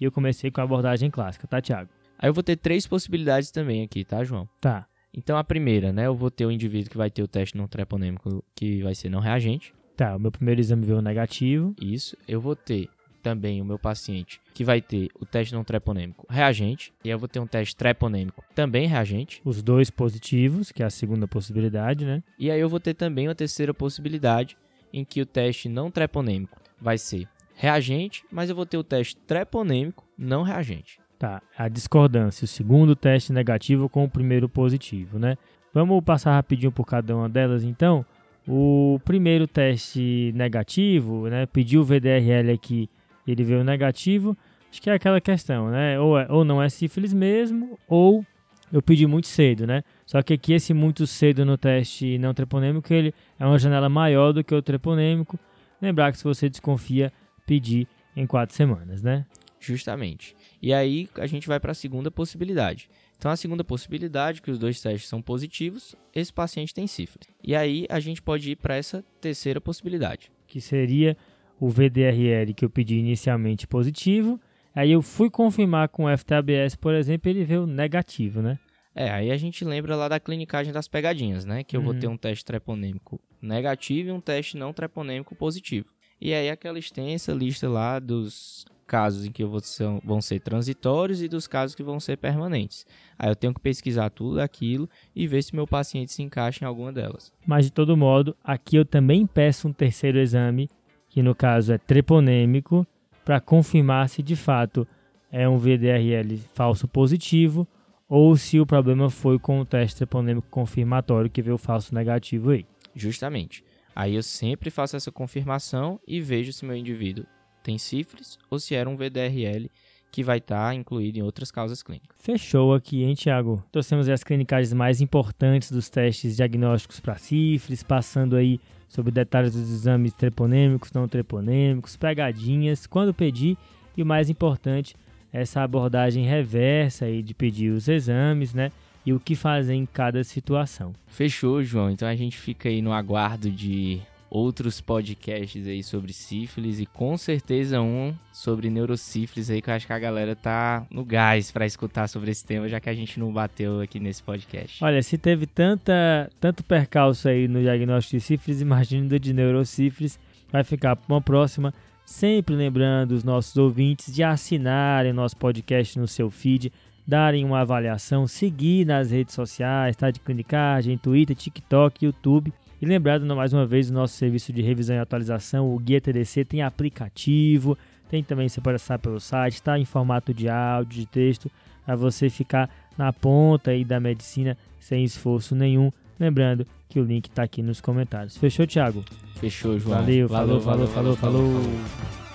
e 0.00 0.04
eu 0.04 0.12
comecei 0.12 0.50
com 0.50 0.60
a 0.60 0.64
abordagem 0.64 1.10
clássica, 1.10 1.46
tá, 1.46 1.60
Tiago? 1.60 1.90
Aí 2.18 2.28
eu 2.28 2.34
vou 2.34 2.42
ter 2.42 2.56
três 2.56 2.86
possibilidades 2.86 3.50
também 3.50 3.82
aqui, 3.82 4.04
tá, 4.04 4.24
João? 4.24 4.48
Tá. 4.60 4.86
Então 5.14 5.36
a 5.36 5.44
primeira, 5.44 5.92
né, 5.92 6.06
eu 6.06 6.14
vou 6.14 6.30
ter 6.30 6.46
o 6.46 6.50
indivíduo 6.50 6.90
que 6.90 6.96
vai 6.96 7.10
ter 7.10 7.22
o 7.22 7.28
teste 7.28 7.56
não 7.56 7.66
treponêmico 7.66 8.44
que 8.54 8.82
vai 8.82 8.94
ser 8.94 9.08
não 9.08 9.20
reagente. 9.20 9.72
Tá, 9.96 10.14
o 10.14 10.20
meu 10.20 10.30
primeiro 10.30 10.60
exame 10.60 10.86
veio 10.86 11.02
negativo. 11.02 11.74
Isso. 11.80 12.16
Eu 12.26 12.40
vou 12.40 12.54
ter 12.54 12.88
também 13.22 13.60
o 13.60 13.64
meu 13.64 13.78
paciente 13.78 14.40
que 14.54 14.64
vai 14.64 14.80
ter 14.80 15.08
o 15.20 15.26
teste 15.26 15.54
não 15.54 15.64
treponêmico 15.64 16.26
reagente. 16.30 16.92
E 17.04 17.08
eu 17.08 17.18
vou 17.18 17.28
ter 17.28 17.40
um 17.40 17.46
teste 17.46 17.74
treponêmico 17.74 18.44
também 18.54 18.86
reagente. 18.86 19.40
Os 19.44 19.62
dois 19.62 19.90
positivos, 19.90 20.70
que 20.70 20.82
é 20.82 20.86
a 20.86 20.90
segunda 20.90 21.26
possibilidade, 21.26 22.04
né? 22.04 22.22
E 22.38 22.50
aí 22.50 22.60
eu 22.60 22.68
vou 22.68 22.80
ter 22.80 22.94
também 22.94 23.28
uma 23.28 23.34
terceira 23.34 23.74
possibilidade 23.74 24.56
em 24.92 25.04
que 25.04 25.20
o 25.20 25.26
teste 25.26 25.68
não 25.68 25.90
treponêmico 25.90 26.60
vai 26.80 26.96
ser 26.96 27.28
reagente, 27.58 28.24
mas 28.30 28.48
eu 28.48 28.54
vou 28.54 28.64
ter 28.64 28.78
o 28.78 28.84
teste 28.84 29.16
treponêmico 29.16 30.06
não 30.16 30.42
reagente. 30.42 31.00
Tá, 31.18 31.42
a 31.56 31.68
discordância, 31.68 32.44
o 32.44 32.48
segundo 32.48 32.94
teste 32.94 33.32
negativo 33.32 33.88
com 33.88 34.04
o 34.04 34.08
primeiro 34.08 34.48
positivo, 34.48 35.18
né? 35.18 35.36
Vamos 35.74 36.02
passar 36.04 36.34
rapidinho 36.34 36.70
por 36.70 36.86
cada 36.86 37.16
uma 37.16 37.28
delas, 37.28 37.64
então. 37.64 38.06
O 38.46 39.00
primeiro 39.04 39.48
teste 39.48 40.32
negativo, 40.36 41.28
né? 41.28 41.44
Pediu 41.46 41.80
o 41.80 41.84
VDRL 41.84 42.52
aqui, 42.52 42.88
ele 43.26 43.42
veio 43.42 43.64
negativo. 43.64 44.38
Acho 44.70 44.80
que 44.80 44.88
é 44.88 44.94
aquela 44.94 45.20
questão, 45.20 45.68
né? 45.68 45.98
Ou, 45.98 46.16
é, 46.16 46.26
ou 46.30 46.44
não 46.44 46.62
é 46.62 46.68
sífilis 46.68 47.12
mesmo, 47.12 47.76
ou 47.88 48.24
eu 48.72 48.80
pedi 48.80 49.04
muito 49.04 49.26
cedo, 49.26 49.66
né? 49.66 49.82
Só 50.06 50.22
que 50.22 50.34
aqui 50.34 50.52
esse 50.52 50.72
muito 50.72 51.04
cedo 51.08 51.44
no 51.44 51.58
teste 51.58 52.18
não 52.18 52.32
treponêmico, 52.32 52.92
ele 52.94 53.12
é 53.38 53.44
uma 53.44 53.58
janela 53.58 53.88
maior 53.88 54.30
do 54.32 54.44
que 54.44 54.54
o 54.54 54.62
treponêmico. 54.62 55.36
Lembrar 55.82 56.12
que 56.12 56.18
se 56.18 56.24
você 56.24 56.48
desconfia, 56.48 57.12
pedir 57.48 57.88
em 58.14 58.26
quatro 58.26 58.54
semanas, 58.54 59.02
né? 59.02 59.24
Justamente. 59.58 60.36
E 60.62 60.72
aí 60.72 61.08
a 61.16 61.26
gente 61.26 61.48
vai 61.48 61.58
para 61.58 61.72
a 61.72 61.74
segunda 61.74 62.10
possibilidade. 62.10 62.88
Então, 63.16 63.30
a 63.30 63.36
segunda 63.36 63.64
possibilidade, 63.64 64.40
que 64.40 64.50
os 64.50 64.58
dois 64.58 64.80
testes 64.80 65.08
são 65.08 65.20
positivos, 65.20 65.96
esse 66.14 66.32
paciente 66.32 66.72
tem 66.72 66.86
sífilis. 66.86 67.26
E 67.42 67.56
aí 67.56 67.84
a 67.88 67.98
gente 67.98 68.22
pode 68.22 68.52
ir 68.52 68.56
para 68.56 68.76
essa 68.76 69.04
terceira 69.20 69.60
possibilidade. 69.60 70.30
Que 70.46 70.60
seria 70.60 71.16
o 71.58 71.68
VDRL 71.68 72.54
que 72.54 72.64
eu 72.64 72.70
pedi 72.70 72.96
inicialmente 72.98 73.66
positivo. 73.66 74.40
Aí 74.72 74.92
eu 74.92 75.02
fui 75.02 75.28
confirmar 75.28 75.88
com 75.88 76.04
o 76.04 76.16
FTABS, 76.16 76.76
por 76.76 76.94
exemplo, 76.94 77.28
ele 77.28 77.44
veio 77.44 77.66
negativo, 77.66 78.40
né? 78.40 78.58
É, 78.94 79.10
aí 79.10 79.30
a 79.32 79.36
gente 79.36 79.64
lembra 79.64 79.96
lá 79.96 80.08
da 80.08 80.20
clinicagem 80.20 80.72
das 80.72 80.86
pegadinhas, 80.86 81.44
né? 81.44 81.64
Que 81.64 81.76
eu 81.76 81.80
Uhum. 81.80 81.86
vou 81.86 81.94
ter 81.94 82.06
um 82.08 82.16
teste 82.16 82.44
treponêmico 82.44 83.20
negativo 83.42 84.08
e 84.10 84.12
um 84.12 84.20
teste 84.20 84.56
não 84.56 84.72
treponêmico 84.72 85.34
positivo. 85.34 85.86
E 86.20 86.34
aí 86.34 86.50
aquela 86.50 86.78
extensa 86.78 87.32
lista 87.32 87.68
lá 87.68 87.98
dos 87.98 88.66
casos 88.86 89.26
em 89.26 89.30
que 89.30 89.44
vão 89.44 90.20
ser 90.20 90.40
transitórios 90.40 91.22
e 91.22 91.28
dos 91.28 91.46
casos 91.46 91.74
que 91.76 91.82
vão 91.82 92.00
ser 92.00 92.16
permanentes. 92.16 92.86
Aí 93.18 93.28
eu 93.30 93.36
tenho 93.36 93.52
que 93.52 93.60
pesquisar 93.60 94.08
tudo 94.08 94.40
aquilo 94.40 94.88
e 95.14 95.26
ver 95.26 95.42
se 95.42 95.54
meu 95.54 95.66
paciente 95.66 96.10
se 96.10 96.22
encaixa 96.22 96.64
em 96.64 96.68
alguma 96.68 96.90
delas. 96.90 97.30
Mas 97.46 97.66
de 97.66 97.72
todo 97.72 97.96
modo, 97.96 98.34
aqui 98.42 98.76
eu 98.76 98.84
também 98.84 99.26
peço 99.26 99.68
um 99.68 99.72
terceiro 99.72 100.18
exame, 100.18 100.70
que 101.08 101.22
no 101.22 101.34
caso 101.34 101.72
é 101.72 101.78
treponêmico, 101.78 102.86
para 103.24 103.40
confirmar 103.40 104.08
se 104.08 104.22
de 104.22 104.34
fato 104.34 104.88
é 105.30 105.46
um 105.46 105.58
VDRL 105.58 106.38
falso 106.54 106.88
positivo 106.88 107.68
ou 108.08 108.34
se 108.38 108.58
o 108.58 108.64
problema 108.64 109.10
foi 109.10 109.38
com 109.38 109.60
o 109.60 109.66
teste 109.66 109.98
treponêmico 109.98 110.48
confirmatório 110.50 111.30
que 111.30 111.42
veio 111.42 111.58
falso 111.58 111.94
negativo 111.94 112.50
aí. 112.50 112.64
Justamente. 112.94 113.62
Aí 113.98 114.14
eu 114.14 114.22
sempre 114.22 114.70
faço 114.70 114.94
essa 114.94 115.10
confirmação 115.10 115.98
e 116.06 116.20
vejo 116.20 116.52
se 116.52 116.64
meu 116.64 116.76
indivíduo 116.76 117.26
tem 117.64 117.78
sífilis 117.78 118.38
ou 118.48 118.60
se 118.60 118.76
era 118.76 118.88
um 118.88 118.96
VDRL 118.96 119.68
que 120.12 120.22
vai 120.22 120.38
estar 120.38 120.72
incluído 120.72 121.18
em 121.18 121.22
outras 121.22 121.50
causas 121.50 121.82
clínicas. 121.82 122.16
Fechou 122.16 122.72
aqui, 122.72 123.02
hein, 123.02 123.16
Thiago? 123.16 123.60
Trouxemos 123.72 124.08
as 124.08 124.22
clinicagens 124.22 124.72
mais 124.72 125.00
importantes 125.00 125.72
dos 125.72 125.90
testes 125.90 126.36
diagnósticos 126.36 127.00
para 127.00 127.18
sífilis, 127.18 127.82
passando 127.82 128.36
aí 128.36 128.60
sobre 128.88 129.10
detalhes 129.10 129.54
dos 129.54 129.68
exames 129.68 130.12
treponêmicos, 130.12 130.92
não 130.92 131.08
treponêmicos, 131.08 131.96
pegadinhas, 131.96 132.86
quando 132.86 133.12
pedir 133.12 133.58
e 133.96 134.02
o 134.04 134.06
mais 134.06 134.30
importante, 134.30 134.94
essa 135.32 135.60
abordagem 135.60 136.24
reversa 136.24 137.06
aí 137.06 137.20
de 137.20 137.34
pedir 137.34 137.70
os 137.72 137.88
exames, 137.88 138.54
né? 138.54 138.70
E 139.08 139.12
o 139.14 139.18
que 139.18 139.34
fazer 139.34 139.72
em 139.72 139.86
cada 139.86 140.22
situação. 140.22 140.92
Fechou, 141.06 141.64
João. 141.64 141.88
Então 141.88 142.06
a 142.06 142.14
gente 142.14 142.36
fica 142.36 142.68
aí 142.68 142.82
no 142.82 142.92
aguardo 142.92 143.50
de 143.50 144.02
outros 144.28 144.82
podcasts 144.82 145.66
aí 145.66 145.82
sobre 145.82 146.12
sífilis 146.12 146.78
e 146.78 146.84
com 146.84 147.16
certeza 147.16 147.80
um 147.80 148.14
sobre 148.30 148.68
neurosífilis 148.68 149.48
aí 149.48 149.62
que 149.62 149.70
eu 149.70 149.72
acho 149.72 149.86
que 149.86 149.94
a 149.94 149.98
galera 149.98 150.36
tá 150.36 150.86
no 150.90 151.06
gás 151.06 151.50
para 151.50 151.64
escutar 151.64 152.06
sobre 152.06 152.30
esse 152.30 152.44
tema, 152.44 152.68
já 152.68 152.78
que 152.80 152.90
a 152.90 152.94
gente 152.94 153.18
não 153.18 153.32
bateu 153.32 153.80
aqui 153.80 153.98
nesse 153.98 154.22
podcast. 154.22 154.84
Olha, 154.84 155.02
se 155.02 155.16
teve 155.16 155.46
tanta, 155.46 156.30
tanto 156.38 156.62
percalço 156.62 157.30
aí 157.30 157.48
no 157.48 157.62
diagnóstico 157.62 158.18
de 158.18 158.20
sífilis, 158.22 158.60
imagina 158.60 159.08
do 159.08 159.18
de 159.18 159.32
neurosífilis. 159.32 160.20
Vai 160.52 160.64
ficar 160.64 160.96
para 160.96 161.14
uma 161.14 161.22
próxima. 161.22 161.72
Sempre 162.04 162.54
lembrando 162.54 163.12
os 163.12 163.24
nossos 163.24 163.56
ouvintes 163.56 164.14
de 164.14 164.22
assinarem 164.22 165.14
nosso 165.14 165.36
podcast 165.38 165.98
no 165.98 166.06
seu 166.06 166.30
feed, 166.30 166.70
darem 167.08 167.42
uma 167.42 167.60
avaliação, 167.60 168.26
seguir 168.26 168.84
nas 168.84 169.10
redes 169.10 169.34
sociais, 169.34 169.96
tá? 169.96 170.10
De 170.10 170.20
clinicagem, 170.20 170.98
Twitter, 170.98 171.34
TikTok, 171.34 172.04
YouTube. 172.04 172.52
E 172.82 172.84
lembrando 172.84 173.34
mais 173.34 173.54
uma 173.54 173.64
vez 173.64 173.88
o 173.88 173.94
nosso 173.94 174.14
serviço 174.14 174.52
de 174.52 174.60
revisão 174.60 174.94
e 174.94 174.98
atualização, 174.98 175.74
o 175.74 175.78
Guia 175.78 176.02
TDC 176.02 176.44
tem 176.44 176.62
aplicativo, 176.62 177.78
tem 178.10 178.22
também 178.22 178.46
você 178.46 178.60
pode 178.60 178.76
acessar 178.76 178.98
pelo 178.98 179.18
site, 179.18 179.54
está 179.54 179.78
em 179.78 179.86
formato 179.86 180.34
de 180.34 180.50
áudio, 180.50 181.00
de 181.00 181.06
texto, 181.06 181.50
para 181.86 181.96
você 181.96 182.28
ficar 182.28 182.68
na 182.98 183.10
ponta 183.10 183.70
aí 183.70 183.86
da 183.86 183.98
medicina 183.98 184.54
sem 184.78 185.02
esforço 185.02 185.54
nenhum. 185.54 185.90
Lembrando 186.20 186.66
que 186.90 187.00
o 187.00 187.04
link 187.04 187.26
está 187.28 187.42
aqui 187.42 187.62
nos 187.62 187.80
comentários. 187.80 188.36
Fechou, 188.36 188.66
Thiago? 188.66 189.02
Fechou, 189.36 189.78
João. 189.78 190.00
Valeu, 190.00 190.28
falou, 190.28 190.60
falou, 190.60 190.86
falou, 190.86 191.16
falou. 191.16 192.27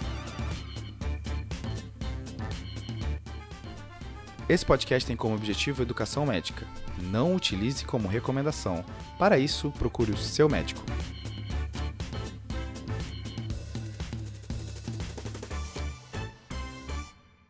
Esse 4.50 4.66
podcast 4.66 5.08
tem 5.08 5.16
como 5.16 5.36
objetivo 5.36 5.82
educação 5.82 6.26
médica. 6.26 6.68
Não 6.98 7.34
utilize 7.34 7.86
como 7.86 8.10
recomendação. 8.10 8.84
Para 9.18 9.38
isso, 9.40 9.72
procure 9.72 10.12
o 10.12 10.18
seu 10.18 10.50
médico. 10.50 10.84